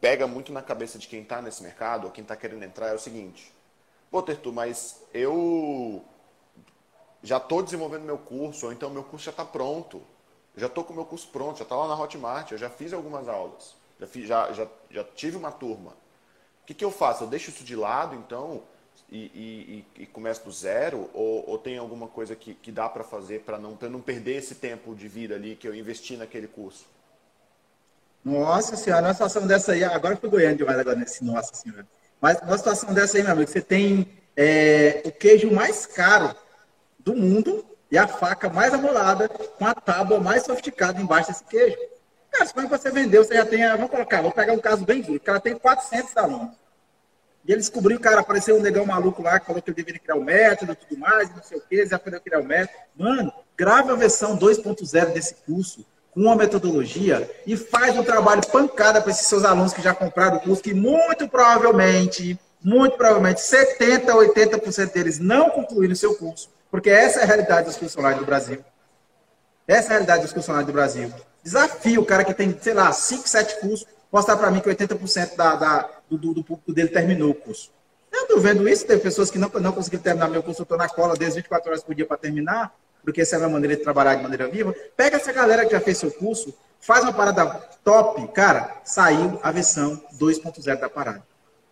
pega 0.00 0.26
muito 0.26 0.52
na 0.52 0.62
cabeça 0.62 0.98
de 0.98 1.06
quem 1.06 1.22
está 1.22 1.42
nesse 1.42 1.62
mercado, 1.62 2.04
ou 2.04 2.10
quem 2.10 2.22
está 2.22 2.34
querendo 2.34 2.62
entrar, 2.62 2.88
é 2.88 2.94
o 2.94 2.98
seguinte: 2.98 3.52
pô, 4.10 4.22
Tertu, 4.22 4.52
mas 4.52 5.02
eu 5.12 6.02
já 7.22 7.36
estou 7.36 7.62
desenvolvendo 7.62 8.04
meu 8.04 8.18
curso, 8.18 8.66
ou 8.66 8.72
então 8.72 8.88
meu 8.88 9.04
curso 9.04 9.26
já 9.26 9.30
está 9.30 9.44
pronto. 9.44 10.02
Já 10.56 10.66
estou 10.66 10.84
com 10.84 10.92
o 10.92 10.96
meu 10.96 11.04
curso 11.04 11.28
pronto, 11.28 11.58
já 11.58 11.64
está 11.64 11.76
lá 11.76 11.86
na 11.86 12.00
Hotmart, 12.00 12.52
eu 12.52 12.58
já 12.58 12.70
fiz 12.70 12.92
algumas 12.92 13.28
aulas, 13.28 13.74
já, 14.00 14.06
fiz, 14.06 14.26
já, 14.26 14.52
já, 14.52 14.66
já 14.90 15.04
tive 15.04 15.36
uma 15.36 15.52
turma. 15.52 15.90
O 16.62 16.66
que, 16.66 16.74
que 16.74 16.84
eu 16.84 16.90
faço? 16.90 17.24
Eu 17.24 17.28
deixo 17.28 17.50
isso 17.50 17.62
de 17.62 17.76
lado, 17.76 18.16
então, 18.16 18.62
e, 19.10 19.84
e, 19.96 20.02
e 20.02 20.06
começo 20.06 20.44
do 20.44 20.50
zero? 20.50 21.08
Ou, 21.14 21.48
ou 21.48 21.58
tem 21.58 21.78
alguma 21.78 22.08
coisa 22.08 22.34
que, 22.34 22.54
que 22.54 22.72
dá 22.72 22.88
para 22.88 23.04
fazer 23.04 23.42
para 23.42 23.58
não, 23.58 23.78
não 23.90 24.00
perder 24.00 24.36
esse 24.36 24.54
tempo 24.54 24.94
de 24.94 25.06
vida 25.06 25.34
ali 25.34 25.54
que 25.54 25.68
eu 25.68 25.74
investi 25.74 26.16
naquele 26.16 26.48
curso? 26.48 26.86
Nossa 28.24 28.76
senhora, 28.76 29.06
uma 29.06 29.12
situação 29.12 29.46
dessa 29.46 29.72
aí, 29.72 29.84
agora 29.84 30.16
fui 30.16 30.28
goiano 30.28 30.56
demais 30.56 30.78
agora 30.78 30.96
nesse 30.96 31.22
nossa 31.24 31.54
senhora. 31.54 31.86
Mas 32.20 32.40
uma 32.40 32.58
situação 32.58 32.92
dessa 32.92 33.16
aí, 33.16 33.22
meu 33.22 33.32
amigo, 33.32 33.48
você 33.48 33.60
tem 33.60 34.08
é, 34.36 35.02
o 35.04 35.12
queijo 35.12 35.52
mais 35.52 35.86
caro 35.86 36.34
do 36.98 37.14
mundo 37.14 37.64
e 37.90 37.96
a 37.96 38.06
faca 38.06 38.48
mais 38.48 38.74
amolada 38.74 39.28
com 39.28 39.66
a 39.66 39.74
tábua 39.74 40.18
mais 40.18 40.44
sofisticada 40.44 41.00
embaixo 41.00 41.28
desse 41.28 41.44
queijo. 41.44 41.76
Cara, 42.30 42.50
quando 42.50 42.68
você 42.68 42.90
vendeu, 42.90 43.24
você 43.24 43.34
já 43.34 43.46
tem, 43.46 43.66
vamos 43.68 43.90
colocar, 43.90 44.22
vou 44.22 44.32
pegar 44.32 44.52
um 44.52 44.58
caso 44.58 44.84
bem 44.84 45.00
duro, 45.00 45.16
o 45.16 45.20
cara 45.20 45.40
tem 45.40 45.56
400 45.56 46.16
alunos. 46.16 46.54
E 47.46 47.52
ele 47.52 47.60
descobriu, 47.60 47.98
cara, 48.00 48.20
apareceu 48.20 48.56
um 48.56 48.60
negão 48.60 48.84
maluco 48.84 49.22
lá 49.22 49.38
que 49.38 49.46
falou 49.46 49.62
que 49.62 49.70
ele 49.70 49.76
deveria 49.76 50.00
criar 50.00 50.16
o 50.16 50.20
um 50.20 50.24
método 50.24 50.72
e 50.72 50.76
tudo 50.76 50.98
mais, 50.98 51.30
não 51.34 51.42
sei 51.42 51.58
o 51.58 51.60
que, 51.60 51.86
já 51.86 51.96
aprendeu 51.96 52.18
a 52.18 52.22
criar 52.22 52.40
o 52.40 52.42
um 52.42 52.46
método. 52.46 52.78
Mano, 52.96 53.32
grava 53.56 53.92
a 53.92 53.96
versão 53.96 54.36
2.0 54.36 55.12
desse 55.12 55.36
curso 55.46 55.86
com 56.10 56.22
uma 56.22 56.34
metodologia 56.34 57.30
e 57.46 57.56
faz 57.56 57.96
um 57.96 58.02
trabalho 58.02 58.44
pancada 58.48 59.00
para 59.00 59.12
esses 59.12 59.26
seus 59.28 59.44
alunos 59.44 59.72
que 59.72 59.82
já 59.82 59.94
compraram 59.94 60.38
o 60.38 60.40
curso, 60.40 60.62
que 60.62 60.74
muito 60.74 61.28
provavelmente, 61.28 62.38
muito 62.62 62.96
provavelmente, 62.96 63.40
70% 63.40 64.08
a 64.08 64.14
80% 64.14 64.92
deles 64.92 65.18
não 65.20 65.50
concluíram 65.50 65.92
o 65.92 65.96
seu 65.96 66.16
curso, 66.16 66.50
porque 66.76 66.90
essa 66.90 67.20
é 67.20 67.22
a 67.22 67.26
realidade 67.26 67.68
dos 67.68 67.78
funcionários 67.78 68.20
do 68.20 68.26
Brasil. 68.26 68.62
Essa 69.66 69.84
é 69.84 69.86
a 69.86 69.90
realidade 69.92 70.22
dos 70.24 70.32
funcionários 70.32 70.66
do 70.66 70.74
Brasil. 70.74 71.10
Desafio 71.42 72.02
o 72.02 72.04
cara 72.04 72.22
que 72.22 72.34
tem, 72.34 72.54
sei 72.60 72.74
lá, 72.74 72.92
5, 72.92 73.26
7 73.26 73.60
cursos, 73.60 73.86
mostrar 74.12 74.36
para 74.36 74.50
mim 74.50 74.60
que 74.60 74.68
80% 74.68 75.36
da, 75.36 75.56
da, 75.56 75.90
do, 76.10 76.34
do, 76.34 76.44
público 76.44 76.74
dele 76.74 76.90
terminou 76.90 77.30
o 77.30 77.34
curso. 77.34 77.72
Eu 78.12 78.24
estou 78.24 78.38
vendo 78.40 78.68
isso, 78.68 78.86
tem 78.86 78.98
pessoas 78.98 79.30
que 79.30 79.38
não, 79.38 79.48
não 79.48 79.72
conseguiram 79.72 80.02
terminar 80.02 80.28
meu 80.28 80.42
curso, 80.42 80.60
eu 80.60 80.64
estou 80.64 80.76
na 80.76 80.86
cola 80.86 81.16
desde 81.16 81.36
24 81.36 81.70
horas 81.70 81.82
por 81.82 81.94
dia 81.94 82.04
para 82.04 82.18
terminar, 82.18 82.74
porque 83.02 83.22
essa 83.22 83.36
é 83.36 83.42
a 83.42 83.48
maneira 83.48 83.74
de 83.74 83.82
trabalhar 83.82 84.16
de 84.16 84.22
maneira 84.22 84.46
viva. 84.46 84.74
Pega 84.94 85.16
essa 85.16 85.32
galera 85.32 85.64
que 85.64 85.72
já 85.72 85.80
fez 85.80 85.96
seu 85.96 86.10
curso, 86.10 86.54
faz 86.78 87.02
uma 87.04 87.12
parada 87.14 87.46
top, 87.82 88.28
cara, 88.34 88.82
saiu 88.84 89.40
a 89.42 89.50
versão 89.50 89.98
2.0 90.20 90.78
da 90.78 90.90
parada. 90.90 91.22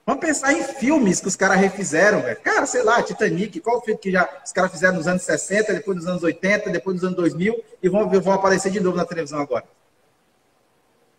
Vamos 0.07 0.21
pensar 0.21 0.53
em 0.53 0.63
filmes 0.63 1.19
que 1.21 1.29
os 1.29 1.37
caras 1.37 1.59
refizeram, 1.59 2.21
velho. 2.21 2.39
Cara, 2.41 2.67
sei 2.67 2.83
lá, 2.83 3.03
Titanic, 3.03 3.59
qual 3.61 3.83
filme 3.83 3.99
que 3.99 4.13
já 4.13 4.29
os 4.45 4.53
caras 4.53 4.71
fizeram 4.71 4.97
nos 4.97 5.09
anos 5.09 5.23
60, 5.23 5.73
depois 5.73 5.97
nos 5.97 6.07
anos 6.07 6.23
80, 6.23 6.71
depois 6.71 6.97
nos 6.97 7.05
anos 7.05 7.17
2000 7.17 7.65
e 7.83 7.89
vão, 7.89 8.09
vão 8.09 8.33
aparecer 8.35 8.71
de 8.71 8.81
novo 8.81 8.97
na 8.97 9.07
televisão 9.07 9.41
agora. 9.41 9.65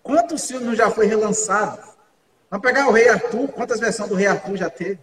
Quantos 0.04 0.46
filmes 0.48 0.78
já 0.78 0.92
foi 0.92 1.08
relançado? 1.08 1.82
Vamos 2.50 2.64
pegar 2.64 2.88
o 2.88 2.92
Rei 2.92 3.10
Arthur, 3.10 3.48
quantas 3.48 3.80
versões 3.80 4.08
do 4.08 4.16
Rei 4.16 4.28
Arthur 4.28 4.56
já 4.56 4.70
teve? 4.70 5.00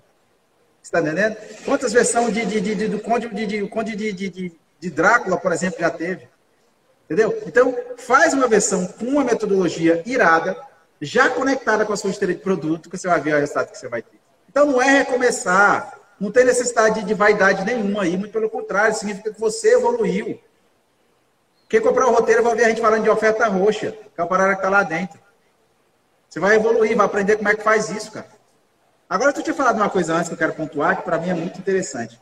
Você 0.80 0.88
está 0.88 1.00
entendendo? 1.00 1.36
Quantas 1.64 1.92
versões 1.92 2.32
de, 2.32 2.46
de, 2.46 2.60
de, 2.60 2.74
de 2.76 2.88
do 2.88 3.00
Conde 3.00 3.28
de, 3.28 3.46
de, 3.46 3.68
Conde 3.68 3.96
de, 3.96 4.12
de, 4.12 4.28
de, 4.28 4.52
de 4.78 4.90
Drácula, 4.90 5.36
por 5.36 5.52
exemplo, 5.52 5.80
já 5.80 5.90
teve. 5.90 6.28
Entendeu? 7.04 7.42
Então, 7.46 7.76
faz 7.96 8.32
uma 8.32 8.46
versão 8.46 8.86
com 8.86 9.06
uma 9.06 9.24
metodologia 9.24 10.02
irada, 10.06 10.56
já 11.04 11.28
conectada 11.28 11.84
com 11.84 11.92
a 11.92 11.96
sua 11.96 12.10
esteira 12.10 12.32
de 12.32 12.40
produto, 12.40 12.88
que 12.88 12.96
você 12.96 13.08
vai 13.08 13.20
ver 13.20 13.34
o 13.34 13.38
resultado 13.38 13.70
que 13.70 13.76
você 13.76 13.88
vai 13.88 14.02
ter. 14.02 14.18
Então, 14.48 14.66
não 14.66 14.80
é 14.80 14.98
recomeçar. 14.98 15.98
Não 16.18 16.30
tem 16.30 16.44
necessidade 16.44 17.02
de 17.02 17.14
vaidade 17.14 17.64
nenhuma 17.64 18.04
aí, 18.04 18.16
muito 18.16 18.32
pelo 18.32 18.48
contrário, 18.48 18.94
significa 18.94 19.32
que 19.32 19.40
você 19.40 19.74
evoluiu. 19.74 20.40
Quem 21.68 21.80
comprar 21.80 22.06
o 22.06 22.12
roteiro 22.12 22.42
vai 22.44 22.54
ver 22.54 22.64
a 22.66 22.68
gente 22.68 22.80
falando 22.80 23.02
de 23.02 23.10
oferta 23.10 23.48
roxa, 23.48 23.90
que 23.90 24.20
é 24.20 24.22
a 24.22 24.26
parada 24.26 24.52
que 24.52 24.58
está 24.58 24.70
lá 24.70 24.84
dentro. 24.84 25.18
Você 26.28 26.38
vai 26.38 26.54
evoluir, 26.54 26.96
vai 26.96 27.06
aprender 27.06 27.36
como 27.36 27.48
é 27.48 27.56
que 27.56 27.62
faz 27.62 27.90
isso, 27.90 28.12
cara. 28.12 28.28
Agora, 29.08 29.32
tu 29.32 29.42
tinha 29.42 29.54
falado 29.54 29.76
uma 29.76 29.90
coisa 29.90 30.14
antes 30.14 30.28
que 30.28 30.34
eu 30.34 30.38
quero 30.38 30.54
pontuar, 30.54 30.96
que 30.96 31.02
para 31.02 31.18
mim 31.18 31.30
é 31.30 31.34
muito 31.34 31.58
interessante 31.58 32.20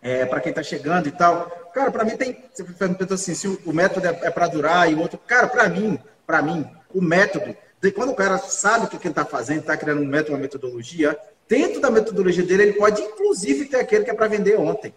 é, 0.00 0.24
para 0.24 0.40
quem 0.40 0.50
está 0.50 0.62
chegando 0.62 1.08
e 1.08 1.12
tal. 1.12 1.50
Cara, 1.74 1.90
para 1.90 2.04
mim 2.04 2.16
tem. 2.16 2.44
Você 2.52 2.64
perguntou 2.64 3.14
assim, 3.14 3.34
se 3.34 3.48
o, 3.48 3.60
o 3.66 3.72
método 3.72 4.06
é, 4.06 4.18
é 4.22 4.30
para 4.30 4.46
durar 4.46 4.90
e 4.90 4.94
o 4.94 5.00
outro. 5.00 5.18
Cara, 5.18 5.48
para 5.48 5.68
mim, 5.68 5.98
para 6.26 6.42
mim, 6.42 6.68
o 6.94 7.02
método, 7.02 7.56
de 7.80 7.92
quando 7.92 8.10
o 8.10 8.14
cara 8.14 8.38
sabe 8.38 8.86
o 8.86 8.88
que 8.88 8.96
ele 8.96 9.08
está 9.08 9.24
fazendo, 9.24 9.60
está 9.60 9.76
criando 9.76 10.02
um 10.02 10.06
método, 10.06 10.32
uma 10.32 10.40
metodologia, 10.40 11.16
dentro 11.48 11.80
da 11.80 11.90
metodologia 11.90 12.44
dele, 12.44 12.64
ele 12.64 12.72
pode 12.74 13.00
inclusive 13.00 13.66
ter 13.66 13.78
aquele 13.78 14.04
que 14.04 14.10
é 14.10 14.14
para 14.14 14.28
vender 14.28 14.58
ontem. 14.58 14.94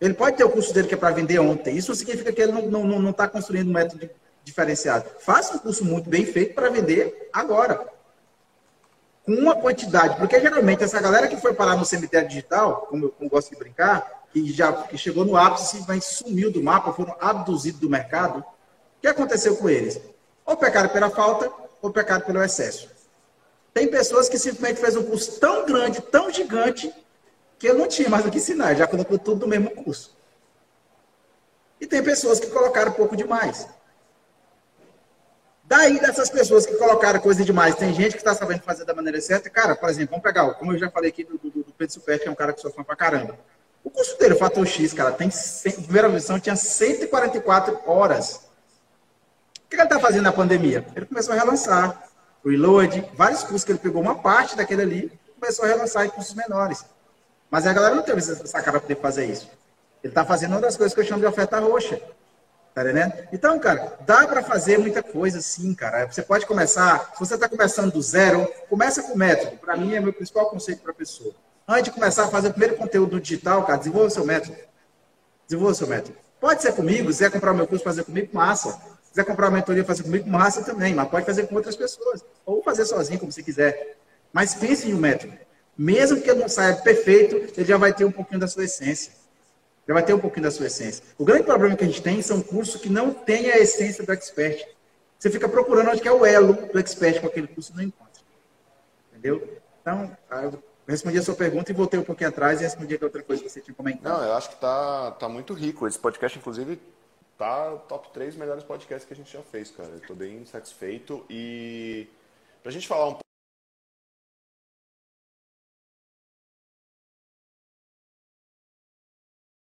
Ele 0.00 0.14
pode 0.14 0.36
ter 0.36 0.44
o 0.44 0.50
curso 0.50 0.72
dele 0.72 0.86
que 0.86 0.94
é 0.94 0.96
para 0.96 1.14
vender 1.14 1.38
ontem. 1.38 1.76
Isso 1.76 1.94
significa 1.94 2.32
que 2.32 2.40
ele 2.40 2.52
não 2.52 2.66
está 2.66 2.78
não, 2.78 2.98
não, 3.00 3.12
tá 3.12 3.26
construindo 3.26 3.68
um 3.68 3.72
método 3.72 4.08
diferenciado. 4.44 5.06
Faça 5.20 5.56
um 5.56 5.58
curso 5.58 5.84
muito 5.84 6.08
bem 6.08 6.24
feito 6.24 6.54
para 6.54 6.70
vender 6.70 7.28
agora 7.32 7.88
com 9.24 9.32
uma 9.34 9.54
quantidade, 9.56 10.16
porque 10.16 10.40
geralmente 10.40 10.82
essa 10.82 11.00
galera 11.02 11.28
que 11.28 11.36
foi 11.36 11.52
parar 11.52 11.76
no 11.76 11.84
cemitério 11.84 12.28
digital, 12.28 12.86
como 12.88 13.06
eu, 13.06 13.10
como 13.10 13.28
gosto 13.28 13.50
de 13.50 13.56
brincar, 13.56 14.24
que 14.32 14.50
já 14.50 14.72
que 14.72 14.96
chegou 14.96 15.24
no 15.24 15.36
ápice, 15.36 15.76
simplesmente 15.76 16.06
sumiu 16.06 16.50
do 16.50 16.62
mapa, 16.62 16.92
foram 16.92 17.14
abduzidos 17.20 17.80
do 17.80 17.90
mercado, 17.90 18.38
o 18.38 19.00
que 19.02 19.06
aconteceu 19.06 19.56
com 19.56 19.68
eles? 19.68 20.00
Ou 20.48 20.56
pecaram 20.56 20.88
pela 20.88 21.10
falta, 21.10 21.52
ou 21.82 21.92
pecaram 21.92 22.24
pelo 22.24 22.42
excesso. 22.42 22.88
Tem 23.74 23.86
pessoas 23.86 24.30
que 24.30 24.38
simplesmente 24.38 24.80
fez 24.80 24.96
um 24.96 25.02
curso 25.02 25.38
tão 25.38 25.66
grande, 25.66 26.00
tão 26.00 26.30
gigante, 26.32 26.90
que 27.58 27.68
eu 27.68 27.74
não 27.74 27.86
tinha 27.86 28.08
mais 28.08 28.24
o 28.24 28.30
que 28.30 28.38
ensinar, 28.38 28.74
já 28.74 28.86
colocou 28.86 29.18
tudo 29.18 29.42
no 29.42 29.46
mesmo 29.46 29.70
curso. 29.70 30.16
E 31.78 31.86
tem 31.86 32.02
pessoas 32.02 32.40
que 32.40 32.46
colocaram 32.46 32.92
pouco 32.92 33.14
demais. 33.14 33.68
Daí, 35.64 36.00
dessas 36.00 36.30
pessoas 36.30 36.64
que 36.64 36.76
colocaram 36.76 37.20
coisa 37.20 37.44
demais, 37.44 37.74
tem 37.74 37.92
gente 37.92 38.12
que 38.12 38.18
está 38.18 38.34
sabendo 38.34 38.62
fazer 38.62 38.86
da 38.86 38.94
maneira 38.94 39.20
certa. 39.20 39.50
Cara, 39.50 39.76
por 39.76 39.90
exemplo, 39.90 40.12
vamos 40.12 40.22
pegar, 40.22 40.54
como 40.54 40.72
eu 40.72 40.78
já 40.78 40.90
falei 40.90 41.10
aqui 41.10 41.24
do, 41.24 41.36
do, 41.36 41.50
do 41.62 41.74
Pedro 41.76 41.92
Super, 41.92 42.18
que 42.18 42.26
é 42.26 42.30
um 42.30 42.34
cara 42.34 42.54
que 42.54 42.70
fã 42.70 42.82
pra 42.82 42.96
caramba. 42.96 43.38
O 43.84 43.90
curso 43.90 44.18
dele, 44.18 44.32
o 44.32 44.38
Fator 44.38 44.66
X, 44.66 44.94
cara, 44.94 45.12
tem, 45.12 45.28
primeira 45.82 46.08
versão 46.08 46.40
tinha 46.40 46.56
144 46.56 47.82
horas. 47.86 48.47
O 49.68 49.70
que 49.70 49.76
ele 49.76 49.82
está 49.82 50.00
fazendo 50.00 50.22
na 50.22 50.32
pandemia? 50.32 50.86
Ele 50.96 51.04
começou 51.04 51.34
a 51.34 51.36
relançar. 51.36 52.08
Reload, 52.42 53.04
vários 53.14 53.42
cursos 53.42 53.64
que 53.64 53.72
ele 53.72 53.78
pegou 53.78 54.00
uma 54.00 54.14
parte 54.14 54.56
daquele 54.56 54.80
ali, 54.80 55.20
começou 55.38 55.66
a 55.66 55.68
relançar 55.68 56.06
em 56.06 56.08
cursos 56.08 56.34
menores. 56.34 56.86
Mas 57.50 57.66
a 57.66 57.72
galera 57.74 57.94
não 57.94 58.02
teve 58.02 58.18
essa 58.18 58.62
cara 58.62 58.72
para 58.72 58.80
poder 58.80 58.96
fazer 58.96 59.26
isso. 59.26 59.46
Ele 60.02 60.10
está 60.10 60.24
fazendo 60.24 60.52
uma 60.52 60.62
das 60.62 60.74
coisas 60.74 60.94
que 60.94 61.00
eu 61.00 61.04
chamo 61.04 61.20
de 61.20 61.26
oferta 61.26 61.58
roxa. 61.58 62.00
Tá 62.74 62.82
entendendo? 62.82 63.12
Então, 63.30 63.58
cara, 63.58 63.98
dá 64.06 64.26
para 64.26 64.42
fazer 64.42 64.78
muita 64.78 65.02
coisa 65.02 65.38
sim, 65.42 65.74
cara. 65.74 66.06
Você 66.06 66.22
pode 66.22 66.46
começar, 66.46 67.12
se 67.12 67.20
você 67.20 67.34
está 67.34 67.46
começando 67.46 67.92
do 67.92 68.00
zero, 68.00 68.50
começa 68.70 69.02
com 69.02 69.12
o 69.12 69.18
método. 69.18 69.58
Para 69.58 69.76
mim, 69.76 69.94
é 69.94 70.00
meu 70.00 70.14
principal 70.14 70.48
conceito 70.48 70.80
para 70.80 70.94
pessoa. 70.94 71.34
Antes 71.68 71.84
de 71.84 71.90
começar 71.90 72.24
a 72.24 72.28
fazer 72.28 72.48
o 72.48 72.52
primeiro 72.52 72.76
conteúdo 72.76 73.20
digital, 73.20 73.64
cara, 73.64 73.76
desenvolva 73.76 74.06
o 74.06 74.10
seu 74.10 74.24
método. 74.24 74.56
Desenvolva 75.46 75.72
o 75.72 75.76
seu 75.76 75.86
método. 75.86 76.16
Pode 76.40 76.62
ser 76.62 76.72
comigo, 76.72 77.12
se 77.12 77.18
quiser 77.18 77.30
comprar 77.30 77.52
meu 77.52 77.66
curso, 77.66 77.84
fazer 77.84 78.04
comigo, 78.04 78.28
massa. 78.32 78.80
Se 79.08 79.12
quiser 79.12 79.24
comprar 79.24 79.46
uma 79.46 79.56
mentoria, 79.56 79.84
fazer 79.84 80.02
comigo, 80.02 80.28
massa 80.28 80.62
também. 80.62 80.94
Mas 80.94 81.08
pode 81.08 81.24
fazer 81.24 81.46
com 81.46 81.54
outras 81.54 81.74
pessoas. 81.74 82.22
Ou 82.44 82.62
fazer 82.62 82.84
sozinho, 82.84 83.18
como 83.18 83.32
você 83.32 83.42
quiser. 83.42 83.96
Mas 84.32 84.54
pense 84.54 84.88
em 84.88 84.94
um 84.94 84.98
método. 84.98 85.32
Mesmo 85.76 86.20
que 86.20 86.28
ele 86.28 86.40
não 86.40 86.48
saia 86.48 86.76
perfeito, 86.76 87.36
ele 87.36 87.64
já 87.64 87.78
vai 87.78 87.92
ter 87.94 88.04
um 88.04 88.12
pouquinho 88.12 88.38
da 88.38 88.46
sua 88.46 88.64
essência. 88.64 89.12
Já 89.86 89.94
vai 89.94 90.02
ter 90.02 90.12
um 90.12 90.18
pouquinho 90.18 90.42
da 90.42 90.50
sua 90.50 90.66
essência. 90.66 91.02
O 91.16 91.24
grande 91.24 91.44
problema 91.44 91.74
que 91.74 91.84
a 91.84 91.86
gente 91.86 92.02
tem 92.02 92.20
são 92.20 92.42
cursos 92.42 92.80
que 92.80 92.90
não 92.90 93.14
têm 93.14 93.50
a 93.50 93.58
essência 93.58 94.04
do 94.04 94.12
expert. 94.12 94.62
Você 95.18 95.30
fica 95.30 95.48
procurando 95.48 95.90
onde 95.90 96.02
que 96.02 96.08
é 96.08 96.12
o 96.12 96.26
elo 96.26 96.52
do 96.52 96.78
expert 96.78 97.20
com 97.20 97.26
aquele 97.26 97.46
curso 97.46 97.72
e 97.72 97.76
não 97.76 97.82
encontra. 97.84 98.22
Entendeu? 99.10 99.58
Então, 99.80 100.16
eu 100.30 100.62
respondi 100.86 101.18
a 101.18 101.22
sua 101.22 101.34
pergunta 101.34 101.72
e 101.72 101.74
voltei 101.74 101.98
um 101.98 102.04
pouquinho 102.04 102.28
atrás 102.28 102.60
e 102.60 102.64
respondi 102.64 102.98
a 103.00 103.04
outra 103.04 103.22
coisa 103.22 103.42
que 103.42 103.48
você 103.48 103.60
tinha 103.60 103.74
comentado. 103.74 104.12
Não, 104.12 104.26
eu 104.26 104.34
acho 104.34 104.50
que 104.50 104.56
tá, 104.56 105.12
tá 105.12 105.28
muito 105.28 105.54
rico. 105.54 105.86
Esse 105.86 105.98
podcast, 105.98 106.38
inclusive, 106.38 106.78
tá 107.38 107.76
top 107.88 108.10
3 108.12 108.36
melhores 108.36 108.64
podcasts 108.64 109.06
que 109.06 109.14
a 109.14 109.16
gente 109.16 109.32
já 109.32 109.42
fez, 109.42 109.70
cara. 109.70 109.88
Eu 109.90 110.00
tô 110.00 110.14
bem 110.14 110.44
satisfeito. 110.44 111.24
E 111.30 112.08
pra 112.62 112.72
gente 112.72 112.88
falar 112.88 113.06
um 113.06 113.12
pouco 113.12 113.22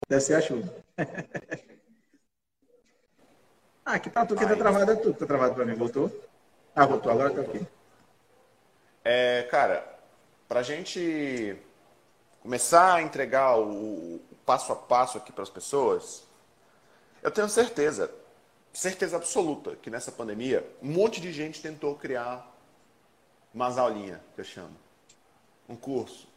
Deve 0.09 0.21
ser 0.21 0.35
a 0.35 0.41
chuva. 0.43 0.71
ah, 3.85 3.95
aqui 3.95 4.11
tá 4.11 4.27
tudo 4.27 4.39
que 4.39 4.47
tá 4.47 4.57
travado, 4.57 4.93
é 4.93 4.97
tudo. 4.97 5.15
Tá 5.19 5.27
travado 5.27 5.55
pra 5.55 5.65
mim. 5.65 5.75
Voltou? 5.75 6.11
Ah, 6.77 6.85
voltou. 6.87 7.11
Agora 7.11 7.31
tá 7.31 7.41
aqui. 7.41 7.67
É, 9.03 9.43
cara, 9.51 9.85
pra 10.49 10.63
gente 10.63 11.57
começar 12.43 12.95
a 12.95 13.03
entregar 13.03 13.59
o, 13.59 14.17
o 14.17 14.21
passo 14.45 14.73
a 14.73 14.77
passo 14.77 15.19
aqui 15.19 15.33
para 15.33 15.43
as 15.43 15.51
pessoas, 15.51 16.25
eu 17.25 17.31
tenho 17.31 17.49
certeza, 17.49 18.15
certeza 18.71 19.17
absoluta, 19.17 19.75
que 19.77 19.89
nessa 19.89 20.13
pandemia, 20.13 20.63
um 20.83 20.93
monte 20.93 21.23
de 21.23 21.33
gente 21.33 21.63
tentou 21.63 21.95
criar 21.95 22.55
umas 23.53 23.79
aulinhas, 23.79 24.21
que 24.35 24.43
eu 24.43 24.45
chamo, 24.45 24.77
um 25.67 25.75
curso. 25.75 26.29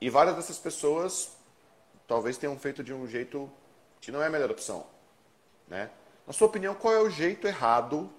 E 0.00 0.08
várias 0.08 0.36
dessas 0.36 0.58
pessoas 0.58 1.36
talvez 2.08 2.38
tenham 2.38 2.58
feito 2.58 2.82
de 2.82 2.94
um 2.94 3.06
jeito 3.06 3.50
que 4.00 4.10
não 4.10 4.22
é 4.22 4.26
a 4.26 4.30
melhor 4.30 4.50
opção. 4.50 4.86
Né? 5.68 5.90
Na 6.26 6.32
sua 6.32 6.46
opinião, 6.46 6.74
qual 6.74 6.94
é 6.94 7.00
o 7.00 7.10
jeito 7.10 7.46
errado 7.46 8.10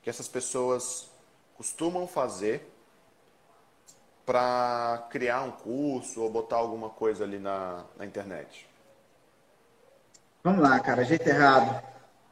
que 0.00 0.08
essas 0.08 0.28
pessoas 0.28 1.10
costumam 1.56 2.06
fazer 2.06 2.72
para 4.24 5.08
criar 5.10 5.42
um 5.42 5.50
curso 5.50 6.22
ou 6.22 6.30
botar 6.30 6.56
alguma 6.56 6.88
coisa 6.88 7.24
ali 7.24 7.40
na, 7.40 7.84
na 7.96 8.06
internet? 8.06 8.67
Vamos 10.42 10.62
lá, 10.62 10.78
cara, 10.80 11.04
jeito 11.04 11.28
errado. 11.28 11.82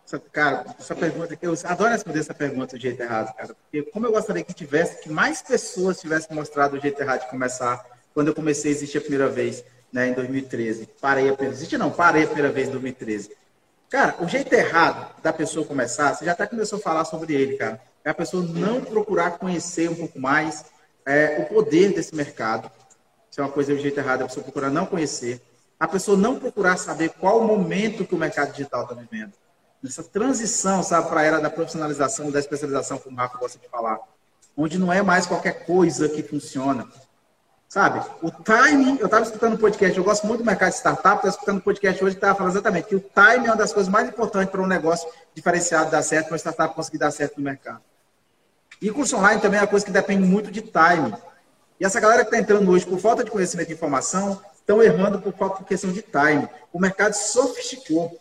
Essa, 0.07 0.19
cara, 0.19 0.64
essa 0.79 0.95
pergunta, 0.95 1.37
eu 1.42 1.53
adoro 1.64 1.90
responder 1.90 2.21
essa 2.21 2.35
pergunta 2.35 2.77
do 2.77 2.81
jeito 2.81 3.03
errado, 3.03 3.35
cara, 3.35 3.55
porque 3.55 3.83
como 3.90 4.07
eu 4.07 4.12
gostaria 4.12 4.45
que 4.45 4.55
tivesse, 4.55 5.03
que 5.03 5.11
mais 5.11 5.42
pessoas 5.42 6.01
tivessem 6.01 6.35
mostrado 6.35 6.77
o 6.77 6.81
jeito 6.81 7.01
errado 7.01 7.23
de 7.23 7.31
começar 7.31 7.85
quando 8.14 8.29
eu 8.29 8.35
comecei 8.35 8.71
a 8.71 8.75
existir 8.75 8.99
a 8.99 9.01
primeira 9.01 9.29
vez 9.29 9.64
né, 9.92 10.09
em 10.09 10.12
2013. 10.12 10.88
Parei 11.01 11.29
a 11.29 11.33
primeira 11.35 11.57
vez. 11.57 11.73
Não, 11.73 11.90
parei 11.90 12.23
a 12.23 12.27
primeira 12.27 12.53
vez 12.53 12.69
em 12.69 12.73
2013. 12.73 13.37
Cara, 13.88 14.16
o 14.21 14.29
jeito 14.29 14.53
errado 14.53 15.21
da 15.23 15.33
pessoa 15.33 15.66
começar, 15.66 16.14
você 16.14 16.25
já 16.25 16.33
até 16.33 16.47
começou 16.47 16.79
a 16.79 16.83
falar 16.83 17.05
sobre 17.05 17.35
ele, 17.35 17.57
cara. 17.57 17.81
É 18.05 18.11
a 18.11 18.14
pessoa 18.14 18.42
não 18.42 18.81
procurar 18.81 19.38
conhecer 19.38 19.90
um 19.90 19.95
pouco 19.95 20.19
mais 20.19 20.64
é, 21.05 21.40
o 21.40 21.47
poder 21.47 21.92
desse 21.92 22.14
mercado. 22.14 22.71
Isso 23.31 23.40
é 23.40 23.45
uma 23.45 23.51
coisa, 23.51 23.73
o 23.73 23.79
jeito 23.79 23.99
errado, 23.99 24.23
a 24.23 24.27
pessoa 24.27 24.45
procurar 24.45 24.71
não 24.71 24.87
conhecer. 24.87 25.40
A 25.79 25.87
pessoa 25.87 26.17
não 26.17 26.39
procurar 26.39 26.77
saber 26.77 27.11
qual 27.11 27.41
o 27.41 27.45
momento 27.45 28.05
que 28.05 28.15
o 28.15 28.19
mercado 28.19 28.53
digital 28.53 28.83
está 28.83 28.95
vivendo. 28.95 29.33
Nessa 29.83 30.03
transição, 30.03 30.83
sabe, 30.83 31.09
para 31.09 31.21
a 31.21 31.25
era 31.25 31.41
da 31.41 31.51
profissionalização, 31.51 32.31
da 32.31 32.39
especialização, 32.39 32.99
como 32.99 33.15
o 33.15 33.19
Rafa 33.19 33.39
gosta 33.39 33.59
de 33.59 33.69
falar. 33.69 33.99
Onde 34.57 34.79
não 34.79 34.91
é 34.91 35.03
mais 35.03 35.27
qualquer 35.27 35.67
coisa 35.67 36.09
que 36.09 36.23
funciona. 36.23 36.87
Sabe? 37.69 38.01
O 38.23 38.31
timing, 38.31 38.97
eu 38.99 39.05
estava 39.05 39.25
escutando 39.25 39.55
um 39.55 39.59
podcast, 39.59 39.99
eu 39.99 40.05
gosto 40.05 40.27
muito 40.27 40.39
do 40.39 40.47
mercado 40.47 40.71
de 40.71 40.77
startup, 40.77 41.17
estava 41.17 41.29
escutando 41.29 41.57
um 41.59 41.61
podcast 41.61 42.03
hoje 42.03 42.15
que 42.15 42.19
estava 42.19 42.39
falando 42.39 42.53
exatamente 42.53 42.89
que 42.89 42.97
o 42.97 43.01
timing 43.01 43.47
é 43.47 43.51
uma 43.51 43.57
das 43.57 43.73
coisas 43.73 43.93
mais 43.93 44.09
importantes 44.09 44.51
para 44.51 44.62
um 44.62 44.67
negócio 44.67 45.07
diferenciado 45.35 45.91
dar 45.91 46.03
certo, 46.03 46.27
para 46.29 46.33
uma 46.33 46.39
startup 46.39 46.75
conseguir 46.75 46.99
dar 46.99 47.11
certo 47.11 47.37
no 47.37 47.45
mercado. 47.45 47.83
E 48.81 48.91
curso 48.91 49.17
online 49.17 49.41
também 49.43 49.59
é 49.59 49.62
uma 49.62 49.69
coisa 49.69 49.85
que 49.85 49.91
depende 49.91 50.25
muito 50.27 50.51
de 50.51 50.62
timing. 50.62 51.15
E 51.79 51.85
essa 51.85 52.01
galera 52.01 52.25
que 52.25 52.29
está 52.29 52.39
entrando 52.39 52.71
hoje 52.71 52.87
por 52.87 52.99
falta 52.99 53.23
de 53.23 53.31
conhecimento 53.31 53.69
de 53.69 53.75
informação, 53.75 54.41
estão 54.66 54.83
errando 54.83 55.20
por 55.20 55.33
de 55.59 55.64
questão 55.64 55.92
de 55.92 56.02
timing. 56.02 56.48
O 56.72 56.81
mercado 56.81 57.14
sofisticou. 57.14 58.20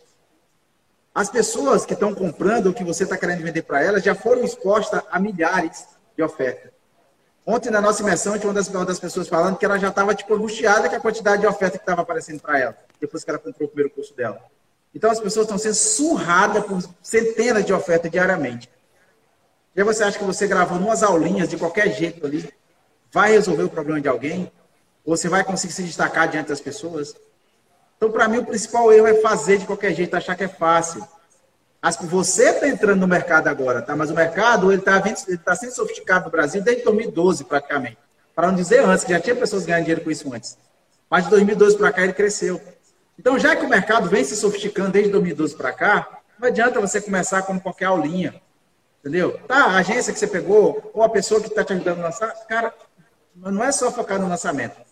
As 1.14 1.28
pessoas 1.28 1.86
que 1.86 1.94
estão 1.94 2.14
comprando 2.14 2.68
o 2.68 2.74
que 2.74 2.84
você 2.84 3.04
está 3.04 3.18
querendo 3.18 3.42
vender 3.42 3.64
para 3.64 3.82
elas 3.84 4.04
já 4.04 4.14
foram 4.14 4.44
expostas 4.44 5.02
a 5.10 5.20
milhares 5.20 5.88
de 6.16 6.22
ofertas. 6.22 6.72
Ontem, 7.48 7.72
na 7.72 7.82
nossa 7.82 8.02
imersão, 8.04 8.38
tinha 8.38 8.48
uma 8.48 8.54
das, 8.54 8.68
uma 8.68 8.86
das 8.86 9.00
pessoas 9.00 9.28
falando 9.28 9.58
que 9.58 9.66
ela 9.66 9.80
já 9.80 9.90
estava 9.90 10.14
tipo, 10.14 10.34
angustiada 10.36 10.88
com 10.90 10.96
a 10.96 11.00
quantidade 11.00 11.42
de 11.42 11.48
oferta 11.48 11.78
que 11.78 11.84
estava 11.84 12.02
aparecendo 12.02 12.40
para 12.40 12.60
ela, 12.60 12.78
depois 13.00 13.24
que 13.24 13.30
ela 13.30 13.40
comprou 13.40 13.68
o 13.68 13.72
primeiro 13.72 13.94
curso 13.94 14.16
dela. 14.16 14.42
Então, 14.94 15.10
as 15.10 15.20
pessoas 15.20 15.46
estão 15.46 15.58
sendo 15.58 15.76
surradas 15.76 16.64
por 16.66 16.82
centenas 17.02 17.66
de 17.66 17.74
ofertas 17.74 18.12
diariamente. 18.12 18.70
E 19.76 19.80
aí 19.80 19.86
você 19.86 20.04
acha 20.04 20.18
que 20.18 20.24
você 20.24 20.48
gravando 20.48 20.86
umas 20.86 21.04
aulinhas 21.04 21.50
de 21.50 21.58
qualquer 21.58 21.92
jeito 21.92 22.26
ali, 22.26 22.52
vai 23.12 23.32
resolver 23.32 23.64
o 23.64 23.70
problema 23.70 24.02
de 24.02 24.08
alguém? 24.08 24.52
Você 25.06 25.30
vai 25.30 25.44
conseguir 25.44 25.74
se 25.74 25.84
destacar 25.84 26.28
diante 26.28 26.48
das 26.48 26.60
pessoas? 26.60 27.16
Então, 27.98 28.12
para 28.12 28.28
mim, 28.28 28.40
o 28.40 28.46
principal 28.46 28.92
erro 28.92 29.08
é 29.08 29.16
fazer 29.22 29.58
de 29.58 29.66
qualquer 29.66 29.94
jeito, 29.94 30.16
achar 30.16 30.36
que 30.36 30.44
é 30.44 30.48
fácil. 30.48 31.08
Você 32.02 32.50
está 32.50 32.68
entrando 32.68 33.02
no 33.02 33.08
mercado 33.08 33.48
agora, 33.48 33.82
tá? 33.82 33.96
Mas 33.96 34.10
o 34.10 34.16
mercado 34.16 34.72
ele 34.72 34.82
está 34.82 35.00
tá 35.44 35.56
sendo 35.56 35.72
sofisticado 35.72 36.26
no 36.26 36.32
Brasil 36.32 36.62
desde 36.62 36.84
2012, 36.84 37.44
praticamente. 37.44 37.98
Para 38.34 38.48
não 38.48 38.56
dizer 38.56 38.84
antes, 38.84 39.06
que 39.06 39.12
já 39.12 39.20
tinha 39.20 39.36
pessoas 39.36 39.66
ganhando 39.66 39.84
dinheiro 39.84 40.02
com 40.02 40.10
isso 40.10 40.34
antes. 40.34 40.58
Mas 41.10 41.26
de 41.26 41.30
2012 41.30 41.78
para 41.78 41.92
cá 41.92 42.04
ele 42.04 42.14
cresceu. 42.14 42.60
Então, 43.18 43.38
já 43.38 43.56
que 43.56 43.64
o 43.64 43.70
mercado 43.70 44.10
vem 44.10 44.24
se 44.24 44.36
sofisticando 44.36 44.92
desde 44.92 45.12
2012 45.12 45.56
para 45.56 45.72
cá, 45.72 46.20
não 46.40 46.48
adianta 46.48 46.82
você 46.82 47.00
começar 47.00 47.44
como 47.44 47.62
qualquer 47.62 47.86
aulinha. 47.86 48.42
Entendeu? 49.00 49.40
Tá, 49.48 49.66
a 49.66 49.78
agência 49.78 50.12
que 50.12 50.18
você 50.18 50.28
pegou, 50.28 50.92
ou 50.94 51.04
a 51.04 51.10
pessoa 51.10 51.40
que 51.40 51.48
está 51.48 51.64
te 51.64 51.74
ajudando 51.74 52.00
a 52.00 52.06
lançar, 52.06 52.34
cara, 52.48 52.74
não 53.36 53.64
é 53.64 53.72
só 53.72 53.92
focar 53.92 54.20
no 54.20 54.28
lançamento. 54.28 54.85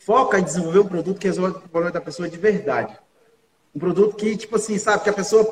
Foca 0.00 0.38
em 0.38 0.42
desenvolver 0.42 0.80
um 0.80 0.88
produto 0.88 1.20
que 1.20 1.28
resolve 1.28 1.58
o 1.58 1.68
problema 1.68 1.92
da 1.92 2.00
pessoa 2.00 2.28
de 2.28 2.36
verdade. 2.36 2.98
Um 3.74 3.78
produto 3.78 4.16
que, 4.16 4.36
tipo 4.36 4.56
assim, 4.56 4.76
sabe, 4.78 5.04
que 5.04 5.10
a 5.10 5.12
pessoa 5.12 5.44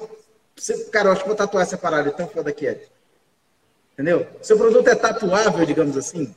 cara, 0.91 1.09
eu 1.09 1.13
acho 1.13 1.23
que 1.23 1.29
vou 1.29 1.37
tatuar 1.37 1.63
essa 1.63 1.77
parada, 1.77 2.11
tão 2.11 2.27
foda 2.29 2.53
que 2.53 2.67
é. 2.67 2.83
Entendeu? 3.93 4.27
Seu 4.43 4.57
produto 4.57 4.89
é 4.89 4.95
tatuável, 4.95 5.65
digamos 5.65 5.97
assim. 5.97 6.35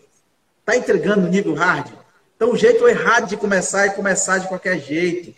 Tá 0.65 0.75
entregando 0.75 1.27
nível 1.27 1.53
hard. 1.53 1.91
Então, 2.35 2.51
o 2.51 2.57
jeito 2.57 2.87
errado 2.87 3.27
de 3.27 3.37
começar 3.37 3.85
é 3.85 3.89
começar 3.89 4.39
de 4.39 4.47
qualquer 4.47 4.79
jeito. 4.79 5.33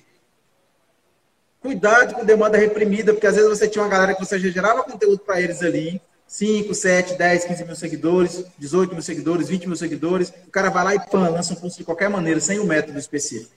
Cuidado 1.62 2.16
com 2.16 2.26
demanda 2.26 2.58
reprimida, 2.58 3.14
porque 3.14 3.28
às 3.28 3.36
vezes 3.36 3.50
você 3.50 3.68
tinha 3.68 3.84
uma 3.84 3.90
galera 3.90 4.14
que 4.14 4.26
você 4.26 4.40
já 4.40 4.50
gerava 4.50 4.84
conteúdo 4.84 5.20
para 5.20 5.40
eles 5.40 5.62
ali. 5.62 6.02
5, 6.34 6.74
7, 6.74 7.14
10, 7.14 7.46
15 7.46 7.64
mil 7.64 7.76
seguidores, 7.76 8.44
18 8.58 8.94
mil 8.94 9.04
seguidores, 9.04 9.50
20 9.50 9.68
mil 9.68 9.76
seguidores. 9.76 10.34
O 10.48 10.50
cara 10.50 10.72
vai 10.72 10.84
lá 10.84 10.96
e 10.96 11.00
pã, 11.00 11.30
lança 11.30 11.54
um 11.54 11.56
curso 11.56 11.78
de 11.78 11.84
qualquer 11.84 12.10
maneira, 12.10 12.40
sem 12.40 12.60
um 12.60 12.66
método 12.66 12.98
específico. 12.98 13.52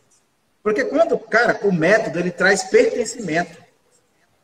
Porque 0.62 0.84
quando, 0.84 1.18
cara, 1.18 1.58
o 1.62 1.72
método 1.72 2.18
ele 2.18 2.30
traz 2.30 2.64
pertencimento. 2.64 3.56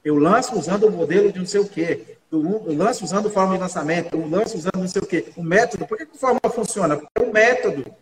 Eu 0.03 0.17
lanço 0.17 0.59
usando 0.59 0.85
o 0.85 0.91
modelo 0.91 1.31
de 1.31 1.41
não 1.41 1.45
sei 1.45 1.61
o 1.61 1.69
quê. 1.69 2.17
Eu 2.31 2.65
lanço 2.75 3.05
usando 3.05 3.29
forma 3.29 3.53
de 3.53 3.61
lançamento. 3.61 4.17
Eu 4.17 4.27
lanço 4.27 4.57
usando 4.57 4.79
não 4.79 4.89
sei 4.89 5.03
o 5.03 5.07
quê. 5.07 5.31
O 5.37 5.43
método. 5.43 5.87
Por 5.87 5.99
que 5.99 6.05
a 6.05 6.19
forma 6.19 6.41
funciona? 6.55 6.97
Porque 6.97 7.11
é 7.15 7.23
o 7.23 7.31
método. 7.31 7.95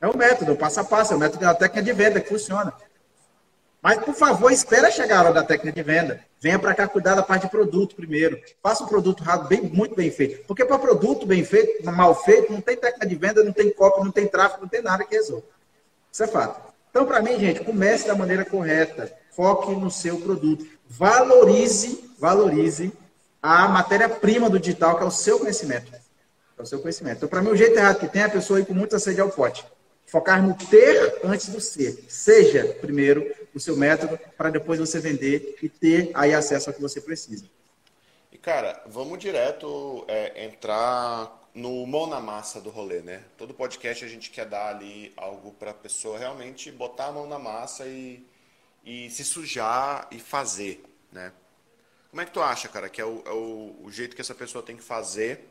É 0.00 0.08
o 0.08 0.16
método, 0.16 0.54
o 0.54 0.56
passo 0.56 0.80
a 0.80 0.84
passo. 0.84 1.12
É 1.12 1.16
o 1.16 1.20
método, 1.20 1.44
é 1.44 1.46
a 1.46 1.54
técnica 1.54 1.84
de 1.84 1.92
venda 1.92 2.20
que 2.20 2.28
funciona. 2.28 2.72
Mas, 3.82 3.98
por 4.04 4.14
favor, 4.14 4.52
espera 4.52 4.90
chegar 4.90 5.18
a 5.18 5.22
hora 5.22 5.32
da 5.32 5.42
técnica 5.42 5.74
de 5.74 5.82
venda. 5.82 6.20
Venha 6.38 6.58
para 6.58 6.74
cá 6.74 6.86
cuidar 6.86 7.14
da 7.14 7.22
parte 7.22 7.42
de 7.42 7.50
produto 7.50 7.94
primeiro. 7.94 8.38
Faça 8.62 8.84
um 8.84 8.86
produto 8.86 9.24
bem, 9.48 9.62
muito 9.62 9.94
bem 9.94 10.10
feito. 10.10 10.44
Porque 10.46 10.64
para 10.64 10.78
produto 10.78 11.26
bem 11.26 11.44
feito, 11.44 11.84
mal 11.90 12.14
feito, 12.14 12.52
não 12.52 12.60
tem 12.60 12.76
técnica 12.76 13.06
de 13.06 13.14
venda, 13.14 13.42
não 13.42 13.52
tem 13.52 13.70
cópia, 13.70 14.04
não 14.04 14.12
tem 14.12 14.26
tráfego, 14.26 14.62
não 14.62 14.68
tem 14.68 14.82
nada 14.82 15.04
que 15.04 15.14
resolva. 15.14 15.44
Isso 16.12 16.22
é 16.22 16.26
fato. 16.26 16.70
Então, 16.90 17.06
para 17.06 17.22
mim, 17.22 17.38
gente, 17.38 17.60
comece 17.60 18.06
da 18.06 18.14
maneira 18.14 18.44
correta. 18.44 19.10
Foque 19.30 19.70
no 19.74 19.90
seu 19.90 20.20
produto. 20.20 20.66
Valorize, 20.86 22.12
valorize 22.18 22.92
a 23.42 23.68
matéria-prima 23.68 24.50
do 24.50 24.58
digital, 24.58 24.98
que 24.98 25.04
é 25.04 25.06
o 25.06 25.10
seu 25.10 25.38
conhecimento. 25.38 25.90
É 26.58 26.62
o 26.62 26.66
seu 26.66 26.80
conhecimento. 26.80 27.18
Então, 27.18 27.28
para 27.28 27.40
mim, 27.40 27.48
o 27.48 27.56
jeito 27.56 27.78
errado 27.78 28.00
que 28.00 28.08
tem 28.08 28.22
é 28.22 28.26
a 28.26 28.30
pessoa 28.30 28.60
ir 28.60 28.66
com 28.66 28.74
muita 28.74 28.98
sede 28.98 29.20
ao 29.20 29.30
pote. 29.30 29.64
Focar 30.06 30.42
no 30.42 30.54
ter 30.54 31.20
antes 31.24 31.48
do 31.48 31.60
ser. 31.60 32.04
Seja 32.08 32.76
primeiro 32.80 33.24
o 33.54 33.60
seu 33.60 33.76
método 33.76 34.18
para 34.36 34.50
depois 34.50 34.78
você 34.78 35.00
vender 35.00 35.58
e 35.62 35.68
ter 35.68 36.10
aí 36.14 36.34
acesso 36.34 36.70
ao 36.70 36.74
que 36.74 36.80
você 36.80 37.00
precisa. 37.00 37.44
E 38.30 38.38
cara, 38.38 38.82
vamos 38.86 39.18
direto 39.18 40.04
é, 40.08 40.44
entrar 40.44 41.38
no 41.54 41.86
mão 41.86 42.06
na 42.06 42.20
massa 42.20 42.60
do 42.60 42.70
rolê, 42.70 43.00
né? 43.00 43.24
Todo 43.36 43.52
podcast 43.52 44.04
a 44.04 44.08
gente 44.08 44.30
quer 44.30 44.46
dar 44.46 44.68
ali 44.68 45.12
algo 45.16 45.52
para 45.52 45.72
a 45.72 45.74
pessoa 45.74 46.18
realmente 46.18 46.70
botar 46.70 47.06
a 47.06 47.12
mão 47.12 47.26
na 47.26 47.38
massa 47.38 47.86
e, 47.86 48.24
e 48.84 49.10
se 49.10 49.24
sujar 49.24 50.06
e 50.10 50.18
fazer, 50.18 50.82
né? 51.10 51.32
Como 52.10 52.22
é 52.22 52.24
que 52.24 52.32
tu 52.32 52.40
acha, 52.40 52.68
cara, 52.68 52.88
que 52.88 53.00
é 53.00 53.04
o, 53.04 53.22
é 53.24 53.30
o, 53.30 53.76
o 53.84 53.90
jeito 53.90 54.14
que 54.14 54.20
essa 54.20 54.34
pessoa 54.34 54.64
tem 54.64 54.76
que 54.76 54.82
fazer 54.82 55.48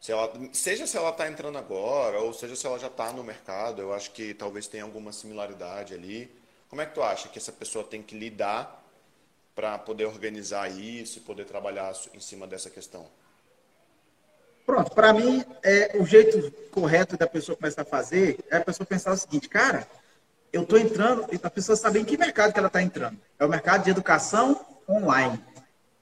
se 0.00 0.12
ela, 0.12 0.32
seja 0.52 0.86
se 0.86 0.96
ela 0.96 1.10
está 1.10 1.28
entrando 1.28 1.58
agora, 1.58 2.20
ou 2.20 2.32
seja 2.32 2.54
se 2.54 2.66
ela 2.66 2.78
já 2.78 2.86
está 2.86 3.12
no 3.12 3.24
mercado, 3.24 3.82
eu 3.82 3.92
acho 3.92 4.12
que 4.12 4.32
talvez 4.32 4.68
tenha 4.68 4.84
alguma 4.84 5.12
similaridade 5.12 5.92
ali. 5.92 6.30
Como 6.68 6.82
é 6.82 6.86
que 6.86 6.94
tu 6.94 7.02
acha 7.02 7.28
que 7.28 7.38
essa 7.38 7.52
pessoa 7.52 7.84
tem 7.84 8.02
que 8.02 8.16
lidar 8.16 8.82
para 9.54 9.78
poder 9.78 10.04
organizar 10.06 10.68
isso 10.70 11.18
e 11.18 11.22
poder 11.22 11.44
trabalhar 11.44 11.92
em 12.14 12.20
cima 12.20 12.46
dessa 12.46 12.70
questão? 12.70 13.06
Pronto, 14.64 14.90
para 14.92 15.12
mim, 15.12 15.44
é, 15.62 15.96
o 15.98 16.04
jeito 16.04 16.50
correto 16.70 17.16
da 17.16 17.26
pessoa 17.26 17.56
começar 17.56 17.82
a 17.82 17.86
fazer 17.86 18.38
é 18.50 18.58
a 18.58 18.64
pessoa 18.64 18.86
pensar 18.86 19.12
o 19.12 19.16
seguinte, 19.16 19.48
cara, 19.48 19.88
eu 20.52 20.62
estou 20.62 20.78
entrando, 20.78 21.26
a 21.42 21.50
pessoa 21.50 21.74
saber 21.74 22.00
em 22.00 22.04
que 22.04 22.18
mercado 22.18 22.52
que 22.52 22.58
ela 22.58 22.68
está 22.68 22.82
entrando. 22.82 23.18
É 23.38 23.44
o 23.44 23.48
mercado 23.48 23.84
de 23.84 23.90
educação 23.90 24.64
online. 24.88 25.42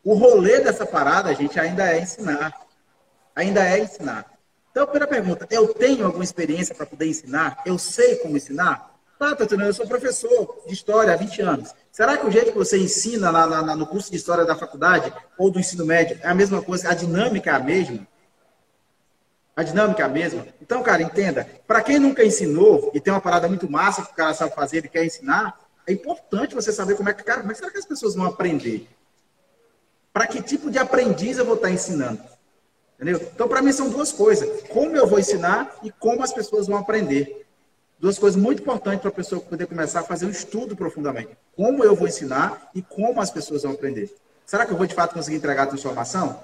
O 0.02 0.14
rolê 0.14 0.60
dessa 0.60 0.84
parada, 0.84 1.34
gente, 1.34 1.58
ainda 1.58 1.90
é 1.90 2.00
ensinar 2.00 2.66
ainda 3.36 3.62
é 3.62 3.80
ensinar. 3.80 4.24
Então, 4.70 4.84
a 4.84 4.86
primeira 4.86 5.06
pergunta, 5.06 5.46
eu 5.50 5.72
tenho 5.74 6.06
alguma 6.06 6.24
experiência 6.24 6.74
para 6.74 6.86
poder 6.86 7.06
ensinar? 7.06 7.62
Eu 7.66 7.78
sei 7.78 8.16
como 8.16 8.36
ensinar? 8.36 8.95
Tá, 9.18 9.34
Tatiana, 9.34 9.64
eu 9.64 9.72
sou 9.72 9.86
professor 9.86 10.62
de 10.66 10.74
História 10.74 11.14
há 11.14 11.16
20 11.16 11.40
anos. 11.40 11.74
Será 11.90 12.18
que 12.18 12.26
o 12.26 12.30
jeito 12.30 12.52
que 12.52 12.58
você 12.58 12.78
ensina 12.78 13.30
lá, 13.30 13.46
lá, 13.46 13.74
no 13.74 13.86
curso 13.86 14.10
de 14.10 14.16
História 14.16 14.44
da 14.44 14.54
faculdade 14.54 15.10
ou 15.38 15.50
do 15.50 15.58
ensino 15.58 15.86
médio 15.86 16.18
é 16.22 16.28
a 16.28 16.34
mesma 16.34 16.60
coisa? 16.60 16.90
A 16.90 16.94
dinâmica 16.94 17.50
é 17.50 17.54
a 17.54 17.58
mesma? 17.58 18.06
A 19.56 19.62
dinâmica 19.62 20.02
é 20.02 20.04
a 20.04 20.08
mesma? 20.08 20.46
Então, 20.60 20.82
cara, 20.82 21.02
entenda. 21.02 21.48
Para 21.66 21.80
quem 21.80 21.98
nunca 21.98 22.22
ensinou 22.22 22.90
e 22.92 23.00
tem 23.00 23.10
uma 23.10 23.20
parada 23.20 23.48
muito 23.48 23.70
massa 23.70 24.02
que 24.02 24.12
o 24.12 24.14
cara 24.14 24.34
sabe 24.34 24.54
fazer 24.54 24.84
e 24.84 24.88
quer 24.88 25.02
ensinar, 25.02 25.58
é 25.86 25.92
importante 25.94 26.54
você 26.54 26.70
saber 26.70 26.94
como 26.94 27.08
é 27.08 27.14
que, 27.14 27.24
cara, 27.24 27.40
como 27.40 27.52
é 27.52 27.54
que 27.54 27.60
será 27.60 27.70
que 27.70 27.78
as 27.78 27.86
pessoas 27.86 28.14
vão 28.14 28.26
aprender? 28.26 28.86
Para 30.12 30.26
que 30.26 30.42
tipo 30.42 30.70
de 30.70 30.78
aprendiz 30.78 31.38
eu 31.38 31.46
vou 31.46 31.54
estar 31.54 31.70
ensinando? 31.70 32.22
Entendeu? 32.96 33.30
Então, 33.34 33.48
para 33.48 33.62
mim, 33.62 33.72
são 33.72 33.88
duas 33.88 34.12
coisas. 34.12 34.62
Como 34.68 34.94
eu 34.94 35.06
vou 35.06 35.18
ensinar 35.18 35.74
e 35.82 35.90
como 35.90 36.22
as 36.22 36.34
pessoas 36.34 36.66
vão 36.66 36.76
aprender. 36.76 37.45
Duas 37.98 38.18
coisas 38.18 38.40
muito 38.40 38.60
importantes 38.60 39.00
para 39.00 39.08
a 39.08 39.14
pessoa 39.14 39.40
poder 39.40 39.66
começar 39.66 40.00
a 40.00 40.02
fazer 40.02 40.26
um 40.26 40.30
estudo 40.30 40.76
profundamente. 40.76 41.36
Como 41.54 41.82
eu 41.82 41.96
vou 41.96 42.06
ensinar 42.06 42.70
e 42.74 42.82
como 42.82 43.20
as 43.20 43.30
pessoas 43.30 43.62
vão 43.62 43.72
aprender. 43.72 44.14
Será 44.44 44.66
que 44.66 44.72
eu 44.72 44.76
vou, 44.76 44.86
de 44.86 44.94
fato, 44.94 45.14
conseguir 45.14 45.36
entregar 45.36 45.62
a 45.62 45.66
transformação? 45.66 46.38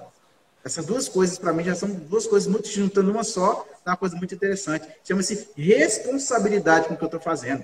Essas 0.65 0.85
duas 0.85 1.07
coisas, 1.07 1.37
para 1.37 1.53
mim, 1.53 1.63
já 1.63 1.75
são 1.75 1.89
duas 1.89 2.25
coisas 2.25 2.47
muito 2.47 2.67
juntando 2.67 3.11
uma 3.11 3.23
só. 3.23 3.65
É 3.85 3.89
uma 3.89 3.97
coisa 3.97 4.15
muito 4.15 4.33
interessante. 4.33 4.87
Chama-se 5.03 5.49
responsabilidade 5.55 6.87
com 6.87 6.95
o 6.95 6.97
que 6.97 7.03
eu 7.03 7.07
estou 7.07 7.19
fazendo. 7.19 7.63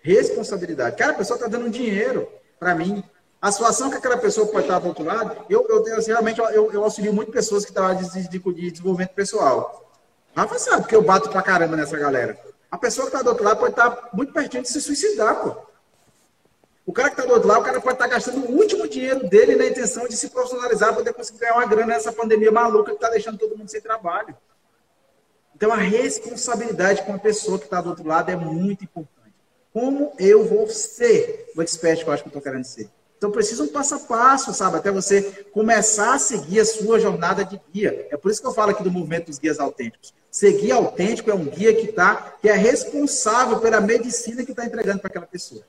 Responsabilidade. 0.00 0.96
Cara, 0.96 1.12
a 1.12 1.16
pessoa 1.16 1.36
está 1.36 1.48
dando 1.48 1.70
dinheiro 1.70 2.28
para 2.58 2.74
mim. 2.74 3.04
A 3.40 3.52
situação 3.52 3.90
que 3.90 3.96
aquela 3.96 4.16
pessoa 4.16 4.46
pode 4.46 4.64
estar 4.64 4.78
do 4.78 4.88
outro 4.88 5.04
lado, 5.04 5.44
eu, 5.48 5.64
eu, 5.68 5.86
eu 5.86 6.02
realmente 6.04 6.40
eu, 6.40 6.72
eu, 6.72 6.82
auxilio 6.82 7.12
muito 7.12 7.30
pessoas 7.30 7.64
que 7.64 7.70
estão 7.70 7.94
de, 7.94 8.28
de, 8.28 8.38
de, 8.38 8.70
desenvolvimento 8.70 9.10
pessoal. 9.10 9.92
Rafa 10.34 10.58
sabe 10.58 10.82
porque 10.82 10.96
eu 10.96 11.02
bato 11.02 11.28
pra 11.28 11.42
caramba 11.42 11.76
nessa 11.76 11.96
galera. 11.98 12.38
A 12.76 12.78
pessoa 12.78 13.06
que 13.06 13.16
está 13.16 13.22
do 13.22 13.30
outro 13.30 13.42
lado 13.42 13.58
pode 13.58 13.72
estar 13.72 14.10
muito 14.12 14.34
pertinho 14.34 14.62
de 14.62 14.68
se 14.68 14.82
suicidar, 14.82 15.42
pô. 15.42 15.56
O 16.84 16.92
cara 16.92 17.08
que 17.08 17.14
está 17.14 17.24
do 17.24 17.32
outro 17.32 17.48
lado, 17.48 17.62
o 17.62 17.64
cara 17.64 17.80
pode 17.80 17.94
estar 17.94 18.06
gastando 18.06 18.46
o 18.46 18.52
último 18.52 18.86
dinheiro 18.86 19.26
dele 19.26 19.56
na 19.56 19.64
intenção 19.64 20.06
de 20.06 20.14
se 20.14 20.28
profissionalizar 20.28 20.90
para 20.90 20.98
poder 20.98 21.14
conseguir 21.14 21.38
ganhar 21.38 21.54
uma 21.54 21.64
grana 21.64 21.94
nessa 21.94 22.12
pandemia 22.12 22.52
maluca 22.52 22.90
que 22.90 22.96
está 22.96 23.08
deixando 23.08 23.38
todo 23.38 23.56
mundo 23.56 23.70
sem 23.70 23.80
trabalho. 23.80 24.36
Então, 25.54 25.72
a 25.72 25.76
responsabilidade 25.76 27.02
com 27.04 27.14
a 27.14 27.18
pessoa 27.18 27.58
que 27.58 27.64
está 27.64 27.80
do 27.80 27.88
outro 27.88 28.06
lado 28.06 28.30
é 28.30 28.36
muito 28.36 28.84
importante. 28.84 29.34
Como 29.72 30.12
eu 30.18 30.44
vou 30.44 30.68
ser 30.68 31.50
o 31.56 31.62
expert 31.62 32.04
que 32.04 32.10
eu 32.10 32.12
acho 32.12 32.22
que 32.24 32.28
eu 32.28 32.30
estou 32.30 32.42
querendo 32.42 32.64
ser? 32.64 32.90
Então 33.16 33.30
precisa 33.30 33.62
um 33.62 33.68
passo 33.68 33.94
a 33.94 33.98
passo, 34.00 34.52
sabe? 34.52 34.76
Até 34.76 34.90
você 34.90 35.22
começar 35.50 36.14
a 36.14 36.18
seguir 36.18 36.60
a 36.60 36.64
sua 36.66 37.00
jornada 37.00 37.42
de 37.42 37.58
guia. 37.72 38.06
É 38.10 38.18
por 38.18 38.30
isso 38.30 38.42
que 38.42 38.46
eu 38.46 38.52
falo 38.52 38.72
aqui 38.72 38.82
do 38.82 38.90
movimento 38.90 39.28
dos 39.28 39.38
guias 39.38 39.58
autênticos. 39.58 40.12
Ser 40.36 40.52
guia 40.52 40.74
autêntico 40.74 41.30
é 41.30 41.34
um 41.34 41.46
guia 41.46 41.74
que 41.74 41.90
tá, 41.90 42.36
que 42.42 42.46
é 42.46 42.52
responsável 42.52 43.58
pela 43.58 43.80
medicina 43.80 44.44
que 44.44 44.50
está 44.50 44.66
entregando 44.66 44.98
para 44.98 45.08
aquela 45.08 45.24
pessoa. 45.24 45.64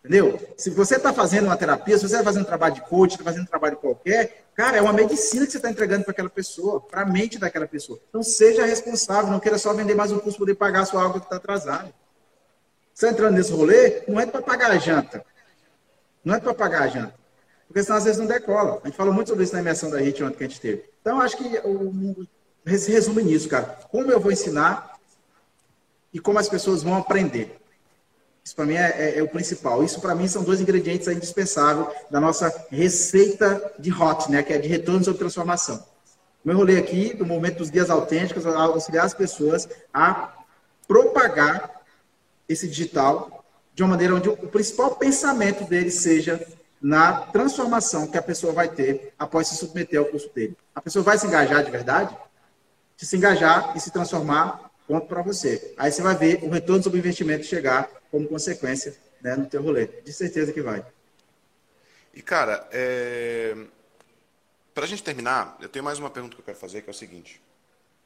Entendeu? 0.00 0.38
Se 0.58 0.68
você 0.68 0.96
está 0.96 1.10
fazendo 1.10 1.46
uma 1.46 1.56
terapia, 1.56 1.96
se 1.96 2.06
você 2.06 2.16
está 2.16 2.24
fazendo 2.24 2.42
um 2.42 2.46
trabalho 2.46 2.74
de 2.74 2.82
coach, 2.82 3.12
está 3.12 3.24
fazendo 3.24 3.44
um 3.44 3.46
trabalho 3.46 3.78
qualquer, 3.78 4.44
cara, 4.54 4.76
é 4.76 4.82
uma 4.82 4.92
medicina 4.92 5.46
que 5.46 5.52
você 5.52 5.56
está 5.56 5.70
entregando 5.70 6.04
para 6.04 6.12
aquela 6.12 6.28
pessoa, 6.28 6.78
para 6.78 7.00
a 7.00 7.06
mente 7.06 7.38
daquela 7.38 7.66
pessoa. 7.66 7.98
Então 8.10 8.22
seja 8.22 8.66
responsável, 8.66 9.30
não 9.30 9.40
queira 9.40 9.56
só 9.56 9.72
vender 9.72 9.94
mais 9.94 10.12
um 10.12 10.18
curso 10.18 10.36
para 10.36 10.44
poder 10.44 10.54
pagar 10.56 10.80
a 10.82 10.84
sua 10.84 11.02
algo 11.02 11.18
que 11.18 11.24
está 11.24 11.36
atrasado. 11.36 11.94
Você 12.92 13.06
tá 13.06 13.12
entrando 13.12 13.36
nesse 13.36 13.52
rolê, 13.52 14.02
não 14.06 14.20
é 14.20 14.26
para 14.26 14.42
pagar 14.42 14.70
a 14.70 14.76
janta. 14.76 15.24
Não 16.22 16.34
é 16.34 16.40
para 16.40 16.52
pagar 16.52 16.82
a 16.82 16.88
janta. 16.88 17.14
Porque 17.66 17.82
senão 17.82 17.96
às 17.96 18.04
vezes 18.04 18.20
não 18.20 18.26
decola. 18.26 18.82
A 18.84 18.86
gente 18.86 18.98
falou 18.98 19.14
muito 19.14 19.28
sobre 19.28 19.44
isso 19.44 19.54
na 19.54 19.60
imersão 19.60 19.88
da 19.88 19.98
HIT 19.98 20.22
ontem 20.22 20.36
que 20.36 20.44
a 20.44 20.48
gente 20.48 20.60
teve. 20.60 20.84
Então, 21.00 21.22
acho 21.22 21.38
que 21.38 21.58
o, 21.64 22.26
se 22.66 22.90
resume 22.90 23.22
nisso, 23.22 23.48
cara. 23.48 23.78
Como 23.90 24.10
eu 24.10 24.18
vou 24.18 24.32
ensinar 24.32 24.98
e 26.12 26.18
como 26.18 26.38
as 26.38 26.48
pessoas 26.48 26.82
vão 26.82 26.96
aprender. 26.96 27.58
Isso 28.44 28.54
para 28.54 28.64
mim 28.64 28.74
é, 28.74 28.94
é, 28.96 29.18
é, 29.18 29.22
o 29.22 29.28
principal. 29.28 29.82
Isso 29.84 30.00
para 30.00 30.14
mim 30.14 30.28
são 30.28 30.42
dois 30.42 30.60
ingredientes 30.60 31.08
indispensáveis 31.08 31.88
da 32.10 32.20
nossa 32.20 32.52
receita 32.70 33.72
de 33.78 33.90
HOT, 33.90 34.30
né? 34.30 34.42
que 34.42 34.52
é 34.52 34.58
de 34.58 34.68
retorno 34.68 35.04
sobre 35.04 35.18
transformação. 35.18 35.84
Meu 36.44 36.56
rolê 36.56 36.78
aqui, 36.78 37.12
do 37.12 37.26
momento 37.26 37.58
dos 37.58 37.70
guias 37.70 37.90
autênticos, 37.90 38.46
auxiliar 38.46 39.04
as 39.04 39.14
pessoas 39.14 39.68
a 39.92 40.32
propagar 40.86 41.82
esse 42.48 42.68
digital 42.68 43.44
de 43.74 43.82
uma 43.82 43.90
maneira 43.90 44.14
onde 44.14 44.28
o 44.28 44.36
principal 44.36 44.94
pensamento 44.94 45.64
dele 45.64 45.90
seja 45.90 46.40
na 46.80 47.12
transformação 47.12 48.06
que 48.06 48.16
a 48.16 48.22
pessoa 48.22 48.52
vai 48.52 48.68
ter 48.68 49.12
após 49.18 49.48
se 49.48 49.56
submeter 49.56 49.98
ao 49.98 50.06
curso 50.06 50.30
dele. 50.32 50.56
A 50.74 50.80
pessoa 50.80 51.02
vai 51.02 51.18
se 51.18 51.26
engajar 51.26 51.64
de 51.64 51.70
verdade? 51.70 52.16
Se 52.96 53.04
se 53.06 53.16
engajar 53.16 53.76
e 53.76 53.80
se 53.80 53.90
transformar, 53.90 54.70
ponto 54.86 55.06
para 55.06 55.22
você. 55.22 55.74
Aí 55.76 55.92
você 55.92 56.02
vai 56.02 56.16
ver 56.16 56.42
o 56.42 56.50
retorno 56.50 56.82
sobre 56.82 56.98
o 56.98 57.00
investimento 57.00 57.44
chegar 57.44 57.90
como 58.10 58.28
consequência 58.28 58.96
né, 59.20 59.36
no 59.36 59.46
teu 59.46 59.62
rolê. 59.62 59.86
De 59.86 60.12
certeza 60.12 60.52
que 60.52 60.62
vai. 60.62 60.84
E, 62.14 62.22
cara, 62.22 62.66
é... 62.72 63.54
para 64.72 64.84
a 64.84 64.88
gente 64.88 65.02
terminar, 65.02 65.58
eu 65.60 65.68
tenho 65.68 65.84
mais 65.84 65.98
uma 65.98 66.08
pergunta 66.08 66.34
que 66.34 66.40
eu 66.40 66.44
quero 66.44 66.58
fazer, 66.58 66.82
que 66.82 66.88
é 66.88 66.92
o 66.92 66.94
seguinte. 66.94 67.42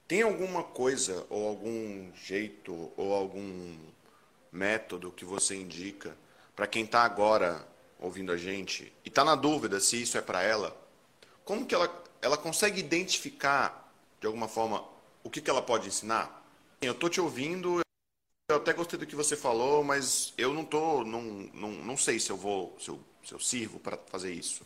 Tem 0.08 0.22
alguma 0.22 0.64
coisa, 0.64 1.24
ou 1.30 1.46
algum 1.46 2.10
jeito, 2.14 2.90
ou 2.96 3.14
algum 3.14 3.76
método 4.50 5.12
que 5.12 5.24
você 5.24 5.54
indica 5.54 6.16
para 6.56 6.66
quem 6.66 6.84
está 6.84 7.02
agora 7.02 7.64
ouvindo 7.98 8.32
a 8.32 8.36
gente 8.36 8.92
e 9.04 9.08
está 9.08 9.24
na 9.24 9.34
dúvida 9.34 9.78
se 9.78 10.02
isso 10.02 10.18
é 10.18 10.20
para 10.20 10.42
ela? 10.42 10.76
Como 11.44 11.64
que 11.64 11.74
ela, 11.74 12.04
ela 12.20 12.36
consegue 12.36 12.80
identificar, 12.80 13.89
de 14.20 14.26
alguma 14.26 14.46
forma, 14.46 14.84
o 15.24 15.30
que, 15.30 15.40
que 15.40 15.50
ela 15.50 15.62
pode 15.62 15.88
ensinar? 15.88 16.44
Eu 16.80 16.92
estou 16.92 17.08
te 17.08 17.20
ouvindo, 17.20 17.80
eu 18.48 18.56
até 18.56 18.72
gostei 18.72 18.98
do 18.98 19.06
que 19.06 19.16
você 19.16 19.36
falou, 19.36 19.82
mas 19.82 20.34
eu 20.36 20.52
não 20.52 20.64
tô, 20.64 21.02
não, 21.04 21.22
não, 21.54 21.70
não 21.70 21.96
sei 21.96 22.20
se 22.20 22.30
eu 22.30 22.36
vou, 22.36 22.76
se 22.78 22.90
eu, 22.90 23.00
se 23.24 23.32
eu 23.32 23.40
sirvo 23.40 23.78
para 23.78 23.96
fazer 23.96 24.32
isso. 24.32 24.62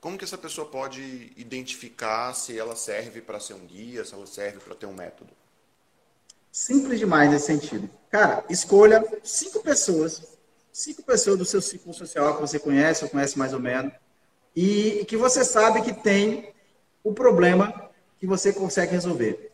Como 0.00 0.16
que 0.16 0.24
essa 0.24 0.38
pessoa 0.38 0.66
pode 0.66 1.32
identificar 1.36 2.32
se 2.32 2.58
ela 2.58 2.76
serve 2.76 3.20
para 3.20 3.40
ser 3.40 3.54
um 3.54 3.66
guia, 3.66 4.04
se 4.04 4.14
ela 4.14 4.26
serve 4.26 4.60
para 4.60 4.74
ter 4.74 4.86
um 4.86 4.94
método? 4.94 5.30
Simples 6.50 6.98
demais 6.98 7.30
nesse 7.30 7.46
sentido. 7.46 7.90
Cara, 8.08 8.44
escolha 8.48 9.04
cinco 9.22 9.60
pessoas, 9.60 10.38
cinco 10.72 11.02
pessoas 11.02 11.38
do 11.38 11.44
seu 11.44 11.60
ciclo 11.60 11.92
social 11.92 12.34
que 12.34 12.40
você 12.40 12.58
conhece, 12.58 13.04
ou 13.04 13.10
conhece 13.10 13.38
mais 13.38 13.52
ou 13.52 13.60
menos, 13.60 13.92
e 14.54 15.04
que 15.06 15.16
você 15.16 15.44
sabe 15.44 15.82
que 15.82 15.92
tem 15.92 16.52
o 17.04 17.12
problema 17.12 17.89
que 18.20 18.26
você 18.26 18.52
consegue 18.52 18.92
resolver. 18.92 19.50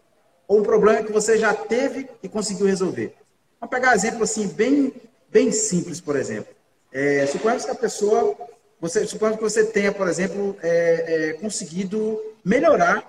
Ou 0.49 0.59
um 0.61 0.63
problema 0.63 1.05
que 1.05 1.13
você 1.13 1.39
já 1.39 1.55
teve 1.55 2.11
e 2.23 2.29
conseguiu 2.29 2.67
resolver. 2.67 3.15
Vamos 3.61 3.71
pegar 3.71 3.91
um 3.91 3.95
exemplo 3.95 4.25
assim, 4.25 4.49
bem, 4.49 4.93
bem 5.31 5.53
simples, 5.53 6.01
por 6.01 6.17
exemplo. 6.17 6.53
É, 6.93 7.27
suponhamos 7.27 7.65
que 7.65 7.71
a 7.71 7.77
pessoa, 7.77 8.37
você, 8.81 9.07
suponhamos 9.07 9.39
que 9.39 9.45
você 9.45 9.65
tenha, 9.65 9.93
por 9.93 10.09
exemplo, 10.09 10.57
é, 10.63 11.31
é, 11.31 11.33
conseguido 11.35 12.21
melhorar 12.45 13.05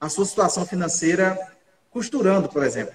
a 0.00 0.08
sua 0.08 0.24
situação 0.24 0.64
financeira 0.64 1.38
costurando, 1.90 2.48
por 2.48 2.62
exemplo. 2.62 2.94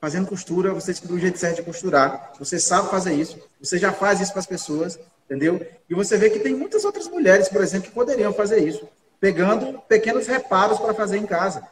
Fazendo 0.00 0.28
costura, 0.28 0.72
você 0.72 0.92
descobriu 0.92 1.18
o 1.18 1.20
jeito 1.20 1.38
certo 1.38 1.56
de 1.56 1.62
costurar, 1.62 2.32
você 2.38 2.58
sabe 2.58 2.88
fazer 2.88 3.14
isso, 3.14 3.36
você 3.60 3.78
já 3.78 3.92
faz 3.92 4.20
isso 4.20 4.30
para 4.30 4.40
as 4.40 4.46
pessoas, 4.46 4.98
entendeu? 5.24 5.60
E 5.90 5.94
você 5.94 6.16
vê 6.16 6.30
que 6.30 6.38
tem 6.38 6.54
muitas 6.54 6.84
outras 6.84 7.08
mulheres, 7.08 7.48
por 7.48 7.60
exemplo, 7.60 7.88
que 7.88 7.94
poderiam 7.94 8.32
fazer 8.32 8.60
isso, 8.60 8.88
pegando 9.20 9.80
pequenos 9.88 10.26
reparos 10.26 10.78
para 10.78 10.94
fazer 10.94 11.18
em 11.18 11.26
casa. 11.26 11.62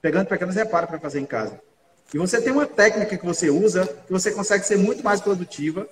Pegando 0.00 0.26
pequenos 0.26 0.54
reparos 0.54 0.88
para 0.88 0.98
fazer 0.98 1.20
em 1.20 1.26
casa. 1.26 1.60
E 2.12 2.18
você 2.18 2.40
tem 2.40 2.52
uma 2.52 2.66
técnica 2.66 3.16
que 3.16 3.24
você 3.24 3.48
usa, 3.48 3.86
que 3.86 4.12
você 4.12 4.30
consegue 4.30 4.66
ser 4.66 4.76
muito 4.76 5.02
mais 5.02 5.20
produtiva. 5.20 5.88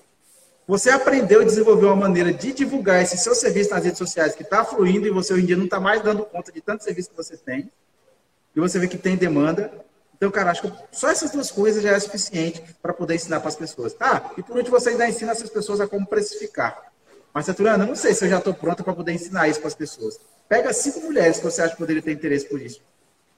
Você 0.66 0.90
aprendeu 0.90 1.42
e 1.42 1.44
desenvolveu 1.44 1.88
uma 1.88 1.96
maneira 1.96 2.32
de 2.32 2.52
divulgar 2.52 3.02
esse 3.02 3.16
seu 3.16 3.34
serviço 3.34 3.70
nas 3.70 3.84
redes 3.84 3.98
sociais 3.98 4.34
que 4.34 4.42
está 4.42 4.64
fluindo 4.64 5.06
e 5.06 5.10
você 5.10 5.32
hoje 5.32 5.42
em 5.42 5.46
dia 5.46 5.56
não 5.56 5.64
está 5.64 5.80
mais 5.80 6.02
dando 6.02 6.24
conta 6.24 6.52
de 6.52 6.60
tanto 6.60 6.84
serviço 6.84 7.10
que 7.10 7.16
você 7.16 7.36
tem. 7.36 7.70
E 8.54 8.60
você 8.60 8.78
vê 8.78 8.86
que 8.86 8.98
tem 8.98 9.16
demanda. 9.16 9.72
Então, 10.16 10.30
cara, 10.30 10.50
acho 10.50 10.62
que 10.62 10.72
só 10.92 11.08
essas 11.08 11.30
duas 11.30 11.50
coisas 11.50 11.82
já 11.82 11.92
é 11.92 11.98
suficiente 11.98 12.62
para 12.82 12.92
poder 12.92 13.14
ensinar 13.14 13.40
para 13.40 13.48
as 13.48 13.56
pessoas. 13.56 13.96
Ah, 13.98 14.30
e 14.36 14.42
por 14.42 14.56
último, 14.56 14.78
você 14.78 14.90
ainda 14.90 15.08
ensina 15.08 15.32
essas 15.32 15.48
pessoas 15.48 15.80
a 15.80 15.88
como 15.88 16.06
precificar. 16.06 16.92
Mas, 17.32 17.46
Saturana, 17.46 17.86
não 17.86 17.94
sei 17.94 18.12
se 18.12 18.24
eu 18.26 18.28
já 18.28 18.38
estou 18.38 18.52
pronta 18.52 18.84
para 18.84 18.92
poder 18.92 19.12
ensinar 19.12 19.48
isso 19.48 19.60
para 19.60 19.68
as 19.68 19.74
pessoas. 19.74 20.20
Pega 20.50 20.72
cinco 20.72 20.98
mulheres 21.02 21.38
que 21.38 21.44
você 21.44 21.62
acha 21.62 21.76
que 21.76 22.02
ter 22.02 22.10
interesse 22.10 22.44
por 22.46 22.60
isso 22.60 22.82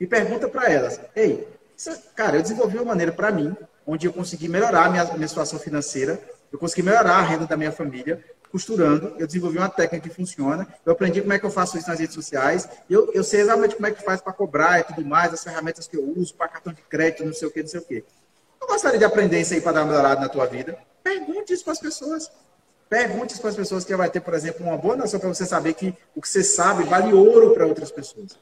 e 0.00 0.06
pergunta 0.06 0.48
para 0.48 0.72
elas: 0.72 0.98
Ei, 1.14 1.46
cara, 2.16 2.38
eu 2.38 2.42
desenvolvi 2.42 2.78
uma 2.78 2.86
maneira 2.86 3.12
para 3.12 3.30
mim, 3.30 3.54
onde 3.86 4.06
eu 4.06 4.12
consegui 4.14 4.48
melhorar 4.48 4.86
a 4.86 4.88
minha, 4.88 5.04
minha 5.12 5.28
situação 5.28 5.58
financeira, 5.58 6.18
eu 6.50 6.58
consegui 6.58 6.82
melhorar 6.82 7.16
a 7.16 7.20
renda 7.20 7.46
da 7.46 7.54
minha 7.54 7.70
família, 7.70 8.24
costurando, 8.50 9.14
eu 9.18 9.26
desenvolvi 9.26 9.58
uma 9.58 9.68
técnica 9.68 10.08
que 10.08 10.14
funciona, 10.14 10.66
eu 10.86 10.92
aprendi 10.94 11.20
como 11.20 11.34
é 11.34 11.38
que 11.38 11.44
eu 11.44 11.50
faço 11.50 11.76
isso 11.76 11.86
nas 11.86 12.00
redes 12.00 12.14
sociais, 12.14 12.66
eu, 12.88 13.12
eu 13.12 13.22
sei 13.22 13.42
exatamente 13.42 13.74
como 13.74 13.86
é 13.86 13.90
que 13.90 14.02
faz 14.02 14.22
para 14.22 14.32
cobrar 14.32 14.80
e 14.80 14.84
tudo 14.84 15.04
mais, 15.04 15.34
as 15.34 15.44
ferramentas 15.44 15.86
que 15.86 15.98
eu 15.98 16.14
uso 16.16 16.34
para 16.34 16.48
cartão 16.48 16.72
de 16.72 16.80
crédito, 16.80 17.26
não 17.26 17.34
sei 17.34 17.46
o 17.46 17.50
que, 17.50 17.60
não 17.60 17.68
sei 17.68 17.80
o 17.80 17.84
que. 17.84 18.02
Eu 18.58 18.66
gostaria 18.66 18.98
de 18.98 19.04
aprender 19.04 19.38
isso 19.38 19.52
aí 19.52 19.60
para 19.60 19.72
dar 19.72 19.80
uma 19.82 19.88
melhorada 19.88 20.20
na 20.22 20.30
tua 20.30 20.46
vida. 20.46 20.78
Pergunte 21.04 21.52
isso 21.52 21.62
para 21.62 21.74
as 21.74 21.78
pessoas. 21.78 22.30
Pergunte 22.92 23.40
para 23.40 23.48
as 23.48 23.56
pessoas 23.56 23.86
que 23.86 23.96
vai 23.96 24.10
ter, 24.10 24.20
por 24.20 24.34
exemplo, 24.34 24.66
uma 24.66 24.76
boa 24.76 24.94
noção 24.94 25.18
para 25.18 25.30
você 25.30 25.46
saber 25.46 25.72
que 25.72 25.96
o 26.14 26.20
que 26.20 26.28
você 26.28 26.44
sabe 26.44 26.84
vale 26.84 27.14
ouro 27.14 27.54
para 27.54 27.66
outras 27.66 27.90
pessoas. 27.90 28.38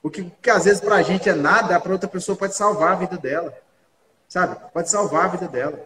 O 0.00 0.08
que, 0.08 0.30
que 0.40 0.48
às 0.48 0.66
vezes 0.66 0.80
para 0.80 0.94
a 0.94 1.02
gente 1.02 1.28
é 1.28 1.34
nada, 1.34 1.80
para 1.80 1.90
outra 1.90 2.08
pessoa 2.08 2.38
pode 2.38 2.54
salvar 2.54 2.92
a 2.92 2.94
vida 2.94 3.18
dela. 3.18 3.52
Sabe? 4.28 4.56
Pode 4.72 4.88
salvar 4.88 5.24
a 5.24 5.28
vida 5.30 5.48
dela. 5.48 5.82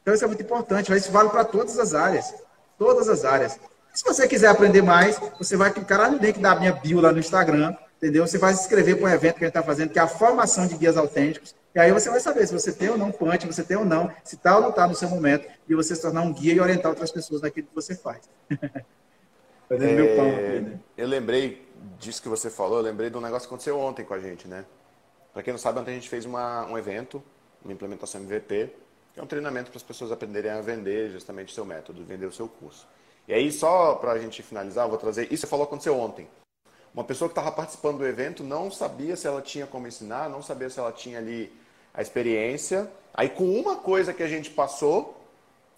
Então 0.00 0.14
isso 0.14 0.24
é 0.24 0.26
muito 0.26 0.42
importante. 0.42 0.90
Isso 0.96 1.12
vale 1.12 1.28
para 1.28 1.44
todas 1.44 1.78
as 1.78 1.92
áreas. 1.92 2.32
Todas 2.78 3.10
as 3.10 3.26
áreas. 3.26 3.60
Se 3.92 4.04
você 4.04 4.26
quiser 4.26 4.48
aprender 4.48 4.80
mais, 4.80 5.20
você 5.38 5.54
vai 5.54 5.70
clicar 5.70 6.10
no 6.10 6.16
link 6.16 6.38
da 6.38 6.54
minha 6.54 6.72
bio 6.72 6.98
lá 6.98 7.12
no 7.12 7.18
Instagram, 7.18 7.76
entendeu? 7.98 8.26
Você 8.26 8.38
vai 8.38 8.54
se 8.54 8.60
inscrever 8.62 8.96
para 8.96 9.04
o 9.04 9.12
evento 9.12 9.34
que 9.34 9.44
a 9.44 9.48
gente 9.48 9.56
está 9.58 9.62
fazendo, 9.62 9.90
que 9.90 9.98
é 9.98 10.02
a 10.02 10.08
formação 10.08 10.66
de 10.66 10.76
guias 10.76 10.96
autênticos. 10.96 11.54
E 11.74 11.78
aí 11.78 11.92
você 11.92 12.10
vai 12.10 12.18
saber 12.18 12.46
se 12.46 12.52
você 12.52 12.72
tem 12.72 12.88
ou 12.88 12.98
não 12.98 13.12
punch, 13.12 13.46
você 13.46 13.62
tem 13.62 13.76
ou 13.76 13.84
não, 13.84 14.12
se 14.24 14.34
está 14.34 14.56
ou 14.56 14.62
não 14.62 14.70
está 14.70 14.88
no 14.88 14.94
seu 14.94 15.08
momento, 15.08 15.48
e 15.68 15.74
você 15.74 15.94
se 15.94 16.02
tornar 16.02 16.22
um 16.22 16.32
guia 16.32 16.54
e 16.54 16.60
orientar 16.60 16.90
outras 16.90 17.12
pessoas 17.12 17.42
naquilo 17.42 17.68
que 17.68 17.74
você 17.74 17.94
faz. 17.94 18.28
Fazendo 19.68 19.90
é, 19.90 19.94
meu 19.94 20.16
pão 20.16 20.28
aqui, 20.28 20.60
né? 20.60 20.80
Eu 20.96 21.06
lembrei 21.06 21.68
disso 21.98 22.20
que 22.20 22.28
você 22.28 22.50
falou, 22.50 22.78
eu 22.78 22.82
lembrei 22.82 23.08
de 23.08 23.16
um 23.16 23.20
negócio 23.20 23.48
que 23.48 23.54
aconteceu 23.54 23.78
ontem 23.78 24.04
com 24.04 24.14
a 24.14 24.18
gente, 24.18 24.48
né? 24.48 24.64
Para 25.32 25.44
quem 25.44 25.52
não 25.52 25.58
sabe, 25.58 25.78
ontem 25.78 25.92
a 25.92 25.94
gente 25.94 26.08
fez 26.08 26.24
uma, 26.24 26.66
um 26.66 26.76
evento, 26.76 27.22
uma 27.64 27.72
implementação 27.72 28.20
MVP, 28.20 28.72
que 29.14 29.20
é 29.20 29.22
um 29.22 29.26
treinamento 29.26 29.70
para 29.70 29.76
as 29.76 29.82
pessoas 29.84 30.10
aprenderem 30.10 30.50
a 30.50 30.60
vender 30.60 31.10
justamente 31.10 31.52
o 31.52 31.54
seu 31.54 31.64
método, 31.64 32.04
vender 32.04 32.26
o 32.26 32.32
seu 32.32 32.48
curso. 32.48 32.88
E 33.28 33.32
aí, 33.32 33.52
só 33.52 33.94
para 33.94 34.12
a 34.12 34.18
gente 34.18 34.42
finalizar, 34.42 34.86
eu 34.86 34.88
vou 34.88 34.98
trazer. 34.98 35.32
Isso 35.32 35.42
você 35.42 35.46
falou 35.46 35.64
aconteceu 35.66 35.96
ontem. 35.96 36.26
Uma 36.92 37.04
pessoa 37.04 37.28
que 37.28 37.32
estava 37.32 37.52
participando 37.52 37.98
do 37.98 38.06
evento 38.06 38.42
não 38.42 38.70
sabia 38.70 39.16
se 39.16 39.26
ela 39.26 39.40
tinha 39.40 39.66
como 39.66 39.86
ensinar, 39.86 40.28
não 40.28 40.42
sabia 40.42 40.68
se 40.68 40.78
ela 40.78 40.90
tinha 40.90 41.18
ali 41.18 41.52
a 41.94 42.02
experiência. 42.02 42.90
Aí, 43.14 43.28
com 43.28 43.44
uma 43.44 43.76
coisa 43.76 44.12
que 44.12 44.22
a 44.22 44.28
gente 44.28 44.50
passou, 44.50 45.20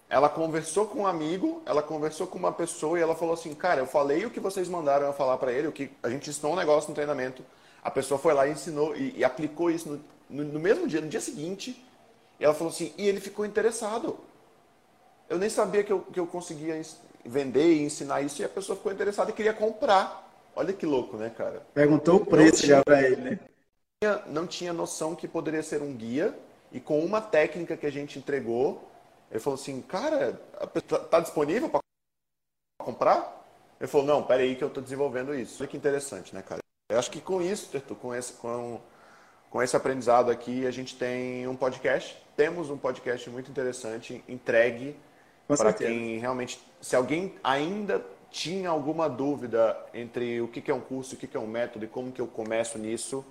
ela 0.09 0.29
conversou 0.29 0.85
com 0.85 1.01
um 1.01 1.07
amigo, 1.07 1.61
ela 1.65 1.81
conversou 1.81 2.27
com 2.27 2.37
uma 2.37 2.51
pessoa 2.51 2.99
e 2.99 3.01
ela 3.01 3.15
falou 3.15 3.33
assim, 3.33 3.53
cara, 3.55 3.81
eu 3.81 3.87
falei 3.87 4.25
o 4.25 4.29
que 4.29 4.39
vocês 4.39 4.67
mandaram 4.67 5.07
eu 5.07 5.13
falar 5.13 5.37
para 5.37 5.51
ele, 5.51 5.67
o 5.67 5.71
que 5.71 5.89
a 6.03 6.09
gente 6.09 6.29
ensinou 6.29 6.53
um 6.53 6.55
negócio 6.55 6.89
no 6.89 6.95
treinamento, 6.95 7.43
a 7.83 7.89
pessoa 7.89 8.19
foi 8.19 8.33
lá 8.33 8.47
e 8.47 8.51
ensinou 8.51 8.95
e, 8.95 9.17
e 9.17 9.23
aplicou 9.23 9.71
isso 9.71 9.89
no, 9.89 10.43
no, 10.43 10.53
no, 10.53 10.59
mesmo 10.59 10.87
dia, 10.87 11.01
no 11.01 11.09
dia 11.09 11.19
seguinte, 11.19 11.83
e 12.39 12.43
ela 12.43 12.53
falou 12.53 12.71
assim, 12.71 12.93
e 12.97 13.07
ele 13.07 13.19
ficou 13.19 13.45
interessado. 13.45 14.19
Eu 15.27 15.37
nem 15.37 15.49
sabia 15.49 15.83
que 15.83 15.91
eu, 15.91 16.01
que 16.01 16.19
eu 16.19 16.27
conseguia 16.27 16.79
vender 17.25 17.73
e 17.73 17.83
ensinar 17.83 18.21
isso 18.21 18.41
e 18.41 18.45
a 18.45 18.49
pessoa 18.49 18.75
ficou 18.75 18.91
interessada 18.91 19.31
e 19.31 19.33
queria 19.33 19.53
comprar. 19.53 20.22
Olha 20.55 20.73
que 20.73 20.85
louco, 20.85 21.17
né, 21.17 21.29
cara? 21.29 21.65
Perguntou 21.73 22.17
o 22.17 22.25
preço 22.25 22.65
já 22.65 22.83
para 22.83 23.01
ele, 23.01 23.15
né? 23.21 23.39
Não 24.27 24.45
tinha 24.45 24.73
noção 24.73 25.15
que 25.15 25.27
poderia 25.27 25.63
ser 25.63 25.81
um 25.81 25.93
guia 25.93 26.37
e 26.71 26.79
com 26.79 26.99
uma 26.99 27.21
técnica 27.21 27.77
que 27.77 27.85
a 27.85 27.91
gente 27.91 28.19
entregou, 28.19 28.87
ele 29.31 29.39
falou 29.39 29.59
assim, 29.59 29.81
cara, 29.81 30.33
tá, 30.87 30.99
tá 30.99 31.19
disponível 31.19 31.69
para 31.69 31.79
comprar? 32.81 33.45
Ele 33.79 33.87
falou, 33.87 34.05
não, 34.05 34.23
peraí 34.23 34.55
que 34.55 34.63
eu 34.63 34.67
estou 34.67 34.83
desenvolvendo 34.83 35.33
isso. 35.33 35.61
Olha 35.61 35.69
que 35.69 35.77
interessante, 35.77 36.33
né, 36.33 36.41
cara? 36.41 36.59
Eu 36.91 36.99
acho 36.99 37.09
que 37.09 37.21
com 37.21 37.41
isso, 37.41 37.69
Tertu, 37.69 37.95
com 37.95 38.13
esse, 38.13 38.33
com, 38.33 38.79
com 39.49 39.61
esse 39.61 39.75
aprendizado 39.75 40.29
aqui, 40.29 40.65
a 40.67 40.71
gente 40.71 40.95
tem 40.95 41.47
um 41.47 41.55
podcast. 41.55 42.17
Temos 42.35 42.69
um 42.69 42.77
podcast 42.77 43.29
muito 43.29 43.49
interessante, 43.49 44.23
entregue 44.27 44.95
para 45.47 45.73
quem 45.73 46.17
realmente... 46.19 46.59
Se 46.81 46.95
alguém 46.95 47.35
ainda 47.43 48.03
tinha 48.33 48.71
alguma 48.71 49.07
dúvida 49.07 49.77
entre 49.93 50.41
o 50.41 50.47
que 50.47 50.71
é 50.71 50.73
um 50.73 50.81
curso, 50.81 51.13
o 51.13 51.17
que 51.17 51.37
é 51.37 51.39
um 51.39 51.45
método 51.45 51.85
e 51.85 51.87
como 51.87 52.11
que 52.11 52.19
eu 52.19 52.25
começo 52.25 52.79
nisso, 52.79 53.23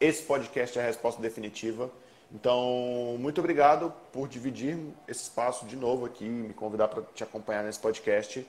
esse 0.00 0.24
podcast 0.24 0.76
é 0.76 0.82
a 0.82 0.84
resposta 0.84 1.22
definitiva. 1.22 1.88
Então, 2.34 3.16
muito 3.20 3.38
obrigado 3.38 3.94
por 4.12 4.26
dividir 4.26 4.76
esse 5.06 5.22
espaço 5.22 5.64
de 5.64 5.76
novo 5.76 6.04
aqui, 6.04 6.24
me 6.24 6.52
convidar 6.52 6.88
para 6.88 7.04
te 7.14 7.22
acompanhar 7.22 7.62
nesse 7.62 7.78
podcast. 7.78 8.44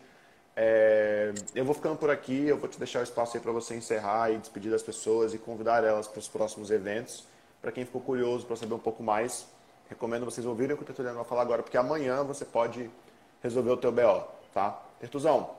É, 0.56 1.32
eu 1.54 1.64
vou 1.64 1.76
ficando 1.76 1.96
por 1.96 2.10
aqui, 2.10 2.48
eu 2.48 2.58
vou 2.58 2.68
te 2.68 2.80
deixar 2.80 3.02
o 3.02 3.04
espaço 3.04 3.38
aí 3.38 3.44
para 3.44 3.52
você 3.52 3.76
encerrar 3.76 4.32
e 4.32 4.38
despedir 4.40 4.72
das 4.72 4.82
pessoas 4.82 5.36
e 5.36 5.38
convidar 5.38 5.84
elas 5.84 6.08
para 6.08 6.20
os 6.20 6.28
próximos 6.28 6.72
eventos. 6.72 7.24
Para 7.62 7.72
quem 7.72 7.86
ficou 7.86 8.02
curioso 8.02 8.48
para 8.48 8.56
saber 8.56 8.74
um 8.74 8.80
pouco 8.80 9.04
mais, 9.04 9.46
recomendo 9.88 10.26
vocês 10.26 10.46
ouvirem 10.46 10.74
o 10.74 10.78
que 10.78 10.84
o 10.84 10.86
Tertuliano 10.88 11.18
vai 11.18 11.26
falar 11.26 11.44
agora, 11.44 11.62
porque 11.62 11.78
amanhã 11.78 12.24
você 12.24 12.46
pode 12.46 12.90
resolver 13.44 13.70
o 13.70 13.78
teu 13.78 13.92
BO, 13.92 14.24
tá? 14.52 14.82
Tertuzão, 15.00 15.59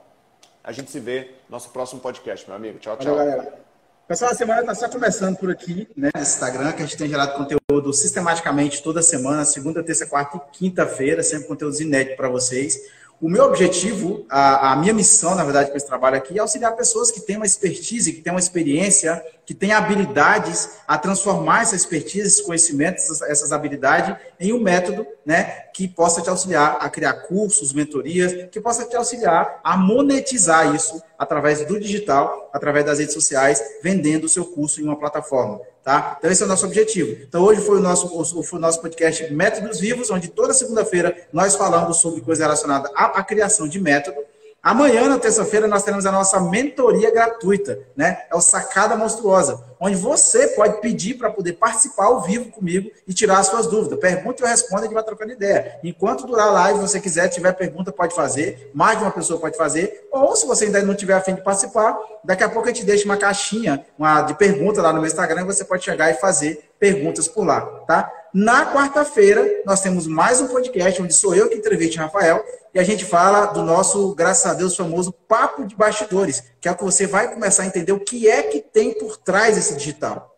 a 0.62 0.72
gente 0.72 0.90
se 0.90 1.00
vê 1.00 1.30
no 1.48 1.56
nosso 1.56 1.70
próximo 1.70 2.00
podcast, 2.00 2.46
meu 2.46 2.56
amigo. 2.56 2.78
Tchau, 2.78 2.96
tchau. 2.96 3.14
Valeu, 3.14 3.30
galera. 3.30 3.60
Pessoal, 4.06 4.32
a 4.32 4.34
semana 4.34 4.60
está 4.62 4.74
só 4.74 4.88
começando 4.88 5.36
por 5.36 5.50
aqui, 5.50 5.88
né? 5.96 6.10
No 6.12 6.20
Instagram, 6.20 6.72
que 6.72 6.82
a 6.82 6.84
gente 6.86 6.96
tem 6.96 7.08
gerado 7.08 7.32
conteúdo 7.34 7.92
sistematicamente 7.92 8.82
toda 8.82 9.02
semana, 9.02 9.44
segunda, 9.44 9.84
terça, 9.84 10.04
quarta 10.04 10.36
e 10.36 10.58
quinta-feira, 10.58 11.22
sempre 11.22 11.46
conteúdos 11.46 11.80
inéditos 11.80 12.16
para 12.16 12.28
vocês. 12.28 12.76
O 13.20 13.28
meu 13.28 13.44
objetivo, 13.44 14.26
a, 14.28 14.72
a, 14.72 14.76
minha 14.76 14.92
missão, 14.92 15.34
na 15.34 15.44
verdade, 15.44 15.70
com 15.70 15.76
esse 15.76 15.86
trabalho 15.86 16.16
aqui, 16.16 16.36
é 16.36 16.40
auxiliar 16.40 16.74
pessoas 16.74 17.10
que 17.10 17.20
têm 17.20 17.36
uma 17.36 17.46
expertise, 17.46 18.12
que 18.12 18.20
têm 18.20 18.32
uma 18.32 18.40
experiência, 18.40 19.22
que 19.50 19.54
têm 19.54 19.72
habilidades 19.72 20.76
a 20.86 20.96
transformar 20.96 21.62
essa 21.62 21.74
expertise, 21.74 22.28
esses 22.28 22.40
conhecimentos, 22.40 23.20
essas 23.22 23.50
habilidades 23.50 24.14
em 24.38 24.52
um 24.52 24.60
método 24.60 25.04
né, 25.26 25.42
que 25.74 25.88
possa 25.88 26.22
te 26.22 26.30
auxiliar 26.30 26.78
a 26.80 26.88
criar 26.88 27.14
cursos, 27.14 27.72
mentorias, 27.72 28.48
que 28.48 28.60
possa 28.60 28.84
te 28.84 28.94
auxiliar 28.94 29.58
a 29.64 29.76
monetizar 29.76 30.72
isso 30.72 31.02
através 31.18 31.66
do 31.66 31.80
digital, 31.80 32.48
através 32.52 32.86
das 32.86 33.00
redes 33.00 33.12
sociais, 33.12 33.60
vendendo 33.82 34.26
o 34.26 34.28
seu 34.28 34.44
curso 34.44 34.80
em 34.80 34.84
uma 34.84 34.96
plataforma. 34.96 35.60
Tá? 35.82 36.14
Então, 36.16 36.30
esse 36.30 36.42
é 36.42 36.46
o 36.46 36.48
nosso 36.48 36.66
objetivo. 36.66 37.20
Então, 37.20 37.42
hoje 37.42 37.60
foi 37.60 37.78
o 37.78 37.80
nosso, 37.80 38.44
foi 38.44 38.56
o 38.56 38.62
nosso 38.62 38.80
podcast 38.80 39.34
Métodos 39.34 39.80
Vivos, 39.80 40.10
onde 40.10 40.28
toda 40.28 40.54
segunda-feira 40.54 41.26
nós 41.32 41.56
falamos 41.56 41.96
sobre 41.96 42.20
coisa 42.20 42.44
relacionada 42.44 42.88
à, 42.94 43.18
à 43.18 43.24
criação 43.24 43.66
de 43.66 43.80
método. 43.80 44.29
Amanhã, 44.62 45.08
na 45.08 45.18
terça-feira, 45.18 45.66
nós 45.66 45.82
teremos 45.82 46.04
a 46.04 46.12
nossa 46.12 46.38
mentoria 46.38 47.10
gratuita, 47.10 47.78
né? 47.96 48.24
É 48.30 48.36
o 48.36 48.42
Sacada 48.42 48.94
Monstruosa, 48.94 49.64
onde 49.80 49.96
você 49.96 50.48
pode 50.48 50.82
pedir 50.82 51.14
para 51.14 51.30
poder 51.30 51.54
participar 51.54 52.04
ao 52.04 52.20
vivo 52.20 52.50
comigo 52.50 52.90
e 53.08 53.14
tirar 53.14 53.38
as 53.38 53.46
suas 53.46 53.66
dúvidas. 53.66 53.98
Pergunta 53.98 54.42
e 54.42 54.44
eu 54.44 54.48
respondo, 54.48 54.82
a 54.82 54.84
gente 54.84 54.92
vai 54.92 55.02
trocando 55.02 55.32
ideia. 55.32 55.80
Enquanto 55.82 56.26
durar 56.26 56.48
a 56.48 56.50
live, 56.50 56.80
você 56.80 57.00
quiser, 57.00 57.28
tiver 57.28 57.52
pergunta, 57.52 57.90
pode 57.90 58.14
fazer. 58.14 58.70
Mais 58.74 58.98
de 58.98 59.04
uma 59.04 59.10
pessoa 59.10 59.40
pode 59.40 59.56
fazer. 59.56 60.06
Ou, 60.12 60.36
se 60.36 60.46
você 60.46 60.66
ainda 60.66 60.82
não 60.82 60.94
tiver 60.94 61.14
afim 61.14 61.34
de 61.34 61.42
participar, 61.42 61.98
daqui 62.22 62.44
a 62.44 62.48
pouco 62.48 62.68
a 62.68 62.72
gente 62.72 62.84
deixa 62.84 63.06
uma 63.06 63.16
caixinha 63.16 63.86
uma, 63.98 64.20
de 64.22 64.34
pergunta 64.34 64.82
lá 64.82 64.92
no 64.92 65.00
meu 65.00 65.06
Instagram 65.06 65.46
você 65.46 65.64
pode 65.64 65.84
chegar 65.84 66.10
e 66.10 66.14
fazer 66.14 66.70
perguntas 66.78 67.26
por 67.26 67.46
lá, 67.46 67.62
tá? 67.86 68.10
Na 68.32 68.72
quarta-feira, 68.72 69.62
nós 69.66 69.80
temos 69.80 70.06
mais 70.06 70.40
um 70.40 70.46
podcast, 70.46 71.02
onde 71.02 71.12
sou 71.12 71.34
eu 71.34 71.48
que 71.48 71.56
entrevisto 71.56 71.98
o 71.98 72.00
Rafael, 72.00 72.44
e 72.72 72.78
a 72.78 72.84
gente 72.84 73.04
fala 73.04 73.46
do 73.46 73.62
nosso, 73.64 74.14
graças 74.14 74.46
a 74.46 74.54
Deus, 74.54 74.76
famoso 74.76 75.12
papo 75.12 75.66
de 75.66 75.74
bastidores, 75.74 76.40
que 76.60 76.68
é 76.68 76.70
o 76.70 76.76
que 76.76 76.84
você 76.84 77.08
vai 77.08 77.34
começar 77.34 77.64
a 77.64 77.66
entender 77.66 77.90
o 77.90 77.98
que 77.98 78.28
é 78.28 78.44
que 78.44 78.60
tem 78.60 78.96
por 78.96 79.16
trás 79.16 79.56
desse 79.56 79.74
digital. 79.74 80.36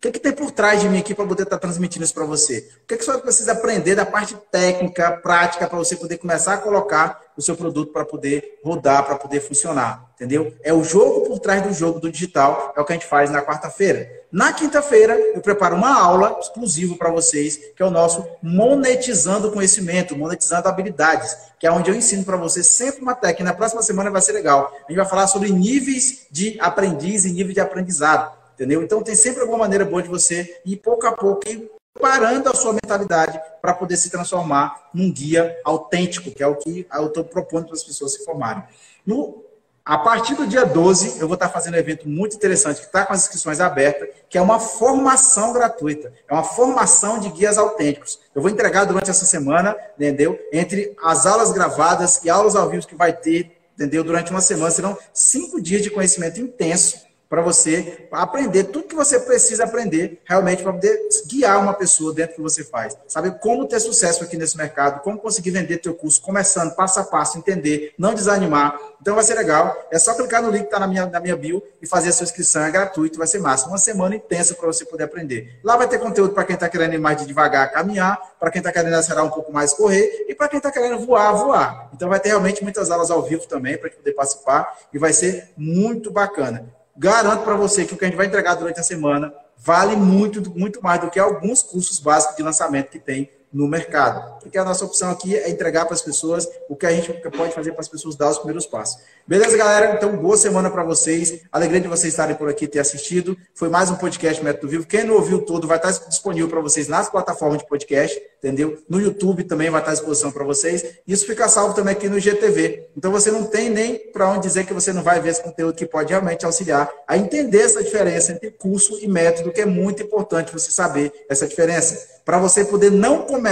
que, 0.00 0.10
que 0.10 0.18
tem 0.18 0.32
por 0.32 0.50
trás 0.50 0.80
de 0.80 0.88
mim 0.88 0.98
aqui 0.98 1.14
para 1.14 1.24
poder 1.24 1.44
estar 1.44 1.56
tá 1.56 1.60
transmitindo 1.60 2.04
isso 2.04 2.12
para 2.12 2.24
você? 2.24 2.68
O 2.82 2.86
que, 2.88 2.96
que 2.96 3.04
você 3.04 3.16
precisa 3.18 3.52
aprender 3.52 3.94
da 3.94 4.04
parte 4.04 4.36
técnica, 4.50 5.12
prática, 5.12 5.68
para 5.68 5.78
você 5.78 5.94
poder 5.94 6.18
começar 6.18 6.54
a 6.54 6.58
colocar 6.58 7.22
o 7.36 7.40
seu 7.40 7.56
produto 7.56 7.92
para 7.92 8.04
poder 8.04 8.58
rodar, 8.64 9.06
para 9.06 9.14
poder 9.14 9.40
funcionar? 9.40 10.10
Entendeu? 10.14 10.52
É 10.62 10.74
o 10.74 10.82
jogo 10.82 11.28
por 11.28 11.38
trás 11.38 11.62
do 11.62 11.72
jogo 11.72 12.00
do 12.00 12.10
digital, 12.10 12.74
é 12.76 12.80
o 12.80 12.84
que 12.84 12.92
a 12.92 12.96
gente 12.96 13.06
faz 13.06 13.30
na 13.30 13.40
quarta-feira. 13.40 14.23
Na 14.34 14.52
quinta-feira, 14.52 15.16
eu 15.32 15.40
preparo 15.40 15.76
uma 15.76 15.96
aula 15.96 16.36
exclusiva 16.40 16.96
para 16.96 17.08
vocês, 17.08 17.56
que 17.76 17.80
é 17.80 17.86
o 17.86 17.90
nosso 17.90 18.26
Monetizando 18.42 19.52
Conhecimento, 19.52 20.16
Monetizando 20.18 20.66
Habilidades, 20.66 21.36
que 21.56 21.68
é 21.68 21.70
onde 21.70 21.88
eu 21.88 21.94
ensino 21.94 22.24
para 22.24 22.36
vocês 22.36 22.66
sempre 22.66 23.00
uma 23.00 23.14
técnica. 23.14 23.44
Na 23.44 23.54
próxima 23.54 23.80
semana 23.80 24.10
vai 24.10 24.20
ser 24.20 24.32
legal. 24.32 24.72
A 24.74 24.90
gente 24.90 24.96
vai 24.96 25.06
falar 25.06 25.28
sobre 25.28 25.52
níveis 25.52 26.26
de 26.32 26.58
aprendiz 26.60 27.24
e 27.24 27.30
nível 27.30 27.54
de 27.54 27.60
aprendizado 27.60 28.42
entendeu? 28.54 28.82
Então 28.82 29.02
tem 29.02 29.14
sempre 29.14 29.42
alguma 29.42 29.58
maneira 29.58 29.84
boa 29.84 30.02
de 30.02 30.08
você 30.08 30.60
ir 30.64 30.76
pouco 30.76 31.06
a 31.06 31.12
pouco 31.12 31.48
ir 31.48 31.70
parando 32.00 32.48
a 32.48 32.54
sua 32.54 32.72
mentalidade 32.72 33.40
para 33.60 33.72
poder 33.72 33.96
se 33.96 34.10
transformar 34.10 34.88
num 34.92 35.12
guia 35.12 35.56
autêntico, 35.64 36.30
que 36.30 36.42
é 36.42 36.46
o 36.46 36.56
que 36.56 36.86
eu 36.92 37.06
estou 37.06 37.24
propondo 37.24 37.66
para 37.66 37.74
as 37.74 37.84
pessoas 37.84 38.14
se 38.14 38.24
formarem. 38.24 38.64
No, 39.06 39.43
a 39.84 39.98
partir 39.98 40.34
do 40.34 40.46
dia 40.46 40.64
12, 40.64 41.20
eu 41.20 41.28
vou 41.28 41.34
estar 41.34 41.50
fazendo 41.50 41.74
um 41.74 41.78
evento 41.78 42.08
muito 42.08 42.34
interessante, 42.34 42.80
que 42.80 42.86
está 42.86 43.04
com 43.04 43.12
as 43.12 43.24
inscrições 43.24 43.60
abertas, 43.60 44.08
que 44.30 44.38
é 44.38 44.40
uma 44.40 44.58
formação 44.58 45.52
gratuita. 45.52 46.10
É 46.26 46.32
uma 46.32 46.42
formação 46.42 47.18
de 47.18 47.28
guias 47.28 47.58
autênticos. 47.58 48.18
Eu 48.34 48.40
vou 48.40 48.50
entregar 48.50 48.86
durante 48.86 49.10
essa 49.10 49.26
semana, 49.26 49.76
entendeu? 49.94 50.38
Entre 50.50 50.96
as 51.04 51.26
aulas 51.26 51.52
gravadas 51.52 52.24
e 52.24 52.30
aulas 52.30 52.56
ao 52.56 52.70
vivo 52.70 52.86
que 52.86 52.94
vai 52.94 53.12
ter, 53.12 53.58
entendeu? 53.74 54.02
Durante 54.02 54.30
uma 54.30 54.40
semana, 54.40 54.70
serão 54.70 54.96
cinco 55.12 55.60
dias 55.60 55.82
de 55.82 55.90
conhecimento 55.90 56.40
intenso 56.40 57.04
para 57.34 57.42
você 57.42 58.06
aprender 58.12 58.62
tudo 58.64 58.86
que 58.86 58.94
você 58.94 59.18
precisa 59.18 59.64
aprender 59.64 60.20
realmente 60.24 60.62
para 60.62 60.72
poder 60.72 60.96
guiar 61.26 61.60
uma 61.60 61.74
pessoa 61.74 62.14
dentro 62.14 62.34
do 62.34 62.36
que 62.36 62.42
você 62.42 62.62
faz. 62.62 62.96
Saber 63.08 63.40
como 63.40 63.66
ter 63.66 63.80
sucesso 63.80 64.22
aqui 64.22 64.36
nesse 64.36 64.56
mercado, 64.56 65.02
como 65.02 65.18
conseguir 65.18 65.50
vender 65.50 65.78
teu 65.78 65.94
curso, 65.94 66.22
começando 66.22 66.76
passo 66.76 67.00
a 67.00 67.02
passo, 67.02 67.36
entender, 67.36 67.92
não 67.98 68.14
desanimar. 68.14 68.78
Então 69.02 69.16
vai 69.16 69.24
ser 69.24 69.34
legal. 69.34 69.76
É 69.90 69.98
só 69.98 70.14
clicar 70.14 70.42
no 70.42 70.48
link 70.48 70.60
que 70.60 70.66
está 70.66 70.78
na 70.78 70.86
minha, 70.86 71.06
na 71.06 71.18
minha 71.18 71.34
bio 71.34 71.60
e 71.82 71.88
fazer 71.88 72.10
a 72.10 72.12
sua 72.12 72.22
inscrição. 72.22 72.62
É 72.62 72.70
gratuito, 72.70 73.18
vai 73.18 73.26
ser 73.26 73.40
massa. 73.40 73.66
Uma 73.66 73.78
semana 73.78 74.14
intensa 74.14 74.54
para 74.54 74.68
você 74.68 74.84
poder 74.84 75.02
aprender. 75.02 75.58
Lá 75.64 75.76
vai 75.76 75.88
ter 75.88 75.98
conteúdo 75.98 76.34
para 76.34 76.44
quem 76.44 76.54
está 76.54 76.68
querendo 76.68 76.94
ir 76.94 77.00
mais 77.00 77.16
de 77.16 77.26
devagar, 77.26 77.72
caminhar, 77.72 78.16
para 78.38 78.48
quem 78.52 78.60
está 78.60 78.70
querendo 78.70 78.94
acelerar 78.94 79.26
um 79.26 79.30
pouco 79.30 79.52
mais, 79.52 79.72
correr, 79.72 80.24
e 80.28 80.36
para 80.36 80.46
quem 80.46 80.58
está 80.58 80.70
querendo 80.70 81.04
voar, 81.04 81.32
voar. 81.32 81.90
Então 81.92 82.08
vai 82.08 82.20
ter 82.20 82.28
realmente 82.28 82.62
muitas 82.62 82.92
aulas 82.92 83.10
ao 83.10 83.24
vivo 83.24 83.44
também 83.48 83.76
para 83.76 83.90
poder 83.90 84.12
participar 84.12 84.72
e 84.92 84.98
vai 85.00 85.12
ser 85.12 85.50
muito 85.56 86.12
bacana 86.12 86.72
garanto 86.96 87.44
para 87.44 87.56
você 87.56 87.84
que 87.84 87.94
o 87.94 87.96
que 87.96 88.04
a 88.04 88.08
gente 88.08 88.16
vai 88.16 88.26
entregar 88.26 88.54
durante 88.54 88.80
a 88.80 88.82
semana 88.82 89.32
vale 89.56 89.96
muito, 89.96 90.50
muito 90.56 90.82
mais 90.82 91.00
do 91.00 91.10
que 91.10 91.18
alguns 91.18 91.62
cursos 91.62 91.98
básicos 91.98 92.36
de 92.36 92.42
lançamento 92.42 92.90
que 92.90 92.98
tem 92.98 93.30
no 93.54 93.68
mercado. 93.68 94.40
Porque 94.40 94.58
a 94.58 94.64
nossa 94.64 94.84
opção 94.84 95.10
aqui 95.10 95.36
é 95.36 95.48
entregar 95.48 95.84
para 95.84 95.94
as 95.94 96.02
pessoas 96.02 96.48
o 96.68 96.74
que 96.74 96.84
a 96.84 96.90
gente 96.90 97.12
pode 97.30 97.54
fazer 97.54 97.70
para 97.70 97.80
as 97.80 97.88
pessoas 97.88 98.16
dar 98.16 98.28
os 98.28 98.38
primeiros 98.38 98.66
passos. 98.66 99.00
Beleza, 99.26 99.56
galera? 99.56 99.94
Então, 99.94 100.14
boa 100.16 100.36
semana 100.36 100.68
para 100.68 100.82
vocês. 100.82 101.40
Alegria 101.52 101.80
de 101.80 101.86
vocês 101.86 102.12
estarem 102.12 102.34
por 102.34 102.48
aqui 102.48 102.66
ter 102.66 102.80
assistido. 102.80 103.38
Foi 103.54 103.68
mais 103.68 103.88
um 103.90 103.94
podcast 103.94 104.42
Método 104.42 104.68
Vivo. 104.68 104.86
Quem 104.86 105.04
não 105.04 105.14
ouviu 105.14 105.40
todo 105.42 105.68
vai 105.68 105.76
estar 105.76 105.92
disponível 106.08 106.48
para 106.48 106.60
vocês 106.60 106.88
nas 106.88 107.08
plataformas 107.08 107.58
de 107.58 107.68
podcast, 107.68 108.20
entendeu? 108.38 108.76
No 108.88 109.00
YouTube 109.00 109.44
também 109.44 109.70
vai 109.70 109.80
estar 109.80 109.92
à 109.92 109.94
disposição 109.94 110.32
para 110.32 110.44
vocês. 110.44 110.84
Isso 111.06 111.24
fica 111.24 111.48
salvo 111.48 111.74
também 111.74 111.92
aqui 111.92 112.08
no 112.08 112.18
GTV. 112.18 112.88
Então, 112.96 113.12
você 113.12 113.30
não 113.30 113.44
tem 113.44 113.70
nem 113.70 113.98
para 114.12 114.28
onde 114.28 114.48
dizer 114.48 114.66
que 114.66 114.74
você 114.74 114.92
não 114.92 115.02
vai 115.02 115.20
ver 115.20 115.30
esse 115.30 115.42
conteúdo 115.42 115.76
que 115.76 115.86
pode 115.86 116.10
realmente 116.10 116.44
auxiliar 116.44 116.90
a 117.06 117.16
entender 117.16 117.60
essa 117.60 117.82
diferença 117.82 118.32
entre 118.32 118.50
curso 118.50 118.98
e 119.00 119.06
método, 119.06 119.52
que 119.52 119.60
é 119.60 119.66
muito 119.66 120.02
importante 120.02 120.52
você 120.52 120.72
saber 120.72 121.12
essa 121.30 121.46
diferença 121.46 122.12
para 122.24 122.38
você 122.38 122.64
poder 122.64 122.90
não 122.90 123.22
começar 123.22 123.43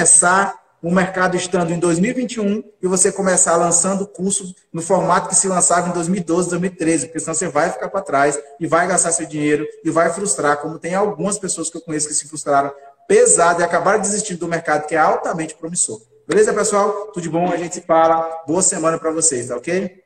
o 0.83 0.91
mercado 0.91 1.37
estando 1.37 1.71
em 1.71 1.79
2021 1.79 2.65
e 2.83 2.89
você 2.89 3.13
começar 3.13 3.57
lançando 3.57 4.05
cursos 4.05 4.53
no 4.73 4.83
formato 4.83 5.29
que 5.29 5.37
se 5.37 5.47
lançava 5.47 5.89
em 5.89 5.93
2012, 5.93 6.51
2013, 6.51 7.07
porque 7.07 7.21
senão 7.21 7.35
você 7.35 7.49
vai 7.49 7.71
ficar 7.71 7.89
para 7.89 8.01
trás 8.01 8.39
e 8.59 8.67
vai 8.67 8.89
gastar 8.89 9.13
seu 9.13 9.27
dinheiro 9.27 9.65
e 9.85 9.91
vai 9.91 10.13
frustrar, 10.13 10.57
como 10.57 10.79
tem 10.79 10.95
algumas 10.95 11.39
pessoas 11.39 11.71
que 11.71 11.77
eu 11.77 11.81
conheço 11.81 12.09
que 12.09 12.15
se 12.15 12.27
frustraram 12.27 12.73
pesado 13.07 13.61
e 13.61 13.65
acabaram 13.65 14.01
desistindo 14.01 14.41
do 14.41 14.49
mercado 14.49 14.87
que 14.87 14.95
é 14.95 14.99
altamente 14.99 15.55
promissor. 15.55 16.01
Beleza, 16.27 16.53
pessoal? 16.53 16.91
Tudo 17.13 17.23
de 17.23 17.29
bom? 17.29 17.51
A 17.53 17.57
gente 17.57 17.75
se 17.75 17.81
fala. 17.83 18.43
Boa 18.47 18.63
semana 18.63 18.99
para 18.99 19.11
vocês, 19.11 19.49
tá 19.49 19.57
ok? 19.57 20.02